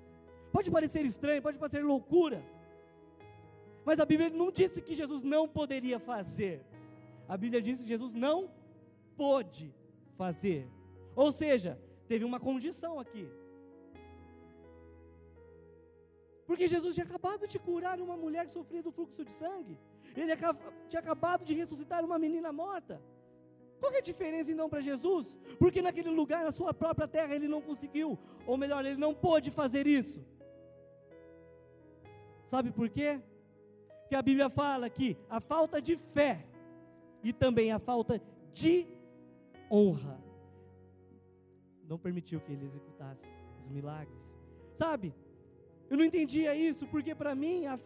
Pode 0.52 0.70
parecer 0.70 1.04
estranho, 1.04 1.42
pode 1.42 1.58
parecer 1.58 1.84
loucura. 1.84 2.42
Mas 3.88 4.00
a 4.00 4.04
Bíblia 4.04 4.28
não 4.28 4.50
disse 4.52 4.82
que 4.82 4.92
Jesus 4.92 5.22
não 5.22 5.48
poderia 5.48 5.98
fazer. 5.98 6.56
A 7.26 7.38
Bíblia 7.42 7.62
disse 7.66 7.84
que 7.84 7.88
Jesus 7.88 8.12
não 8.12 8.50
pôde 9.16 9.74
fazer. 10.14 10.68
Ou 11.16 11.32
seja, 11.32 11.80
teve 12.06 12.22
uma 12.22 12.38
condição 12.38 13.00
aqui. 13.00 13.26
Porque 16.46 16.68
Jesus 16.68 16.94
tinha 16.96 17.06
acabado 17.06 17.46
de 17.48 17.58
curar 17.58 17.98
uma 17.98 18.14
mulher 18.14 18.44
que 18.44 18.52
sofria 18.52 18.82
do 18.82 18.92
fluxo 18.92 19.24
de 19.24 19.32
sangue. 19.32 19.78
Ele 20.14 20.36
tinha 20.90 21.00
acabado 21.00 21.42
de 21.46 21.54
ressuscitar 21.54 22.04
uma 22.04 22.18
menina 22.18 22.52
morta. 22.52 23.00
Qual 23.80 23.90
é 23.94 24.00
a 24.00 24.02
diferença 24.10 24.52
então 24.52 24.68
para 24.68 24.82
Jesus? 24.82 25.38
Porque 25.58 25.80
naquele 25.80 26.10
lugar, 26.10 26.44
na 26.44 26.52
sua 26.52 26.74
própria 26.74 27.08
terra, 27.08 27.34
ele 27.34 27.48
não 27.48 27.62
conseguiu, 27.62 28.18
ou 28.46 28.58
melhor, 28.58 28.84
ele 28.84 28.98
não 28.98 29.14
pôde 29.14 29.50
fazer 29.50 29.86
isso. 29.86 30.22
Sabe 32.46 32.70
por 32.70 32.90
quê? 32.90 33.22
Porque 34.08 34.16
a 34.16 34.22
Bíblia 34.22 34.48
fala 34.48 34.88
que 34.88 35.18
a 35.28 35.38
falta 35.38 35.82
de 35.82 35.94
fé 35.94 36.42
e 37.22 37.30
também 37.30 37.72
a 37.72 37.78
falta 37.78 38.18
de 38.54 38.86
honra 39.70 40.18
não 41.86 41.98
permitiu 41.98 42.40
que 42.40 42.50
ele 42.50 42.64
executasse 42.64 43.28
os 43.60 43.68
milagres. 43.68 44.34
Sabe? 44.74 45.14
Eu 45.90 45.98
não 45.98 46.06
entendia 46.06 46.54
isso, 46.54 46.86
porque 46.86 47.14
para 47.14 47.34
mim 47.34 47.66
a, 47.66 47.78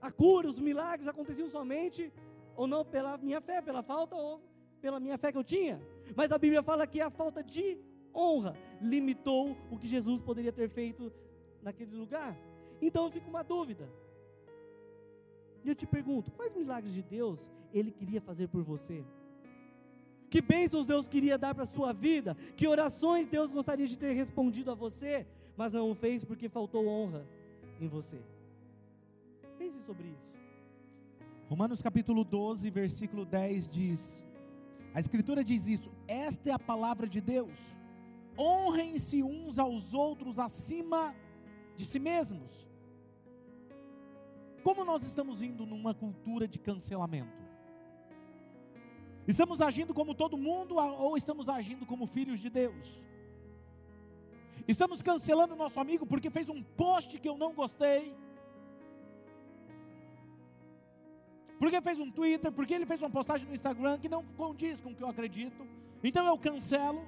a 0.00 0.12
cura, 0.12 0.48
os 0.48 0.60
milagres 0.60 1.08
aconteciam 1.08 1.50
somente 1.50 2.12
ou 2.54 2.68
não 2.68 2.84
pela 2.84 3.18
minha 3.18 3.40
fé, 3.40 3.60
pela 3.60 3.82
falta 3.82 4.14
ou 4.14 4.40
pela 4.80 5.00
minha 5.00 5.18
fé 5.18 5.32
que 5.32 5.38
eu 5.38 5.42
tinha. 5.42 5.82
Mas 6.14 6.30
a 6.30 6.38
Bíblia 6.38 6.62
fala 6.62 6.86
que 6.86 7.00
a 7.00 7.10
falta 7.10 7.42
de 7.42 7.80
honra 8.14 8.54
limitou 8.80 9.56
o 9.72 9.76
que 9.76 9.88
Jesus 9.88 10.20
poderia 10.20 10.52
ter 10.52 10.70
feito 10.70 11.12
naquele 11.60 11.96
lugar. 11.96 12.38
Então 12.80 13.10
fica 13.10 13.28
uma 13.28 13.42
dúvida. 13.42 13.90
E 15.64 15.68
eu 15.68 15.74
te 15.74 15.86
pergunto: 15.86 16.30
quais 16.32 16.54
milagres 16.54 16.92
de 16.92 17.02
Deus 17.02 17.50
Ele 17.72 17.90
queria 17.90 18.20
fazer 18.20 18.48
por 18.48 18.62
você? 18.62 19.04
Que 20.28 20.42
bênçãos 20.42 20.86
Deus 20.86 21.06
queria 21.06 21.38
dar 21.38 21.54
para 21.54 21.62
a 21.62 21.66
sua 21.66 21.92
vida? 21.92 22.34
Que 22.56 22.66
orações 22.66 23.28
Deus 23.28 23.50
gostaria 23.50 23.86
de 23.86 23.96
ter 23.96 24.12
respondido 24.12 24.70
a 24.70 24.74
você, 24.74 25.26
mas 25.56 25.72
não 25.72 25.90
o 25.90 25.94
fez 25.94 26.24
porque 26.24 26.48
faltou 26.48 26.86
honra 26.86 27.26
em 27.80 27.88
você? 27.88 28.20
Pense 29.58 29.80
sobre 29.82 30.08
isso. 30.08 30.36
Romanos 31.48 31.80
capítulo 31.80 32.24
12, 32.24 32.68
versículo 32.70 33.24
10 33.24 33.68
diz: 33.68 34.26
A 34.92 35.00
Escritura 35.00 35.44
diz 35.44 35.66
isso, 35.68 35.90
esta 36.06 36.50
é 36.50 36.52
a 36.52 36.58
palavra 36.58 37.08
de 37.08 37.20
Deus. 37.20 37.58
Honrem-se 38.38 39.22
uns 39.22 39.58
aos 39.58 39.94
outros 39.94 40.38
acima 40.38 41.14
de 41.76 41.84
si 41.84 41.98
mesmos. 41.98 42.66
Como 44.64 44.82
nós 44.82 45.02
estamos 45.02 45.42
indo 45.42 45.66
numa 45.66 45.92
cultura 45.92 46.48
de 46.48 46.58
cancelamento? 46.58 47.44
Estamos 49.28 49.60
agindo 49.60 49.92
como 49.92 50.14
todo 50.14 50.38
mundo 50.38 50.76
ou 50.76 51.18
estamos 51.18 51.50
agindo 51.50 51.84
como 51.84 52.06
filhos 52.06 52.40
de 52.40 52.48
Deus? 52.48 53.04
Estamos 54.66 55.02
cancelando 55.02 55.54
nosso 55.54 55.78
amigo 55.78 56.06
porque 56.06 56.30
fez 56.30 56.48
um 56.48 56.62
post 56.62 57.18
que 57.18 57.28
eu 57.28 57.36
não 57.36 57.52
gostei. 57.52 58.16
Porque 61.58 61.82
fez 61.82 62.00
um 62.00 62.10
Twitter, 62.10 62.50
porque 62.50 62.72
ele 62.72 62.86
fez 62.86 63.02
uma 63.02 63.10
postagem 63.10 63.46
no 63.46 63.54
Instagram 63.54 63.98
que 63.98 64.08
não 64.08 64.24
condiz 64.24 64.80
com 64.80 64.92
o 64.92 64.94
que 64.94 65.02
eu 65.02 65.08
acredito. 65.08 65.66
Então 66.02 66.26
eu 66.26 66.38
cancelo. 66.38 67.06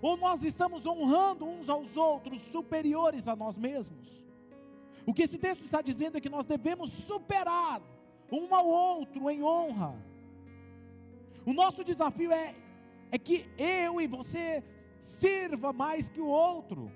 Ou 0.00 0.16
nós 0.16 0.44
estamos 0.44 0.86
honrando 0.86 1.46
uns 1.46 1.68
aos 1.68 1.96
outros 1.96 2.40
superiores 2.42 3.26
a 3.26 3.34
nós 3.34 3.58
mesmos. 3.58 4.24
O 5.06 5.12
que 5.12 5.22
esse 5.22 5.38
texto 5.38 5.64
está 5.64 5.82
dizendo 5.82 6.16
é 6.16 6.20
que 6.20 6.28
nós 6.28 6.46
devemos 6.46 6.90
superar 6.90 7.82
um 8.30 8.54
ao 8.54 8.66
outro 8.66 9.28
em 9.30 9.42
honra. 9.42 9.94
O 11.44 11.52
nosso 11.52 11.82
desafio 11.84 12.32
é, 12.32 12.54
é 13.10 13.18
que 13.18 13.46
eu 13.58 14.00
e 14.00 14.06
você 14.06 14.62
sirva 14.98 15.72
mais 15.72 16.08
que 16.08 16.20
o 16.20 16.26
outro, 16.26 16.90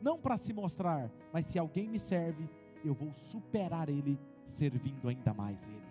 não 0.00 0.18
para 0.18 0.36
se 0.36 0.52
mostrar, 0.52 1.10
mas 1.32 1.46
se 1.46 1.58
alguém 1.58 1.86
me 1.86 1.98
serve, 1.98 2.48
eu 2.84 2.94
vou 2.94 3.12
superar 3.12 3.88
ele 3.88 4.18
servindo 4.46 5.08
ainda 5.08 5.34
mais 5.34 5.66
ele. 5.66 5.82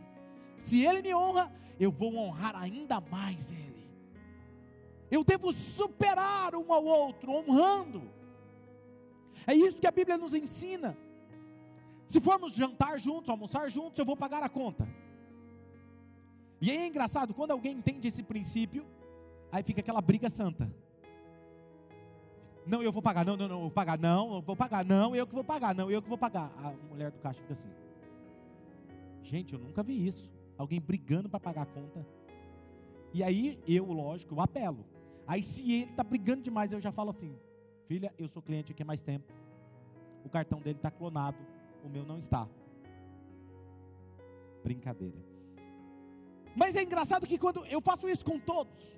Se 0.57 0.83
ele 0.83 1.01
me 1.01 1.13
honra, 1.13 1.51
eu 1.79 1.91
vou 1.91 2.15
honrar 2.15 2.55
ainda 2.55 2.99
mais 2.99 3.51
ele. 3.51 3.87
Eu 5.11 5.23
devo 5.23 5.53
superar 5.53 6.55
um 6.55 6.71
ao 6.73 6.83
outro, 6.83 7.31
honrando. 7.31 8.11
É 9.47 9.53
isso 9.53 9.79
que 9.79 9.87
a 9.87 9.91
Bíblia 9.91 10.17
nos 10.17 10.33
ensina. 10.33 10.97
Se 12.09 12.19
formos 12.19 12.53
jantar 12.53 12.99
juntos, 12.99 13.29
almoçar 13.29 13.69
juntos, 13.69 13.99
eu 13.99 14.03
vou 14.03 14.17
pagar 14.17 14.41
a 14.41 14.49
conta. 14.49 14.89
E 16.59 16.71
aí 16.71 16.77
é 16.77 16.87
engraçado, 16.87 17.35
quando 17.35 17.51
alguém 17.51 17.77
entende 17.77 18.07
esse 18.07 18.23
princípio, 18.23 18.83
aí 19.51 19.61
fica 19.61 19.81
aquela 19.81 20.01
briga 20.01 20.27
santa. 20.27 20.73
Não, 22.65 22.81
eu 22.81 22.91
vou 22.91 22.99
pagar, 22.99 23.23
não, 23.23 23.37
não, 23.37 23.47
não, 23.47 23.61
vou 23.61 23.69
pagar, 23.69 23.99
não, 23.99 24.33
eu 24.33 24.41
vou 24.41 24.55
pagar, 24.55 24.83
não, 24.83 25.15
eu 25.15 25.27
que 25.27 25.35
vou 25.35 25.43
pagar, 25.43 25.75
não, 25.75 25.91
eu 25.91 26.01
que 26.01 26.09
vou 26.09 26.17
pagar. 26.17 26.51
A 26.57 26.73
mulher 26.89 27.11
do 27.11 27.19
caixa 27.19 27.41
fica 27.41 27.53
assim. 27.53 27.69
Gente, 29.21 29.53
eu 29.53 29.59
nunca 29.59 29.83
vi 29.83 30.07
isso. 30.07 30.31
Alguém 30.57 30.81
brigando 30.81 31.29
para 31.29 31.39
pagar 31.39 31.61
a 31.61 31.65
conta. 31.67 32.03
E 33.13 33.23
aí 33.23 33.59
eu, 33.67 33.85
lógico, 33.85 34.33
eu 34.33 34.41
apelo. 34.41 34.83
Aí 35.27 35.43
se 35.43 35.61
ele 35.71 35.91
está 35.91 36.03
brigando 36.03 36.41
demais, 36.41 36.71
eu 36.71 36.81
já 36.81 36.91
falo 36.91 37.11
assim: 37.11 37.37
Filha, 37.85 38.11
eu 38.17 38.27
sou 38.27 38.41
cliente 38.41 38.71
aqui 38.71 38.81
há 38.81 38.85
mais 38.85 39.01
tempo. 39.01 39.31
O 40.25 40.29
cartão 40.29 40.59
dele 40.59 40.77
está 40.77 40.89
clonado, 40.89 41.37
o 41.83 41.89
meu 41.89 42.05
não 42.05 42.17
está. 42.17 42.47
Brincadeira. 44.63 45.17
Mas 46.55 46.75
é 46.75 46.83
engraçado 46.83 47.25
que 47.25 47.37
quando 47.37 47.65
eu 47.65 47.81
faço 47.81 48.09
isso 48.09 48.25
com 48.25 48.39
todos, 48.39 48.97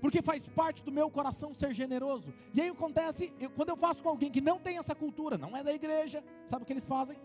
porque 0.00 0.22
faz 0.22 0.48
parte 0.48 0.84
do 0.84 0.92
meu 0.92 1.10
coração 1.10 1.52
ser 1.54 1.72
generoso. 1.72 2.32
E 2.52 2.60
aí 2.60 2.68
acontece, 2.68 3.32
eu, 3.40 3.50
quando 3.50 3.70
eu 3.70 3.76
faço 3.76 4.02
com 4.02 4.08
alguém 4.08 4.30
que 4.30 4.40
não 4.40 4.58
tem 4.58 4.78
essa 4.78 4.94
cultura, 4.94 5.36
não 5.36 5.56
é 5.56 5.62
da 5.62 5.72
igreja, 5.72 6.22
sabe 6.46 6.62
o 6.62 6.66
que 6.66 6.72
eles 6.72 6.86
fazem? 6.86 7.18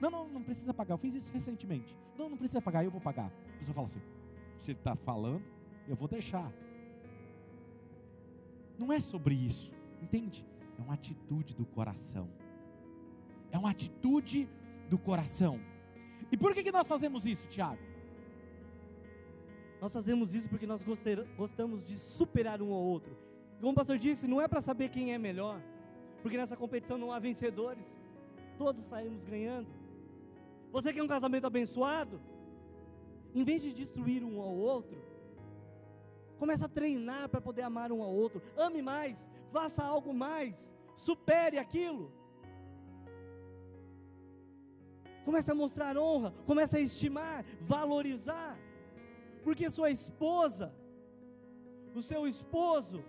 Não, 0.00 0.10
não, 0.10 0.28
não 0.28 0.42
precisa 0.42 0.74
pagar. 0.74 0.94
Eu 0.94 0.98
fiz 0.98 1.14
isso 1.14 1.30
recentemente. 1.32 1.96
Não, 2.16 2.28
não 2.28 2.36
precisa 2.36 2.60
pagar, 2.60 2.84
eu 2.84 2.90
vou 2.90 3.00
pagar. 3.00 3.32
A 3.54 3.58
pessoa 3.58 3.74
fala 3.74 3.86
assim: 3.86 4.02
ele 4.68 4.78
está 4.78 4.94
falando, 4.94 5.42
eu 5.88 5.96
vou 5.96 6.08
deixar. 6.08 6.52
Não 8.78 8.92
é 8.92 9.00
sobre 9.00 9.34
isso, 9.34 9.74
entende? 10.02 10.44
É 10.78 10.82
uma 10.82 10.94
atitude 10.94 11.54
do 11.54 11.64
coração. 11.64 12.28
É 13.56 13.58
uma 13.58 13.70
atitude 13.70 14.46
do 14.90 14.98
coração. 14.98 15.58
E 16.30 16.36
por 16.36 16.52
que, 16.52 16.62
que 16.62 16.70
nós 16.70 16.86
fazemos 16.86 17.24
isso, 17.24 17.48
Tiago? 17.48 17.80
Nós 19.80 19.94
fazemos 19.94 20.34
isso 20.34 20.46
porque 20.50 20.66
nós 20.66 20.84
gostamos 21.38 21.82
de 21.82 21.98
superar 21.98 22.60
um 22.60 22.70
ao 22.70 22.82
outro. 22.82 23.16
Como 23.58 23.72
o 23.72 23.74
pastor 23.74 23.96
disse, 23.96 24.26
não 24.26 24.42
é 24.42 24.46
para 24.46 24.60
saber 24.60 24.90
quem 24.90 25.14
é 25.14 25.18
melhor, 25.18 25.58
porque 26.20 26.36
nessa 26.36 26.54
competição 26.54 26.98
não 26.98 27.10
há 27.10 27.18
vencedores, 27.18 27.98
todos 28.58 28.82
saímos 28.82 29.24
ganhando. 29.24 29.70
Você 30.70 30.92
quer 30.92 31.02
um 31.02 31.08
casamento 31.08 31.46
abençoado? 31.46 32.20
Em 33.34 33.42
vez 33.42 33.62
de 33.62 33.72
destruir 33.72 34.22
um 34.22 34.38
ao 34.38 34.54
outro, 34.54 35.02
comece 36.36 36.62
a 36.62 36.68
treinar 36.68 37.30
para 37.30 37.40
poder 37.40 37.62
amar 37.62 37.90
um 37.90 38.02
ao 38.02 38.12
outro. 38.12 38.42
Ame 38.54 38.82
mais, 38.82 39.30
faça 39.48 39.82
algo 39.82 40.12
mais, 40.12 40.70
supere 40.94 41.56
aquilo. 41.56 42.25
Comece 45.26 45.50
a 45.50 45.56
mostrar 45.56 45.98
honra, 45.98 46.32
comece 46.46 46.76
a 46.76 46.80
estimar, 46.80 47.44
valorizar. 47.60 48.56
Porque 49.42 49.68
sua 49.68 49.90
esposa, 49.90 50.72
o 51.92 52.00
seu 52.00 52.28
esposo, 52.28 53.04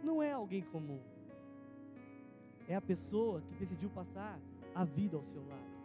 não 0.00 0.22
é 0.22 0.30
alguém 0.30 0.62
comum. 0.62 1.00
É 2.68 2.76
a 2.76 2.80
pessoa 2.80 3.40
que 3.40 3.56
decidiu 3.56 3.90
passar 3.90 4.40
a 4.72 4.84
vida 4.84 5.16
ao 5.16 5.22
seu 5.24 5.44
lado. 5.48 5.78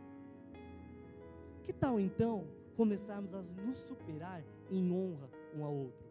Que 1.64 1.74
tal 1.74 2.00
então 2.00 2.48
começarmos 2.78 3.34
a 3.34 3.42
nos 3.42 3.78
superar 3.78 4.44
em 4.70 4.92
honra 4.92 5.28
um 5.56 5.66
ao 5.66 5.74
outro? 5.74 6.06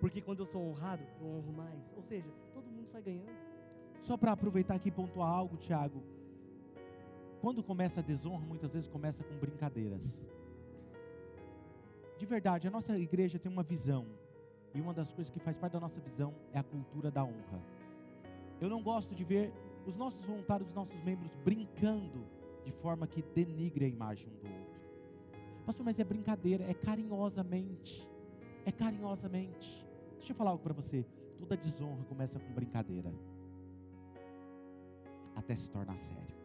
Porque 0.00 0.20
quando 0.20 0.40
eu 0.40 0.46
sou 0.46 0.60
honrado, 0.60 1.04
eu 1.20 1.26
honro 1.28 1.52
mais. 1.52 1.94
Ou 1.96 2.02
seja, 2.02 2.28
todo 2.52 2.68
mundo 2.68 2.88
sai 2.88 3.00
ganhando. 3.00 3.38
Só 4.00 4.16
para 4.16 4.32
aproveitar 4.32 4.74
aqui 4.74 4.88
e 4.88 4.92
pontuar 4.92 5.30
algo, 5.30 5.56
Tiago. 5.56 6.02
Quando 7.44 7.62
começa 7.62 8.00
a 8.00 8.02
desonra, 8.02 8.42
muitas 8.46 8.72
vezes 8.72 8.88
começa 8.88 9.22
com 9.22 9.36
brincadeiras. 9.36 10.22
De 12.16 12.24
verdade, 12.24 12.66
a 12.66 12.70
nossa 12.70 12.98
igreja 12.98 13.38
tem 13.38 13.52
uma 13.52 13.62
visão. 13.62 14.06
E 14.72 14.80
uma 14.80 14.94
das 14.94 15.12
coisas 15.12 15.30
que 15.30 15.38
faz 15.38 15.58
parte 15.58 15.74
da 15.74 15.80
nossa 15.80 16.00
visão 16.00 16.34
é 16.54 16.58
a 16.58 16.62
cultura 16.62 17.10
da 17.10 17.22
honra. 17.22 17.60
Eu 18.58 18.70
não 18.70 18.82
gosto 18.82 19.14
de 19.14 19.22
ver 19.24 19.52
os 19.86 19.94
nossos 19.94 20.24
voluntários, 20.24 20.70
os 20.70 20.74
nossos 20.74 21.02
membros 21.02 21.36
brincando 21.44 22.26
de 22.64 22.72
forma 22.72 23.06
que 23.06 23.20
denigre 23.20 23.84
a 23.84 23.88
imagem 23.88 24.26
um 24.32 24.38
do 24.38 24.46
outro. 24.46 24.80
Pastor, 25.66 25.84
mas 25.84 25.98
é 25.98 26.04
brincadeira, 26.04 26.64
é 26.64 26.72
carinhosamente. 26.72 28.08
É 28.64 28.72
carinhosamente. 28.72 29.86
Deixa 30.16 30.32
eu 30.32 30.36
falar 30.36 30.52
algo 30.52 30.62
para 30.62 30.72
você. 30.72 31.04
Toda 31.38 31.58
desonra 31.58 32.04
começa 32.04 32.40
com 32.40 32.54
brincadeira. 32.54 33.12
Até 35.36 35.54
se 35.54 35.70
tornar 35.70 35.98
sério. 35.98 36.43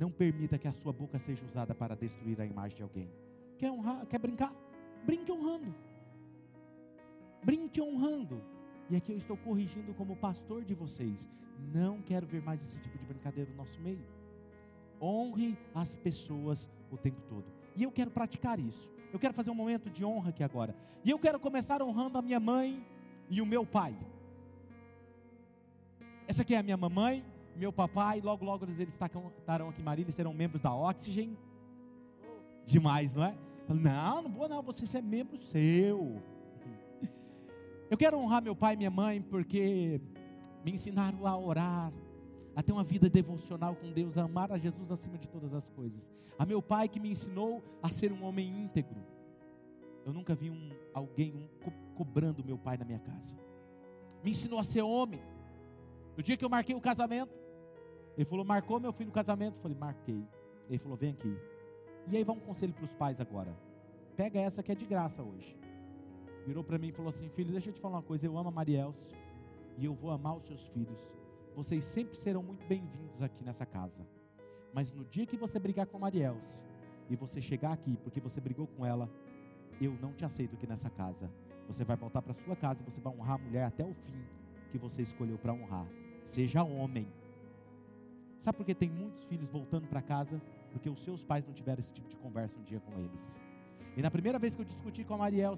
Não 0.00 0.10
permita 0.10 0.56
que 0.56 0.66
a 0.66 0.72
sua 0.72 0.94
boca 0.94 1.18
seja 1.18 1.44
usada 1.44 1.74
para 1.74 1.94
destruir 1.94 2.40
a 2.40 2.46
imagem 2.46 2.74
de 2.74 2.82
alguém. 2.82 3.10
Quer 3.58 3.70
honrar? 3.70 4.06
Quer 4.06 4.18
brincar? 4.18 4.50
Brinque 5.04 5.30
honrando. 5.30 5.74
Brinque 7.44 7.82
honrando. 7.82 8.42
E 8.88 8.96
aqui 8.96 9.12
eu 9.12 9.18
estou 9.18 9.36
corrigindo 9.36 9.92
como 9.92 10.16
pastor 10.16 10.64
de 10.64 10.74
vocês. 10.74 11.28
Não 11.70 12.00
quero 12.00 12.26
ver 12.26 12.40
mais 12.40 12.62
esse 12.62 12.80
tipo 12.80 12.96
de 12.96 13.04
brincadeira 13.04 13.50
no 13.50 13.58
nosso 13.58 13.78
meio. 13.78 14.02
Honre 14.98 15.58
as 15.74 15.98
pessoas 15.98 16.70
o 16.90 16.96
tempo 16.96 17.20
todo. 17.28 17.44
E 17.76 17.82
eu 17.82 17.92
quero 17.92 18.10
praticar 18.10 18.58
isso. 18.58 18.90
Eu 19.12 19.18
quero 19.18 19.34
fazer 19.34 19.50
um 19.50 19.54
momento 19.54 19.90
de 19.90 20.02
honra 20.02 20.30
aqui 20.30 20.42
agora. 20.42 20.74
E 21.04 21.10
eu 21.10 21.18
quero 21.18 21.38
começar 21.38 21.82
honrando 21.82 22.16
a 22.16 22.22
minha 22.22 22.40
mãe 22.40 22.82
e 23.28 23.42
o 23.42 23.44
meu 23.44 23.66
pai. 23.66 23.94
Essa 26.26 26.40
aqui 26.40 26.54
é 26.54 26.58
a 26.58 26.62
minha 26.62 26.76
mamãe, 26.78 27.22
meu 27.56 27.72
papai. 27.72 28.20
Logo, 28.20 28.44
logo 28.44 28.64
eles 28.64 28.78
estarão 28.78 29.68
aqui 29.68 29.80
em 29.80 29.84
Marília, 29.84 30.12
serão 30.12 30.32
membros 30.32 30.62
da 30.62 30.74
Oxygen. 30.74 31.36
Demais, 32.66 33.14
não 33.14 33.24
é? 33.24 33.36
Não, 33.68 34.22
não 34.22 34.30
vou 34.30 34.48
não, 34.48 34.62
você 34.62 34.98
é 34.98 35.02
membro 35.02 35.36
seu. 35.36 36.20
Eu 37.90 37.96
quero 37.96 38.18
honrar 38.18 38.42
meu 38.42 38.54
pai 38.54 38.74
e 38.74 38.76
minha 38.76 38.90
mãe 38.90 39.20
porque 39.20 40.00
me 40.64 40.72
ensinaram 40.72 41.26
a 41.26 41.36
orar, 41.36 41.92
a 42.54 42.62
ter 42.62 42.72
uma 42.72 42.84
vida 42.84 43.08
devocional 43.08 43.74
com 43.74 43.90
Deus, 43.90 44.18
a 44.18 44.22
amar 44.22 44.52
a 44.52 44.58
Jesus 44.58 44.90
acima 44.90 45.18
de 45.18 45.28
todas 45.28 45.54
as 45.54 45.68
coisas. 45.68 46.10
A 46.38 46.46
meu 46.46 46.62
pai 46.62 46.88
que 46.88 47.00
me 47.00 47.10
ensinou 47.10 47.62
a 47.82 47.88
ser 47.88 48.12
um 48.12 48.24
homem 48.24 48.48
íntegro. 48.48 49.00
Eu 50.04 50.12
nunca 50.12 50.34
vi 50.34 50.50
um, 50.50 50.70
alguém 50.94 51.34
um, 51.34 51.46
co 51.62 51.72
cobrando 51.94 52.44
meu 52.44 52.56
pai 52.56 52.76
na 52.76 52.84
minha 52.84 52.98
casa. 52.98 53.36
Me 54.22 54.30
ensinou 54.30 54.58
a 54.58 54.64
ser 54.64 54.82
homem. 54.82 55.20
No 56.16 56.22
dia 56.22 56.36
que 56.36 56.44
eu 56.44 56.48
marquei 56.48 56.74
o 56.74 56.80
casamento, 56.80 57.32
ele 58.20 58.28
falou: 58.28 58.44
Marcou 58.44 58.80
meu 58.80 58.92
filho 58.92 59.10
o 59.10 59.12
casamento? 59.12 59.56
Eu 59.56 59.62
falei: 59.62 59.76
Marquei. 59.76 60.26
Ele 60.68 60.78
falou: 60.78 60.96
Vem 60.96 61.10
aqui. 61.10 61.36
E 62.08 62.16
aí, 62.16 62.24
vamos 62.24 62.42
um 62.42 62.46
conselho 62.46 62.72
para 62.72 62.84
os 62.84 62.94
pais 62.94 63.20
agora. 63.20 63.56
Pega 64.16 64.40
essa 64.40 64.62
que 64.62 64.72
é 64.72 64.74
de 64.74 64.86
graça 64.86 65.22
hoje. 65.22 65.58
Virou 66.46 66.64
para 66.64 66.78
mim 66.78 66.88
e 66.88 66.92
falou 66.92 67.10
assim: 67.10 67.28
Filho, 67.28 67.52
deixa 67.52 67.70
eu 67.70 67.74
te 67.74 67.80
falar 67.80 67.96
uma 67.96 68.02
coisa. 68.02 68.26
Eu 68.26 68.36
amo 68.36 68.48
a 68.48 68.52
Marielso 68.52 69.10
e 69.76 69.84
eu 69.84 69.94
vou 69.94 70.10
amar 70.10 70.36
os 70.36 70.44
seus 70.44 70.66
filhos 70.68 71.08
vocês 71.54 71.84
sempre 71.84 72.16
serão 72.16 72.42
muito 72.42 72.64
bem-vindos 72.66 73.22
aqui 73.22 73.44
nessa 73.44 73.66
casa. 73.66 74.06
Mas 74.72 74.92
no 74.92 75.04
dia 75.04 75.26
que 75.26 75.36
você 75.36 75.58
brigar 75.58 75.86
com 75.86 75.96
a 75.96 76.00
Mariels 76.00 76.62
e 77.08 77.16
você 77.16 77.40
chegar 77.40 77.72
aqui 77.72 77.96
porque 77.98 78.20
você 78.20 78.40
brigou 78.40 78.66
com 78.66 78.86
ela, 78.86 79.10
eu 79.80 79.92
não 80.00 80.12
te 80.12 80.24
aceito 80.24 80.54
aqui 80.54 80.66
nessa 80.66 80.88
casa. 80.88 81.30
Você 81.66 81.84
vai 81.84 81.96
voltar 81.96 82.22
para 82.22 82.34
sua 82.34 82.56
casa 82.56 82.80
e 82.80 82.84
você 82.90 83.00
vai 83.00 83.12
honrar 83.12 83.34
a 83.34 83.38
mulher 83.38 83.64
até 83.64 83.84
o 83.84 83.92
fim 83.92 84.24
que 84.70 84.78
você 84.78 85.02
escolheu 85.02 85.38
para 85.38 85.52
honrar. 85.52 85.86
Seja 86.22 86.62
homem. 86.62 87.08
Sabe 88.40 88.56
por 88.56 88.64
que 88.64 88.74
tem 88.74 88.88
muitos 88.88 89.22
filhos 89.24 89.50
voltando 89.50 89.86
para 89.86 90.00
casa? 90.00 90.40
Porque 90.72 90.88
os 90.88 90.98
seus 91.00 91.22
pais 91.22 91.46
não 91.46 91.52
tiveram 91.52 91.78
esse 91.78 91.92
tipo 91.92 92.08
de 92.08 92.16
conversa 92.16 92.58
um 92.58 92.62
dia 92.62 92.80
com 92.80 92.98
eles. 92.98 93.38
E 93.94 94.00
na 94.00 94.10
primeira 94.10 94.38
vez 94.38 94.56
que 94.56 94.62
eu 94.62 94.64
discuti 94.64 95.04
com 95.04 95.12
a 95.12 95.18
Mariel, 95.18 95.54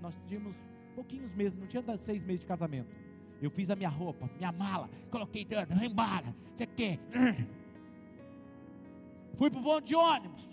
nós 0.00 0.18
tínhamos 0.26 0.56
pouquinhos 0.94 1.34
meses, 1.34 1.54
não 1.58 1.66
tinha 1.66 1.82
seis 1.98 2.24
meses 2.24 2.40
de 2.40 2.46
casamento. 2.46 2.96
Eu 3.42 3.50
fiz 3.50 3.68
a 3.68 3.76
minha 3.76 3.90
roupa, 3.90 4.30
minha 4.38 4.50
mala, 4.50 4.88
coloquei 5.10 5.44
dentro, 5.44 5.76
vai 5.76 5.84
embora. 5.86 6.34
Você 6.56 6.66
quer? 6.66 6.98
Fui 9.36 9.50
para 9.50 9.60
o 9.60 9.62
ponto 9.62 9.84
de 9.84 9.94
ônibus. 9.94 10.48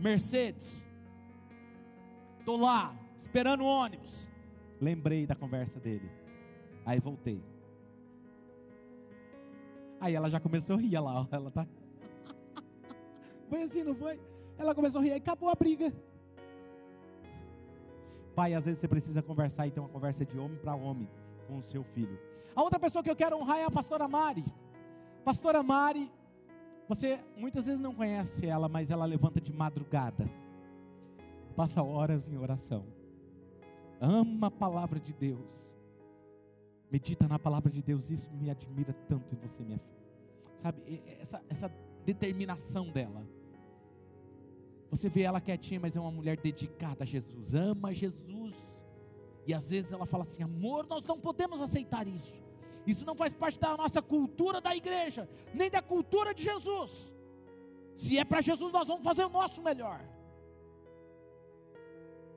Mercedes. 0.00 0.84
Estou 2.40 2.56
lá, 2.56 2.92
esperando 3.16 3.62
o 3.62 3.66
ônibus. 3.66 4.28
Lembrei 4.80 5.28
da 5.28 5.36
conversa 5.36 5.78
dele. 5.78 6.10
Aí 6.84 6.98
voltei. 6.98 7.53
Aí 10.04 10.14
ela 10.14 10.28
já 10.28 10.38
começou 10.38 10.76
a 10.76 10.78
rir 10.78 10.98
lá, 10.98 11.22
ó. 11.22 11.26
ela 11.30 11.50
tá. 11.50 11.66
foi 13.48 13.62
assim, 13.62 13.82
não 13.82 13.94
foi? 13.94 14.20
Ela 14.58 14.74
começou 14.74 15.00
a 15.00 15.04
rir, 15.04 15.12
aí 15.12 15.16
acabou 15.16 15.48
a 15.48 15.54
briga. 15.54 15.94
Pai, 18.34 18.52
às 18.52 18.66
vezes 18.66 18.80
você 18.80 18.86
precisa 18.86 19.22
conversar 19.22 19.66
e 19.66 19.70
ter 19.70 19.80
uma 19.80 19.88
conversa 19.88 20.26
de 20.26 20.38
homem 20.38 20.58
para 20.58 20.74
homem 20.74 21.08
com 21.48 21.56
o 21.56 21.62
seu 21.62 21.82
filho. 21.82 22.18
A 22.54 22.62
outra 22.62 22.78
pessoa 22.78 23.02
que 23.02 23.10
eu 23.10 23.16
quero 23.16 23.34
honrar 23.34 23.56
é 23.56 23.64
a 23.64 23.70
pastora 23.70 24.06
Mari. 24.06 24.44
Pastora 25.24 25.62
Mari, 25.62 26.12
Você 26.86 27.18
muitas 27.34 27.64
vezes 27.64 27.80
não 27.80 27.94
conhece 27.94 28.46
ela, 28.46 28.68
mas 28.68 28.90
ela 28.90 29.06
levanta 29.06 29.40
de 29.40 29.54
madrugada, 29.54 30.28
passa 31.56 31.82
horas 31.82 32.28
em 32.28 32.36
oração, 32.36 32.84
ama 33.98 34.48
a 34.48 34.50
palavra 34.50 35.00
de 35.00 35.14
Deus, 35.14 35.73
medita 36.94 37.26
na 37.26 37.40
palavra 37.40 37.68
de 37.72 37.82
Deus. 37.82 38.08
Isso 38.08 38.30
me 38.32 38.48
admira 38.48 38.92
tanto 39.08 39.34
em 39.34 39.38
você, 39.38 39.64
minha 39.64 39.78
filha. 39.78 39.98
Sabe, 40.56 41.02
essa, 41.18 41.42
essa 41.48 41.68
determinação 42.04 42.88
dela. 42.88 43.26
Você 44.90 45.08
vê 45.08 45.22
ela 45.22 45.40
quietinha, 45.40 45.80
mas 45.80 45.96
é 45.96 46.00
uma 46.00 46.12
mulher 46.12 46.36
dedicada 46.36 47.02
a 47.02 47.06
Jesus, 47.06 47.52
ama 47.52 47.92
Jesus. 47.92 48.54
E 49.44 49.52
às 49.52 49.70
vezes 49.70 49.90
ela 49.90 50.06
fala 50.06 50.22
assim: 50.22 50.44
amor, 50.44 50.86
nós 50.86 51.04
não 51.04 51.18
podemos 51.18 51.60
aceitar 51.60 52.06
isso. 52.06 52.40
Isso 52.86 53.04
não 53.04 53.16
faz 53.16 53.34
parte 53.34 53.58
da 53.58 53.76
nossa 53.76 54.00
cultura 54.00 54.60
da 54.60 54.76
igreja, 54.76 55.28
nem 55.52 55.68
da 55.68 55.82
cultura 55.82 56.32
de 56.32 56.44
Jesus. 56.44 57.12
Se 57.96 58.18
é 58.18 58.24
para 58.24 58.40
Jesus, 58.40 58.70
nós 58.70 58.86
vamos 58.86 59.02
fazer 59.02 59.24
o 59.24 59.28
nosso 59.28 59.60
melhor. 59.60 60.00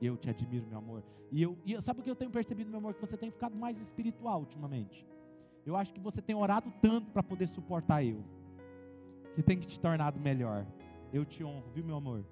Eu 0.00 0.16
te 0.16 0.30
admiro, 0.30 0.66
meu 0.66 0.78
amor. 0.78 1.02
E 1.30 1.42
eu, 1.42 1.58
e 1.64 1.80
sabe 1.80 2.00
o 2.00 2.02
que 2.02 2.10
eu 2.10 2.16
tenho 2.16 2.30
percebido, 2.30 2.70
meu 2.70 2.78
amor? 2.78 2.94
Que 2.94 3.00
você 3.00 3.16
tem 3.16 3.30
ficado 3.30 3.56
mais 3.56 3.80
espiritual 3.80 4.40
ultimamente. 4.40 5.06
Eu 5.66 5.76
acho 5.76 5.92
que 5.92 6.00
você 6.00 6.22
tem 6.22 6.34
orado 6.34 6.72
tanto 6.80 7.10
para 7.10 7.22
poder 7.22 7.46
suportar 7.46 8.02
eu, 8.02 8.24
que 9.34 9.42
tem 9.42 9.58
que 9.58 9.66
te 9.66 9.78
tornado 9.78 10.18
melhor. 10.18 10.66
Eu 11.12 11.24
te 11.24 11.44
honro, 11.44 11.68
viu, 11.74 11.84
meu 11.84 11.96
amor? 11.96 12.24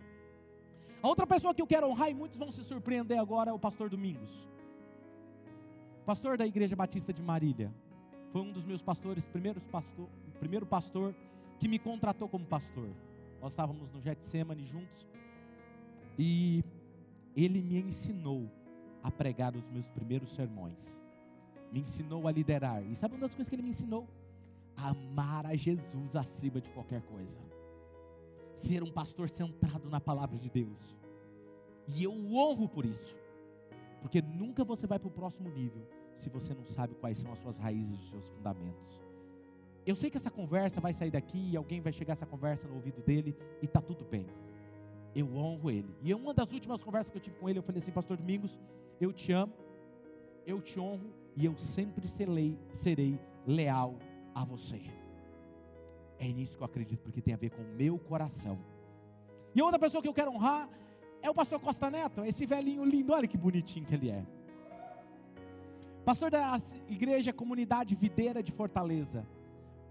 A 1.02 1.08
outra 1.08 1.26
pessoa 1.26 1.54
que 1.54 1.60
eu 1.60 1.66
quero 1.66 1.86
honrar, 1.86 2.10
e 2.10 2.14
muitos 2.14 2.38
vão 2.38 2.50
se 2.50 2.64
surpreender 2.64 3.18
agora, 3.18 3.50
é 3.50 3.52
o 3.52 3.58
pastor 3.58 3.90
Domingos. 3.90 4.48
Pastor 6.06 6.38
da 6.38 6.46
Igreja 6.46 6.74
Batista 6.74 7.12
de 7.12 7.22
Marília. 7.22 7.72
Foi 8.32 8.40
um 8.40 8.52
dos 8.52 8.64
meus 8.64 8.82
pastores, 8.82 9.26
primeiros 9.26 9.66
pastor, 9.66 10.08
primeiro 10.38 10.64
pastor 10.64 11.14
que 11.58 11.68
me 11.68 11.78
contratou 11.78 12.28
como 12.28 12.46
pastor. 12.46 12.88
Nós 13.40 13.52
estávamos 13.52 13.90
no 13.90 14.00
Getsemane 14.00 14.64
juntos. 14.64 15.06
E 16.18 16.64
ele 17.37 17.62
me 17.62 17.78
ensinou 17.82 18.51
a 19.03 19.11
pregar 19.11 19.55
os 19.55 19.68
meus 19.68 19.89
primeiros 19.91 20.30
sermões. 20.30 21.03
Me 21.70 21.80
ensinou 21.80 22.26
a 22.26 22.32
liderar. 22.32 22.82
E 22.84 22.97
sabe 22.97 23.14
uma 23.14 23.20
das 23.20 23.34
coisas 23.34 23.51
que 23.51 23.55
ele 23.55 23.62
me 23.62 23.68
ensinou? 23.68 24.09
Amar 24.74 25.47
a 25.47 25.55
Jesus 25.55 26.16
acima 26.16 26.61
de 26.61 26.70
qualquer 26.70 27.03
coisa. 27.03 27.39
Ser 28.55 28.82
um 28.82 28.91
pastor 28.91 29.28
centrado 29.28 29.91
na 29.91 30.01
palavra 30.01 30.39
de 30.39 30.51
Deus. 30.51 30.97
E 31.87 32.03
eu 32.03 32.12
o 32.12 32.37
honro 32.37 32.68
por 32.68 32.87
isso. 32.87 33.14
Porque 34.01 34.22
nunca 34.22 34.64
você 34.64 34.87
vai 34.87 34.99
para 34.99 35.09
o 35.09 35.12
próximo 35.12 35.51
nível 35.51 35.87
se 36.14 36.30
você 36.30 36.55
não 36.55 36.64
sabe 36.64 36.95
quais 36.95 37.18
são 37.18 37.30
as 37.32 37.39
suas 37.39 37.59
raízes 37.59 37.97
e 37.97 38.01
os 38.01 38.09
seus 38.09 38.28
fundamentos. 38.30 39.01
Eu 39.84 39.95
sei 39.95 40.11
que 40.11 40.16
essa 40.16 40.30
conversa 40.30 40.80
vai 40.80 40.95
sair 40.95 41.11
daqui 41.11 41.51
e 41.51 41.57
alguém 41.57 41.80
vai 41.80 41.93
chegar 41.93 42.14
essa 42.14 42.26
conversa 42.26 42.66
no 42.66 42.74
ouvido 42.74 43.03
dele 43.03 43.37
e 43.61 43.66
está 43.66 43.80
tudo 43.80 44.05
bem 44.05 44.26
eu 45.16 45.34
honro 45.34 45.70
ele. 45.70 45.96
E 46.02 46.12
uma 46.12 46.34
das 46.34 46.52
últimas 46.52 46.82
conversas 46.82 47.10
que 47.10 47.16
eu 47.16 47.22
tive 47.22 47.36
com 47.36 47.48
ele, 47.48 47.58
eu 47.58 47.62
falei 47.62 47.80
assim, 47.80 47.90
Pastor 47.90 48.18
Domingos, 48.18 48.60
eu 49.00 49.14
te 49.14 49.32
amo, 49.32 49.54
eu 50.46 50.60
te 50.60 50.78
honro 50.78 51.10
e 51.34 51.46
eu 51.46 51.56
sempre 51.56 52.06
serei, 52.06 52.58
serei 52.70 53.18
leal 53.46 53.98
a 54.34 54.44
você. 54.44 54.82
É 56.18 56.28
nisso 56.28 56.58
que 56.58 56.62
eu 56.62 56.66
acredito, 56.66 57.00
porque 57.00 57.22
tem 57.22 57.32
a 57.32 57.36
ver 57.38 57.48
com 57.48 57.62
o 57.62 57.64
meu 57.64 57.98
coração. 57.98 58.58
E 59.54 59.62
outra 59.62 59.78
pessoa 59.78 60.02
que 60.02 60.08
eu 60.08 60.12
quero 60.12 60.30
honrar 60.30 60.68
é 61.22 61.30
o 61.30 61.34
pastor 61.34 61.58
Costa 61.60 61.90
Neto, 61.90 62.22
esse 62.22 62.44
velhinho 62.44 62.84
lindo, 62.84 63.14
olha 63.14 63.26
que 63.26 63.38
bonitinho 63.38 63.86
que 63.86 63.94
ele 63.94 64.10
é. 64.10 64.22
Pastor 66.04 66.30
da 66.30 66.60
igreja 66.88 67.32
Comunidade 67.32 67.94
Videira 67.94 68.42
de 68.42 68.52
Fortaleza. 68.52 69.26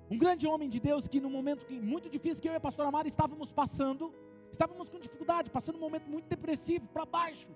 Um 0.10 0.20
grande 0.20 0.46
homem 0.46 0.70
de 0.70 0.80
Deus 0.80 1.08
que 1.08 1.20
num 1.20 1.32
momento 1.32 1.66
muito 1.82 2.08
difícil 2.12 2.44
que 2.44 2.48
eu 2.48 2.54
e 2.54 2.56
a 2.56 2.60
pastora 2.60 2.92
Mara 2.92 3.08
estávamos 3.08 3.52
passando, 3.52 4.14
Estávamos 4.56 4.88
com 4.88 4.98
dificuldade, 4.98 5.52
passando 5.52 5.76
um 5.76 5.82
momento 5.82 6.10
muito 6.10 6.30
depressivo, 6.30 6.88
para 6.88 7.06
baixo. 7.06 7.50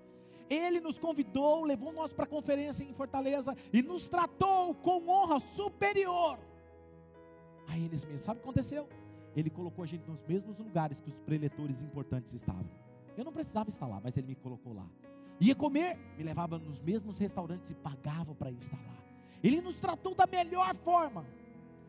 Ele 0.50 0.80
nos 0.80 0.98
convidou, 0.98 1.64
levou 1.64 1.94
nós 1.94 2.12
para 2.12 2.24
a 2.24 2.28
conferência 2.28 2.84
em 2.84 2.92
Fortaleza 2.92 3.56
e 3.72 3.80
nos 3.80 4.06
tratou 4.06 4.74
com 4.74 5.08
honra 5.08 5.40
superior 5.40 6.38
a 7.66 7.78
eles 7.78 8.04
mesmos. 8.04 8.26
Sabe 8.26 8.38
o 8.38 8.42
que 8.42 8.48
aconteceu? 8.48 8.86
Ele 9.34 9.48
colocou 9.48 9.82
a 9.82 9.86
gente 9.86 10.06
nos 10.06 10.22
mesmos 10.24 10.58
lugares 10.58 11.00
que 11.00 11.08
os 11.08 11.18
preletores 11.20 11.82
importantes 11.82 12.34
estavam. 12.34 12.68
Eu 13.16 13.24
não 13.24 13.32
precisava 13.32 13.70
estar 13.70 13.86
lá, 13.86 13.98
mas 14.04 14.18
ele 14.18 14.26
me 14.26 14.34
colocou 14.34 14.74
lá. 14.74 14.86
Ia 15.40 15.54
comer, 15.54 15.98
me 16.18 16.22
levava 16.22 16.58
nos 16.58 16.82
mesmos 16.82 17.16
restaurantes 17.16 17.70
e 17.70 17.74
pagava 17.74 18.34
para 18.34 18.50
estar 18.50 18.76
lá. 18.76 19.02
Ele 19.42 19.62
nos 19.62 19.78
tratou 19.78 20.14
da 20.14 20.26
melhor 20.26 20.76
forma. 20.76 21.24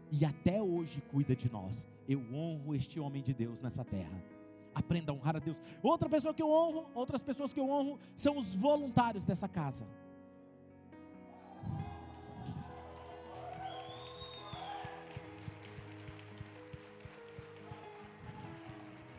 E 0.09 0.24
até 0.24 0.62
hoje 0.62 1.01
cuida 1.12 1.36
de 1.36 1.51
nós. 1.51 1.86
Eu 2.07 2.22
honro 2.34 2.74
este 2.74 2.97
homem 2.97 3.22
de 3.22 3.34
Deus 3.34 3.62
nessa 3.62 3.84
terra. 3.84 4.40
Aprenda 4.74 5.11
a 5.11 5.15
honrar 5.15 5.36
a 5.36 5.39
Deus. 5.39 5.59
Outra 5.82 6.09
pessoa 6.09 6.34
que 6.34 6.41
eu 6.41 6.49
honro, 6.49 6.89
outras 6.93 7.22
pessoas 7.22 7.53
que 7.53 7.59
eu 7.59 7.69
honro 7.69 7.99
são 8.15 8.38
os 8.38 8.55
voluntários 8.55 9.26
dessa 9.26 9.47
casa. 9.47 9.86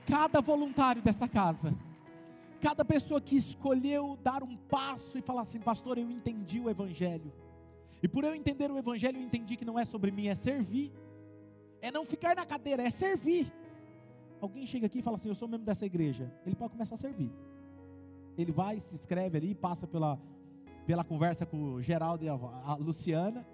Cada 0.06 0.40
voluntário 0.40 1.00
dessa 1.00 1.26
casa, 1.26 1.74
cada 2.60 2.84
pessoa 2.84 3.20
que 3.20 3.34
escolheu 3.34 4.18
dar 4.22 4.42
um 4.42 4.56
passo 4.56 5.16
e 5.18 5.22
falar 5.22 5.42
assim, 5.42 5.58
pastor, 5.58 5.96
eu 5.98 6.10
entendi 6.10 6.60
o 6.60 6.68
Evangelho. 6.68 7.32
E 8.02 8.08
por 8.08 8.24
eu 8.24 8.34
entender 8.34 8.70
o 8.70 8.76
Evangelho, 8.76 9.18
eu 9.18 9.22
entendi 9.22 9.56
que 9.56 9.64
não 9.64 9.78
é 9.78 9.84
sobre 9.84 10.10
mim, 10.10 10.26
é 10.26 10.34
servir. 10.34 10.92
É 11.80 11.90
não 11.90 12.04
ficar 12.04 12.36
na 12.36 12.44
cadeira, 12.44 12.82
é 12.82 12.90
servir. 12.90 13.52
Alguém 14.42 14.66
chega 14.66 14.86
aqui 14.86 14.98
e 14.98 15.02
fala 15.02 15.16
assim: 15.16 15.28
Eu 15.28 15.36
sou 15.36 15.46
membro 15.46 15.64
dessa 15.64 15.86
igreja. 15.86 16.28
Ele 16.44 16.56
pode 16.56 16.72
começar 16.72 16.96
a 16.96 16.98
servir. 16.98 17.32
Ele 18.36 18.50
vai, 18.50 18.80
se 18.80 18.92
inscreve 18.92 19.38
ali, 19.38 19.54
passa 19.54 19.86
pela, 19.86 20.18
pela 20.84 21.04
conversa 21.04 21.46
com 21.46 21.74
o 21.74 21.82
Geraldo 21.82 22.24
e 22.24 22.28
a, 22.28 22.32
a 22.32 22.74
Luciana. 22.74 23.46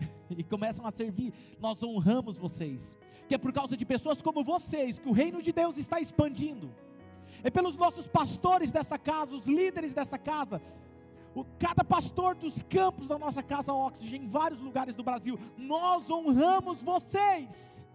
E 0.28 0.42
começam 0.42 0.84
a 0.84 0.90
servir, 0.90 1.32
nós 1.60 1.80
honramos 1.84 2.36
vocês, 2.36 2.98
que 3.28 3.34
é 3.36 3.38
por 3.38 3.52
causa 3.52 3.76
de 3.76 3.86
pessoas 3.86 4.20
como 4.20 4.42
vocês 4.42 4.98
que 4.98 5.08
o 5.08 5.12
reino 5.12 5.40
de 5.40 5.52
Deus 5.52 5.78
está 5.78 6.00
expandindo, 6.00 6.68
é 7.44 7.48
pelos 7.48 7.76
nossos 7.76 8.08
pastores 8.08 8.72
dessa 8.72 8.98
casa, 8.98 9.32
os 9.32 9.46
líderes 9.46 9.94
dessa 9.94 10.18
casa, 10.18 10.60
o, 11.32 11.44
cada 11.60 11.84
pastor 11.84 12.34
dos 12.34 12.60
campos 12.64 13.06
da 13.06 13.16
nossa 13.16 13.40
casa 13.40 13.72
Oxygen, 13.72 14.24
em 14.24 14.26
vários 14.26 14.60
lugares 14.60 14.96
do 14.96 15.04
Brasil, 15.04 15.38
nós 15.56 16.10
honramos 16.10 16.82
vocês 16.82 17.86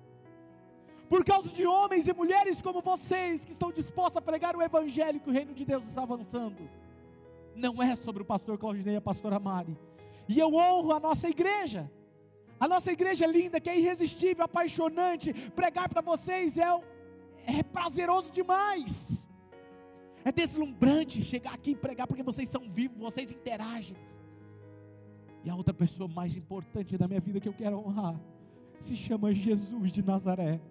por 1.12 1.26
causa 1.26 1.50
de 1.50 1.66
homens 1.66 2.08
e 2.08 2.14
mulheres 2.14 2.62
como 2.62 2.80
vocês, 2.80 3.44
que 3.44 3.52
estão 3.52 3.70
dispostos 3.70 4.16
a 4.16 4.22
pregar 4.22 4.56
o 4.56 4.62
Evangelho, 4.62 5.20
que 5.20 5.30
o 5.30 5.34
reino 5.34 5.54
de 5.54 5.66
Deus 5.66 5.86
está 5.86 6.04
avançando. 6.04 6.70
Não 7.54 7.84
é 7.84 7.98
sobre 7.98 8.22
o 8.22 8.26
pastor 8.26 8.58
Claudinei 8.58 8.94
e 8.94 8.98
a 8.98 9.02
pastora 9.02 9.38
Mari. 9.38 9.78
E 10.30 10.40
eu 10.40 10.54
honro 10.54 10.94
a 10.94 11.02
nossa 11.02 11.28
igreja. 11.28 11.92
A 12.58 12.66
nossa 12.66 12.94
igreja 12.94 13.26
é 13.26 13.28
linda, 13.28 13.60
que 13.60 13.70
é 13.70 13.78
irresistível, 13.78 14.46
apaixonante. 14.46 15.34
Pregar 15.34 15.90
para 15.90 16.00
vocês 16.00 16.58
é, 16.58 16.64
é 17.46 17.62
prazeroso 17.62 18.32
demais. 18.32 19.28
É 20.24 20.32
deslumbrante 20.32 21.22
chegar 21.22 21.56
aqui 21.56 21.72
e 21.72 21.76
pregar 21.76 22.08
porque 22.08 22.24
vocês 22.24 22.48
são 22.48 22.62
vivos, 22.72 23.02
vocês 23.02 23.34
interagem. 23.34 23.98
E 25.44 25.50
a 25.50 25.56
outra 25.58 25.74
pessoa 25.74 26.08
mais 26.08 26.38
importante 26.38 26.98
da 26.98 27.06
minha 27.06 27.20
vida 27.20 27.42
que 27.42 27.50
eu 27.50 27.54
quero 27.54 27.78
honrar 27.80 28.18
se 28.80 28.96
chama 28.96 29.34
Jesus 29.34 29.92
de 29.92 30.02
Nazaré 30.02 30.62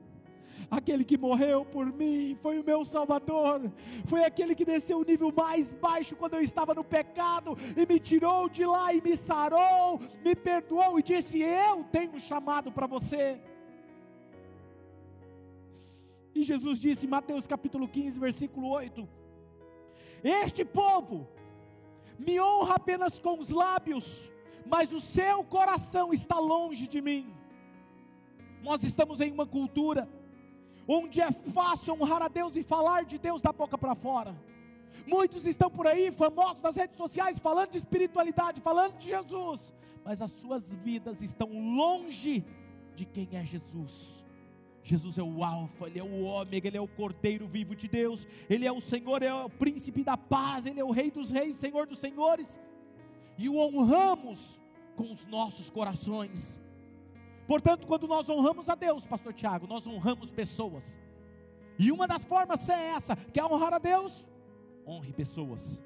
aquele 0.70 1.04
que 1.04 1.18
morreu 1.18 1.64
por 1.64 1.86
mim, 1.92 2.36
foi 2.40 2.58
o 2.58 2.64
meu 2.64 2.84
Salvador, 2.84 3.70
foi 4.04 4.24
aquele 4.24 4.54
que 4.54 4.64
desceu 4.64 4.98
o 4.98 5.04
nível 5.04 5.32
mais 5.32 5.72
baixo 5.72 6.14
quando 6.16 6.34
eu 6.34 6.40
estava 6.40 6.74
no 6.74 6.84
pecado 6.84 7.56
e 7.76 7.86
me 7.86 7.98
tirou 7.98 8.48
de 8.48 8.64
lá 8.64 8.92
e 8.94 9.00
me 9.00 9.16
sarou, 9.16 10.00
me 10.24 10.34
perdoou 10.34 10.98
e 10.98 11.02
disse: 11.02 11.40
Eu 11.40 11.84
tenho 11.84 12.12
um 12.12 12.20
chamado 12.20 12.70
para 12.70 12.86
você. 12.86 13.40
E 16.34 16.42
Jesus 16.42 16.80
disse 16.80 17.06
em 17.06 17.08
Mateus 17.08 17.46
capítulo 17.46 17.88
15, 17.88 18.18
versículo 18.18 18.68
8: 18.68 19.08
Este 20.22 20.64
povo 20.64 21.28
me 22.18 22.40
honra 22.40 22.76
apenas 22.76 23.18
com 23.18 23.38
os 23.38 23.50
lábios, 23.50 24.30
mas 24.66 24.92
o 24.92 25.00
seu 25.00 25.42
coração 25.42 26.12
está 26.12 26.38
longe 26.38 26.86
de 26.86 27.00
mim. 27.00 27.34
Nós 28.62 28.84
estamos 28.84 29.20
em 29.20 29.32
uma 29.32 29.46
cultura 29.46 30.08
onde 30.92 31.20
é 31.20 31.30
fácil 31.30 31.94
honrar 31.94 32.20
a 32.20 32.26
Deus 32.26 32.56
e 32.56 32.64
falar 32.64 33.04
de 33.04 33.16
Deus 33.16 33.40
da 33.40 33.52
boca 33.52 33.78
para 33.78 33.94
fora. 33.94 34.34
Muitos 35.06 35.46
estão 35.46 35.70
por 35.70 35.86
aí, 35.86 36.10
famosos 36.10 36.60
nas 36.60 36.74
redes 36.74 36.96
sociais, 36.96 37.38
falando 37.38 37.70
de 37.70 37.78
espiritualidade, 37.78 38.60
falando 38.60 38.98
de 38.98 39.06
Jesus, 39.06 39.72
mas 40.04 40.20
as 40.20 40.32
suas 40.32 40.74
vidas 40.74 41.22
estão 41.22 41.48
longe 41.76 42.44
de 42.96 43.04
quem 43.04 43.28
é 43.32 43.44
Jesus. 43.44 44.26
Jesus 44.82 45.16
é 45.16 45.22
o 45.22 45.44
Alfa, 45.44 45.86
Ele 45.86 46.00
é 46.00 46.02
o 46.02 46.24
Ômega, 46.24 46.66
Ele 46.66 46.76
é 46.76 46.80
o 46.80 46.88
Cordeiro 46.88 47.46
vivo 47.46 47.76
de 47.76 47.86
Deus, 47.86 48.26
Ele 48.48 48.66
é 48.66 48.72
o 48.72 48.80
Senhor, 48.80 49.22
é 49.22 49.32
o 49.32 49.48
Príncipe 49.48 50.02
da 50.02 50.16
paz, 50.16 50.66
Ele 50.66 50.80
é 50.80 50.84
o 50.84 50.90
Rei 50.90 51.12
dos 51.12 51.30
Reis, 51.30 51.54
Senhor 51.54 51.86
dos 51.86 51.98
Senhores, 51.98 52.58
e 53.38 53.48
o 53.48 53.56
honramos 53.58 54.60
com 54.96 55.04
os 55.04 55.24
nossos 55.24 55.70
corações 55.70 56.58
Portanto, 57.50 57.84
quando 57.84 58.06
nós 58.06 58.28
honramos 58.28 58.68
a 58.68 58.76
Deus, 58.76 59.04
pastor 59.04 59.34
Tiago, 59.34 59.66
nós 59.66 59.84
honramos 59.84 60.30
pessoas. 60.30 60.96
E 61.76 61.90
uma 61.90 62.06
das 62.06 62.24
formas 62.24 62.68
é 62.68 62.90
essa: 62.90 63.16
quer 63.16 63.44
honrar 63.44 63.74
a 63.74 63.78
Deus? 63.80 64.24
Honre 64.86 65.12
pessoas. 65.12 65.82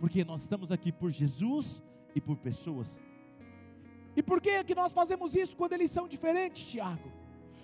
Porque 0.00 0.24
nós 0.24 0.40
estamos 0.40 0.72
aqui 0.72 0.90
por 0.90 1.08
Jesus 1.08 1.80
e 2.16 2.20
por 2.20 2.36
pessoas. 2.36 2.98
E 4.16 4.24
por 4.24 4.40
que, 4.40 4.64
que 4.64 4.74
nós 4.74 4.92
fazemos 4.92 5.36
isso 5.36 5.56
quando 5.56 5.74
eles 5.74 5.88
são 5.88 6.08
diferentes, 6.08 6.66
Tiago? 6.66 7.12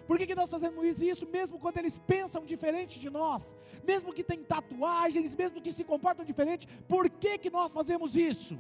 Por 0.07 0.17
que, 0.17 0.25
que 0.25 0.37
nós 0.37 0.49
fazemos 0.49 1.03
isso 1.03 1.27
mesmo 1.27 1.59
quando 1.59 1.79
eles 1.79 1.99
pensam 1.99 2.45
diferente 2.45 3.01
de 3.01 3.11
nós? 3.11 3.53
Mesmo 3.85 4.13
que 4.13 4.23
têm 4.23 4.45
tatuagens, 4.45 5.35
mesmo 5.35 5.61
que 5.61 5.73
se 5.73 5.83
comportam 5.83 6.25
diferente, 6.25 6.69
por 6.87 7.11
que, 7.11 7.37
que 7.37 7.51
nós 7.51 7.73
fazemos 7.73 8.15
isso? 8.15 8.57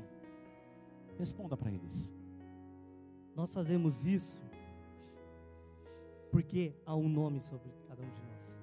Responda 1.17 1.57
para 1.57 1.71
eles. 1.71 2.13
Nós 3.37 3.53
fazemos 3.53 4.07
isso 4.07 4.41
porque 6.31 6.75
há 6.87 6.97
um 6.97 7.09
nome 7.09 7.39
sobre 7.39 7.71
cada 7.87 8.03
um 8.03 8.11
de 8.11 8.23
nós. 8.23 8.57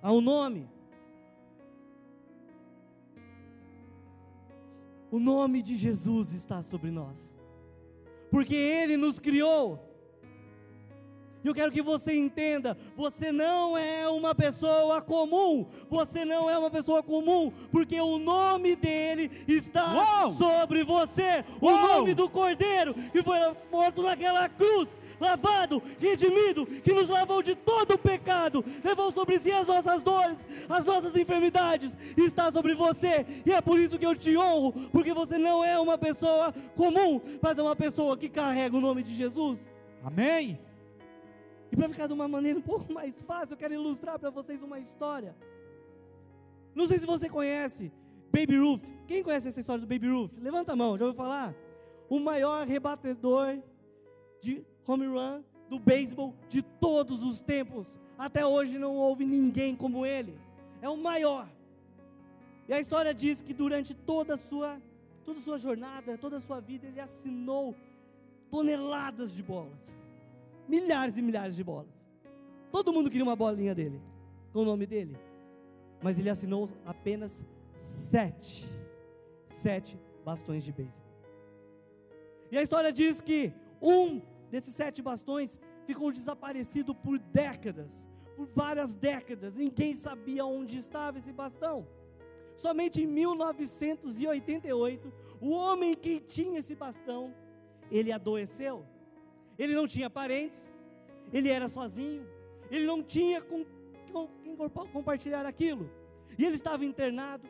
Há 0.00 0.10
um 0.10 0.22
nome. 0.22 0.70
O 5.10 5.18
nome 5.18 5.62
de 5.62 5.76
Jesus 5.76 6.32
está 6.32 6.62
sobre 6.62 6.90
nós, 6.90 7.36
porque 8.30 8.54
Ele 8.56 8.96
nos 8.96 9.20
criou 9.20 9.93
e 11.44 11.46
eu 11.46 11.54
quero 11.54 11.70
que 11.70 11.82
você 11.82 12.14
entenda: 12.14 12.76
você 12.96 13.30
não 13.30 13.76
é 13.76 14.08
uma 14.08 14.34
pessoa 14.34 15.02
comum. 15.02 15.66
Você 15.90 16.24
não 16.24 16.48
é 16.48 16.56
uma 16.56 16.70
pessoa 16.70 17.02
comum, 17.02 17.52
porque 17.70 18.00
o 18.00 18.18
nome 18.18 18.74
dele 18.74 19.30
está 19.46 20.22
Uou! 20.22 20.32
sobre 20.32 20.82
você. 20.82 21.44
O 21.60 21.66
Uou! 21.66 21.78
nome 21.78 22.14
do 22.14 22.28
Cordeiro 22.30 22.94
que 23.12 23.22
foi 23.22 23.38
morto 23.70 24.02
naquela 24.02 24.48
cruz, 24.48 24.96
lavado, 25.20 25.82
redimido, 26.00 26.64
que 26.66 26.92
nos 26.92 27.08
lavou 27.08 27.42
de 27.42 27.54
todo 27.54 27.94
o 27.94 27.98
pecado, 27.98 28.64
levou 28.82 29.12
sobre 29.12 29.38
si 29.38 29.52
as 29.52 29.66
nossas 29.66 30.02
dores, 30.02 30.46
as 30.68 30.84
nossas 30.84 31.14
enfermidades, 31.14 31.96
está 32.16 32.50
sobre 32.50 32.74
você. 32.74 33.26
E 33.44 33.52
é 33.52 33.60
por 33.60 33.78
isso 33.78 33.98
que 33.98 34.06
eu 34.06 34.16
te 34.16 34.36
honro, 34.36 34.72
porque 34.90 35.12
você 35.12 35.36
não 35.36 35.62
é 35.62 35.78
uma 35.78 35.98
pessoa 35.98 36.54
comum, 36.74 37.20
mas 37.42 37.58
é 37.58 37.62
uma 37.62 37.76
pessoa 37.76 38.16
que 38.16 38.28
carrega 38.30 38.76
o 38.76 38.80
nome 38.80 39.02
de 39.02 39.14
Jesus. 39.14 39.68
Amém. 40.02 40.58
E 41.74 41.76
para 41.76 41.88
ficar 41.88 42.06
de 42.06 42.12
uma 42.12 42.28
maneira 42.28 42.56
um 42.56 42.62
pouco 42.62 42.92
mais 42.92 43.20
fácil, 43.20 43.54
eu 43.54 43.58
quero 43.58 43.74
ilustrar 43.74 44.16
para 44.16 44.30
vocês 44.30 44.62
uma 44.62 44.78
história. 44.78 45.34
Não 46.72 46.86
sei 46.86 47.00
se 47.00 47.04
você 47.04 47.28
conhece 47.28 47.90
Baby 48.30 48.58
Ruth. 48.58 48.84
Quem 49.08 49.24
conhece 49.24 49.48
essa 49.48 49.58
história 49.58 49.80
do 49.80 49.86
Baby 49.88 50.08
Ruth? 50.08 50.38
Levanta 50.38 50.70
a 50.70 50.76
mão, 50.76 50.96
já 50.96 51.04
ouviu 51.04 51.16
falar? 51.16 51.52
O 52.08 52.20
maior 52.20 52.64
rebatedor 52.64 53.58
de 54.40 54.64
home 54.86 55.08
run 55.08 55.42
do 55.68 55.80
beisebol 55.80 56.36
de 56.48 56.62
todos 56.62 57.24
os 57.24 57.40
tempos. 57.40 57.98
Até 58.16 58.46
hoje 58.46 58.78
não 58.78 58.94
houve 58.94 59.26
ninguém 59.26 59.74
como 59.74 60.06
ele. 60.06 60.38
É 60.80 60.88
o 60.88 60.96
maior. 60.96 61.48
E 62.68 62.72
a 62.72 62.78
história 62.78 63.12
diz 63.12 63.42
que 63.42 63.52
durante 63.52 63.94
toda 63.94 64.34
a 64.34 64.36
sua, 64.36 64.80
toda 65.24 65.40
a 65.40 65.42
sua 65.42 65.58
jornada, 65.58 66.16
toda 66.18 66.36
a 66.36 66.40
sua 66.40 66.60
vida, 66.60 66.86
ele 66.86 67.00
assinou 67.00 67.74
toneladas 68.48 69.34
de 69.34 69.42
bolas 69.42 69.92
milhares 70.68 71.16
e 71.16 71.22
milhares 71.22 71.56
de 71.56 71.64
bolas. 71.64 72.04
Todo 72.70 72.92
mundo 72.92 73.08
queria 73.08 73.24
uma 73.24 73.36
bolinha 73.36 73.74
dele, 73.74 74.00
com 74.52 74.60
o 74.60 74.64
nome 74.64 74.86
dele. 74.86 75.16
Mas 76.02 76.18
ele 76.18 76.28
assinou 76.28 76.68
apenas 76.84 77.44
sete, 77.72 78.68
sete 79.46 79.98
bastões 80.24 80.64
de 80.64 80.72
beisebol. 80.72 81.04
E 82.50 82.58
a 82.58 82.62
história 82.62 82.92
diz 82.92 83.20
que 83.20 83.52
um 83.80 84.20
desses 84.50 84.74
sete 84.74 85.00
bastões 85.02 85.58
ficou 85.86 86.12
desaparecido 86.12 86.94
por 86.94 87.18
décadas, 87.18 88.08
por 88.36 88.46
várias 88.46 88.94
décadas. 88.94 89.54
Ninguém 89.54 89.94
sabia 89.94 90.44
onde 90.44 90.78
estava 90.78 91.18
esse 91.18 91.32
bastão. 91.32 91.86
Somente 92.56 93.02
em 93.02 93.06
1988, 93.06 95.12
o 95.40 95.50
homem 95.50 95.94
que 95.94 96.20
tinha 96.20 96.60
esse 96.60 96.74
bastão, 96.74 97.34
ele 97.90 98.12
adoeceu 98.12 98.86
ele 99.58 99.74
não 99.74 99.86
tinha 99.86 100.10
parentes, 100.10 100.72
ele 101.32 101.48
era 101.48 101.68
sozinho, 101.68 102.26
ele 102.70 102.86
não 102.86 103.02
tinha 103.02 103.40
com, 103.42 103.64
quem 104.42 104.56
compartilhar 104.92 105.46
aquilo, 105.46 105.90
e 106.38 106.44
ele 106.44 106.56
estava 106.56 106.84
internado. 106.84 107.48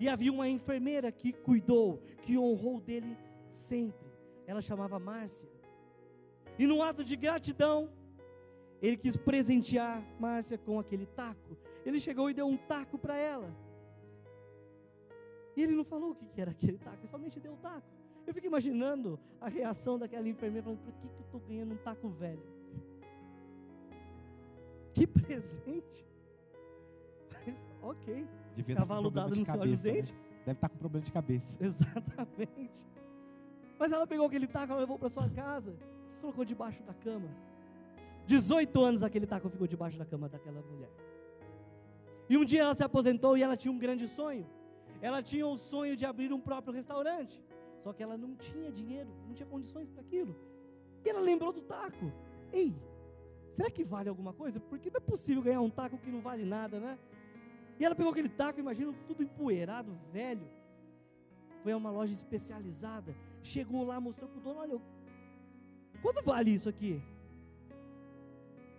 E 0.00 0.08
havia 0.08 0.32
uma 0.32 0.48
enfermeira 0.48 1.12
que 1.12 1.32
cuidou, 1.32 2.02
que 2.22 2.36
honrou 2.36 2.80
dele 2.80 3.16
sempre. 3.48 4.10
Ela 4.46 4.60
chamava 4.60 4.98
Márcia. 4.98 5.48
E 6.58 6.66
num 6.66 6.82
ato 6.82 7.04
de 7.04 7.14
gratidão, 7.14 7.88
ele 8.80 8.96
quis 8.96 9.16
presentear 9.16 10.04
Márcia 10.18 10.58
com 10.58 10.80
aquele 10.80 11.06
taco. 11.06 11.56
Ele 11.84 12.00
chegou 12.00 12.28
e 12.28 12.34
deu 12.34 12.46
um 12.46 12.56
taco 12.56 12.98
para 12.98 13.16
ela. 13.16 13.54
E 15.56 15.62
ele 15.62 15.72
não 15.72 15.84
falou 15.84 16.10
o 16.10 16.14
que 16.14 16.40
era 16.40 16.50
aquele 16.50 16.78
taco, 16.78 16.98
ele 17.00 17.08
somente 17.08 17.38
deu 17.38 17.52
o 17.52 17.58
taco. 17.58 18.01
Eu 18.26 18.34
fico 18.34 18.46
imaginando 18.46 19.18
a 19.40 19.48
reação 19.48 19.98
daquela 19.98 20.28
enfermeira 20.28 20.64
falando: 20.64 20.80
por 20.80 20.92
que, 20.92 21.08
que 21.08 21.14
eu 21.14 21.24
estou 21.24 21.40
ganhando 21.40 21.74
um 21.74 21.78
taco 21.78 22.08
velho? 22.08 22.42
Que 24.94 25.06
presente! 25.08 26.06
Mas, 27.46 27.66
ok. 27.80 28.26
Devia 28.54 28.76
Cavalo 28.76 29.10
dado 29.10 29.34
no 29.34 29.44
seu 29.44 29.58
de 29.60 29.70
Né? 29.70 30.02
Deve 30.44 30.56
estar 30.56 30.68
com 30.68 30.76
problema 30.76 31.04
de 31.04 31.12
cabeça. 31.12 31.56
Exatamente. 31.62 32.86
Mas 33.78 33.90
ela 33.90 34.06
pegou 34.06 34.26
aquele 34.26 34.46
taco, 34.46 34.72
ela 34.72 34.80
levou 34.80 34.98
para 34.98 35.08
sua 35.08 35.28
casa, 35.28 35.74
colocou 36.20 36.44
debaixo 36.44 36.82
da 36.82 36.94
cama. 36.94 37.28
18 38.26 38.80
anos 38.80 39.02
aquele 39.02 39.26
taco 39.26 39.48
ficou 39.48 39.66
debaixo 39.66 39.98
da 39.98 40.04
cama 40.04 40.28
daquela 40.28 40.62
mulher. 40.62 40.90
E 42.28 42.36
um 42.36 42.44
dia 42.44 42.62
ela 42.62 42.74
se 42.74 42.84
aposentou 42.84 43.36
e 43.36 43.42
ela 43.42 43.56
tinha 43.56 43.72
um 43.72 43.78
grande 43.78 44.06
sonho. 44.06 44.46
Ela 45.00 45.22
tinha 45.22 45.46
o 45.46 45.56
sonho 45.56 45.96
de 45.96 46.06
abrir 46.06 46.32
um 46.32 46.40
próprio 46.40 46.72
restaurante. 46.72 47.42
Só 47.82 47.92
que 47.92 48.00
ela 48.00 48.16
não 48.16 48.36
tinha 48.36 48.70
dinheiro, 48.70 49.10
não 49.26 49.34
tinha 49.34 49.48
condições 49.48 49.90
para 49.90 50.02
aquilo. 50.02 50.36
E 51.04 51.10
ela 51.10 51.20
lembrou 51.20 51.52
do 51.52 51.60
taco. 51.60 52.12
Ei, 52.52 52.72
será 53.50 53.68
que 53.68 53.82
vale 53.82 54.08
alguma 54.08 54.32
coisa? 54.32 54.60
Porque 54.60 54.88
não 54.88 54.98
é 54.98 55.00
possível 55.00 55.42
ganhar 55.42 55.60
um 55.60 55.68
taco 55.68 55.98
que 55.98 56.08
não 56.08 56.20
vale 56.20 56.44
nada, 56.44 56.78
né? 56.78 56.96
E 57.80 57.84
ela 57.84 57.96
pegou 57.96 58.12
aquele 58.12 58.28
taco, 58.28 58.60
imagina, 58.60 58.94
tudo 59.08 59.24
empoeirado, 59.24 59.98
velho. 60.12 60.48
Foi 61.64 61.72
a 61.72 61.76
uma 61.76 61.90
loja 61.90 62.12
especializada. 62.12 63.16
Chegou 63.42 63.84
lá, 63.84 64.00
mostrou 64.00 64.30
para 64.30 64.38
o 64.38 64.42
dono: 64.42 64.60
olha, 64.60 64.80
quanto 66.00 66.22
vale 66.22 66.54
isso 66.54 66.68
aqui? 66.68 67.02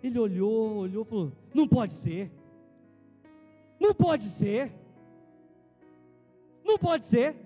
Ele 0.01 0.18
olhou, 0.18 0.78
olhou, 0.78 1.04
falou: 1.04 1.34
não 1.54 1.68
pode 1.68 1.91
ser. 1.91 2.32
Não 3.82 3.93
pode 3.93 4.24
ser. 4.24 4.72
Não 6.64 6.78
pode 6.78 7.06
ser 7.06 7.43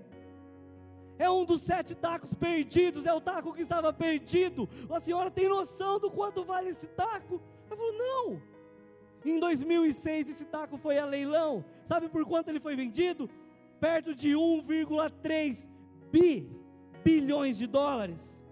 é 1.20 1.30
um 1.30 1.46
dos 1.46 1.62
sete 1.62 1.96
tacos 1.96 2.34
perdidos, 2.34 3.06
é 3.06 3.14
o 3.14 3.22
taco 3.22 3.54
que 3.54 3.62
estava 3.62 3.92
perdido. 3.92 4.70
A 4.90 5.00
senhora 5.00 5.32
tem 5.32 5.48
noção 5.48 6.00
do 6.00 6.12
quanto 6.12 6.44
vale 6.44 6.70
esse 6.70 6.88
taco? 6.88 7.42
Ela 7.68 7.78
falou: 7.78 7.94
não. 7.94 8.42
Em 9.26 9.40
2006 9.40 10.30
esse 10.30 10.46
taco 10.46 10.78
foi 10.78 10.98
a 10.98 11.06
leilão. 11.06 11.66
Sabe 11.84 12.08
por 12.08 12.26
quanto 12.26 12.50
ele 12.50 12.60
foi 12.60 12.76
vendido? 12.76 13.30
Perto 13.80 14.16
de 14.16 14.30
1,3 14.30 15.70
bi, 16.12 16.50
bilhões 17.04 17.58
de 17.58 17.68
dólares. 17.68 18.44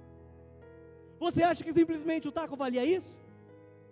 Você 1.20 1.44
acha 1.44 1.64
que 1.64 1.72
simplesmente 1.72 2.28
o 2.28 2.32
taco 2.32 2.56
valia 2.56 2.84
isso? 2.84 3.14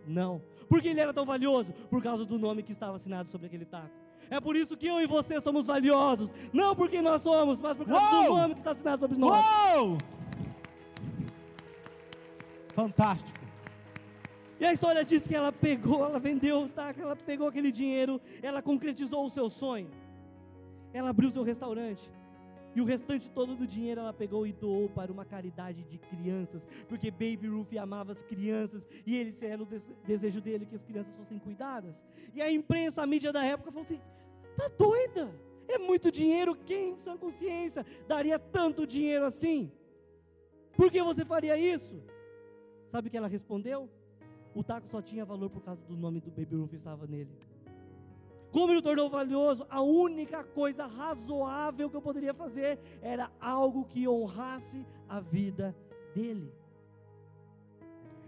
Não. 0.06 0.42
Por 0.68 0.82
que 0.82 0.90
ele 0.90 1.00
era 1.00 1.14
tão 1.14 1.26
valioso? 1.26 1.74
Por 1.90 2.02
causa 2.02 2.26
do 2.26 2.38
nome 2.38 2.64
que 2.64 2.72
estava 2.72 2.96
assinado 2.96 3.30
sobre 3.30 3.48
aquele 3.48 3.66
taco. 3.66 4.03
É 4.30 4.40
por 4.40 4.56
isso 4.56 4.76
que 4.76 4.88
eu 4.88 5.00
e 5.02 5.08
você 5.08 5.40
somos 5.40 5.68
valiosos. 5.68 6.32
Não 6.52 6.76
porque 6.76 7.02
nós 7.02 7.22
somos, 7.22 7.62
mas 7.62 7.78
por 7.78 7.86
causa 7.86 8.16
Uou! 8.16 8.24
do 8.26 8.36
nome 8.36 8.54
que 8.56 8.60
está 8.60 8.72
assinado 8.72 9.00
sobre 9.00 9.18
nós. 9.18 9.46
Uou! 9.76 9.98
Fantástico. 12.74 13.40
E 14.60 14.66
a 14.66 14.72
história 14.72 15.04
diz 15.04 15.28
que 15.28 15.36
ela 15.36 15.52
pegou, 15.52 16.06
ela 16.06 16.20
vendeu, 16.20 16.70
tá? 16.70 16.94
ela 16.98 17.16
pegou 17.16 17.48
aquele 17.48 17.72
dinheiro, 17.72 18.22
ela 18.42 18.62
concretizou 18.62 19.26
o 19.26 19.30
seu 19.30 19.50
sonho. 19.50 19.92
Ela 20.94 21.10
abriu 21.10 21.30
seu 21.32 21.44
restaurante. 21.44 22.10
E 22.76 22.82
o 22.82 22.86
restante 22.86 23.30
todo 23.30 23.56
do 23.56 23.68
dinheiro 23.68 24.02
ela 24.02 24.14
pegou 24.14 24.48
e 24.48 24.52
doou 24.52 24.90
para 24.90 25.12
uma 25.12 25.24
caridade 25.24 25.84
de 25.84 25.98
crianças, 25.98 26.66
porque 26.88 27.12
Baby 27.12 27.48
Ruth 27.48 27.74
amava 27.78 28.12
as 28.12 28.24
crianças 28.24 28.88
e 29.06 29.16
ele 29.16 29.34
era 29.42 29.62
o 29.62 29.68
desejo 30.06 30.42
dele 30.42 30.66
que 30.66 30.76
as 30.76 30.84
crianças 30.84 31.16
fossem 31.16 31.38
cuidadas. 31.38 32.04
E 32.34 32.42
a 32.42 32.52
imprensa, 32.52 33.04
a 33.04 33.08
mídia 33.08 33.32
da 33.32 33.44
época 33.46 33.72
falou 33.72 33.86
assim: 33.86 34.02
"Tá 34.56 34.68
doida? 34.78 35.34
É 35.68 35.78
muito 35.78 36.12
dinheiro, 36.12 36.56
quem 36.56 36.94
em 36.94 36.98
sã 36.98 37.18
consciência 37.18 37.86
daria 38.08 38.38
tanto 38.38 38.88
dinheiro 38.88 39.26
assim? 39.26 39.72
Por 40.76 40.92
que 40.92 41.02
você 41.04 41.24
faria 41.24 41.58
isso?" 41.58 42.04
Sabe 42.88 43.08
o 43.08 43.12
que 43.12 43.18
ela 43.18 43.28
respondeu? 43.28 43.90
O 44.56 44.64
taco 44.64 44.88
só 44.88 45.02
tinha 45.02 45.26
valor 45.26 45.50
por 45.50 45.64
causa 45.64 45.82
do 45.82 45.98
nome 45.98 46.20
do 46.22 46.30
Baby 46.30 46.56
Ruth 46.56 46.74
estava 46.74 47.08
nele. 47.08 47.32
Como 48.54 48.72
ele 48.72 48.84
tornou 48.84 49.10
valioso? 49.10 49.66
A 49.68 49.82
única 49.82 50.44
coisa 50.44 50.86
razoável 50.86 51.90
que 51.90 51.98
eu 51.98 52.02
poderia 52.02 52.36
fazer 52.36 52.80
era 53.02 53.32
algo 53.42 53.84
que 53.84 54.08
honrasse 54.08 54.86
a 55.10 55.20
vida 55.20 55.76
dele. 56.14 56.54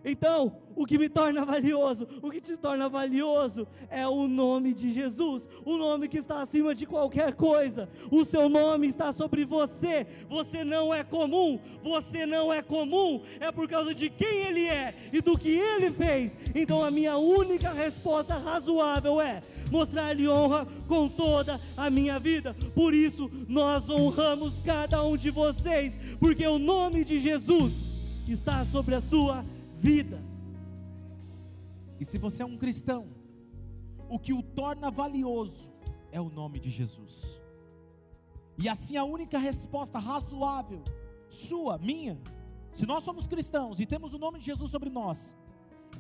Então, 0.06 0.56
o 0.76 0.86
que 0.86 1.00
me 1.00 1.10
torna 1.10 1.44
valioso, 1.44 2.08
o 2.22 2.30
que 2.30 2.40
te 2.40 2.56
torna 2.56 2.88
valioso 2.88 3.68
é 3.90 4.08
o 4.08 4.28
nome 4.28 4.72
de 4.72 4.92
Jesus, 4.92 5.50
o 5.66 5.78
nome 5.78 6.08
que 6.08 6.20
está 6.20 6.42
acima 6.42 6.76
de 6.76 6.86
qualquer 6.86 7.34
coisa. 7.34 7.90
O 8.12 8.24
seu 8.24 8.48
nome 8.48 8.86
está 8.86 9.12
sobre 9.12 9.44
você. 9.46 10.06
Você 10.30 10.64
não 10.64 10.94
é 10.94 11.04
comum, 11.04 11.60
você 11.82 12.24
não 12.28 12.54
é 12.54 12.62
comum, 12.62 13.20
é 13.40 13.52
por 13.52 13.68
causa 13.68 13.96
de 13.96 14.12
quem 14.12 14.46
ele 14.46 14.68
é 14.68 14.94
e 15.12 15.22
do 15.22 15.36
que 15.36 15.50
ele 15.50 15.92
fez. 15.92 16.38
Então, 16.54 16.84
a 16.84 16.92
minha 16.92 17.18
única 17.18 17.74
resposta 17.74 18.38
razoável 18.38 19.20
é 19.20 19.42
mostrar-lhe 19.72 20.28
honra 20.28 20.68
com 20.88 21.10
toda 21.10 21.60
a 21.76 21.90
minha 21.90 22.20
vida. 22.20 22.56
Por 22.76 22.94
isso, 22.94 23.28
nós 23.48 23.90
honramos 23.90 24.62
cada 24.64 25.04
um 25.04 25.18
de 25.18 25.32
vocês, 25.32 25.98
porque 26.20 26.46
o 26.46 26.60
nome 26.60 27.04
de 27.04 27.18
Jesus 27.18 27.86
está 28.28 28.64
sobre 28.64 28.94
a 28.94 29.02
sua 29.02 29.42
vida 29.42 29.55
vida. 29.76 30.24
E 32.00 32.06
se 32.06 32.18
você 32.18 32.44
é 32.44 32.46
um 32.46 32.58
cristão, 32.58 33.08
o 34.10 34.20
que 34.20 34.34
o 34.34 34.42
torna 34.42 34.90
valioso 34.90 35.72
é 36.12 36.20
o 36.20 36.30
nome 36.30 36.60
de 36.60 36.70
Jesus. 36.70 37.42
E 38.58 38.70
assim 38.70 38.98
a 38.98 39.04
única 39.04 39.38
resposta 39.38 40.00
razoável, 40.00 40.84
sua, 41.30 41.78
minha, 41.78 42.20
se 42.72 42.86
nós 42.86 43.04
somos 43.04 43.28
cristãos 43.28 43.80
e 43.80 43.86
temos 43.86 44.14
o 44.14 44.18
nome 44.18 44.40
de 44.40 44.46
Jesus 44.46 44.72
sobre 44.72 44.90
nós, 44.90 45.36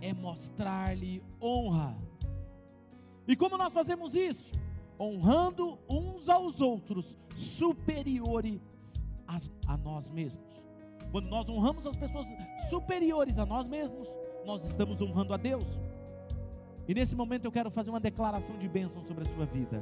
é 0.01 0.13
mostrar-lhe 0.13 1.23
honra. 1.41 1.97
E 3.28 3.36
como 3.36 3.57
nós 3.57 3.73
fazemos 3.73 4.13
isso? 4.13 4.53
Honrando 4.99 5.78
uns 5.89 6.30
aos 6.30 6.61
outros, 6.61 7.17
superiores 7.34 8.61
a, 9.28 9.39
a 9.73 9.78
nós 9.78 10.09
mesmos. 10.09 10.64
Quando 11.16 11.30
nós 11.30 11.47
honramos 11.47 11.88
as 11.88 11.95
pessoas 11.95 12.28
superiores 12.70 13.39
a 13.39 13.45
nós 13.45 13.70
mesmos, 13.70 14.05
nós 14.45 14.66
estamos 14.66 15.01
honrando 15.01 15.34
a 15.34 15.38
Deus. 15.38 15.80
E 16.86 16.93
nesse 16.93 17.16
momento 17.16 17.45
eu 17.45 17.51
quero 17.53 17.72
fazer 17.72 17.89
uma 17.89 18.01
declaração 18.01 18.57
de 18.57 18.68
bênção 18.68 19.01
sobre 19.05 19.24
a 19.24 19.28
sua 19.28 19.45
vida. 19.45 19.82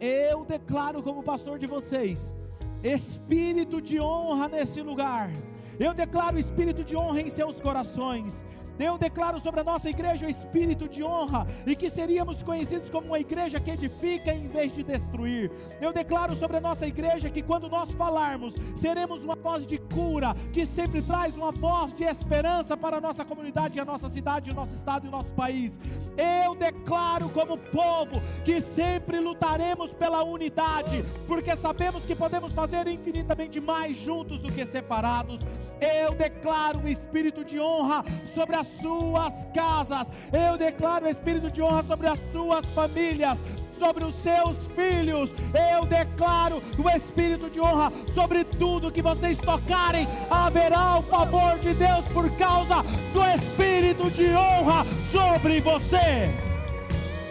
Eu 0.00 0.42
declaro 0.42 1.02
como 1.02 1.22
pastor 1.22 1.58
de 1.58 1.66
vocês, 1.66 2.34
espírito 2.82 3.78
de 3.78 4.00
honra 4.00 4.48
nesse 4.48 4.80
lugar. 4.80 5.30
Eu 5.78 5.92
declaro 5.92 6.38
espírito 6.38 6.82
de 6.82 6.96
honra 6.96 7.20
em 7.20 7.28
seus 7.28 7.60
corações. 7.60 8.42
Eu 8.80 8.96
declaro 8.96 9.38
sobre 9.38 9.60
a 9.60 9.64
nossa 9.64 9.90
igreja 9.90 10.26
o 10.26 10.30
espírito 10.30 10.88
de 10.88 11.02
honra 11.02 11.46
e 11.66 11.76
que 11.76 11.90
seríamos 11.90 12.42
conhecidos 12.42 12.88
como 12.88 13.08
uma 13.08 13.20
igreja 13.20 13.60
que 13.60 13.70
edifica 13.70 14.32
em 14.32 14.48
vez 14.48 14.72
de 14.72 14.82
destruir. 14.82 15.50
Eu 15.80 15.92
declaro 15.92 16.34
sobre 16.34 16.56
a 16.56 16.60
nossa 16.60 16.86
igreja 16.86 17.28
que 17.28 17.42
quando 17.42 17.68
nós 17.68 17.92
falarmos, 17.92 18.54
seremos 18.74 19.22
uma 19.22 19.36
voz 19.36 19.66
de 19.66 19.76
cura, 19.76 20.34
que 20.50 20.64
sempre 20.64 21.02
traz 21.02 21.36
uma 21.36 21.52
voz 21.52 21.92
de 21.92 22.04
esperança 22.04 22.74
para 22.74 22.96
a 22.96 23.00
nossa 23.00 23.22
comunidade, 23.22 23.78
a 23.78 23.84
nossa 23.84 24.08
cidade, 24.08 24.50
o 24.50 24.54
nosso 24.54 24.74
estado 24.74 25.04
e 25.04 25.08
o 25.08 25.12
nosso 25.12 25.34
país. 25.34 25.78
Eu 26.16 26.54
declaro 26.54 27.28
como 27.30 27.58
povo 27.58 28.20
que 28.44 28.60
sempre 28.60 29.20
lutaremos 29.20 29.92
pela 29.92 30.22
unidade, 30.22 31.04
porque 31.26 31.54
sabemos 31.54 32.04
que 32.04 32.16
podemos 32.16 32.52
fazer 32.52 32.86
infinitamente 32.88 33.60
mais 33.60 33.96
juntos 33.96 34.38
do 34.38 34.50
que 34.50 34.64
separados. 34.64 35.40
Eu 35.80 36.12
declaro 36.14 36.80
um 36.80 36.88
espírito 36.88 37.44
de 37.44 37.58
honra 37.58 38.04
sobre 38.34 38.56
as 38.56 38.66
suas 38.66 39.46
casas. 39.54 40.08
Eu 40.32 40.56
declaro 40.56 41.06
o 41.06 41.08
espírito 41.08 41.50
de 41.50 41.62
honra 41.62 41.82
sobre 41.82 42.06
as 42.06 42.18
suas 42.32 42.64
famílias 42.66 43.38
sobre 43.80 44.04
os 44.04 44.14
seus 44.14 44.68
filhos. 44.76 45.34
Eu 45.72 45.86
declaro 45.86 46.62
o 46.78 46.88
espírito 46.90 47.48
de 47.48 47.58
honra 47.58 47.90
sobre 48.14 48.44
tudo 48.44 48.92
que 48.92 49.00
vocês 49.00 49.38
tocarem. 49.38 50.06
Haverá 50.30 50.98
o 50.98 51.02
favor 51.02 51.58
de 51.58 51.72
Deus 51.72 52.06
por 52.12 52.30
causa 52.36 52.82
do 53.14 53.24
espírito 53.24 54.10
de 54.10 54.26
honra 54.34 54.84
sobre 55.10 55.60
você. 55.60 56.30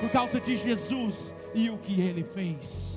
Por 0.01 0.09
causa 0.09 0.41
de 0.41 0.57
Jesus 0.57 1.35
e 1.53 1.69
o 1.69 1.77
que 1.77 2.01
ele 2.01 2.23
fez. 2.23 2.88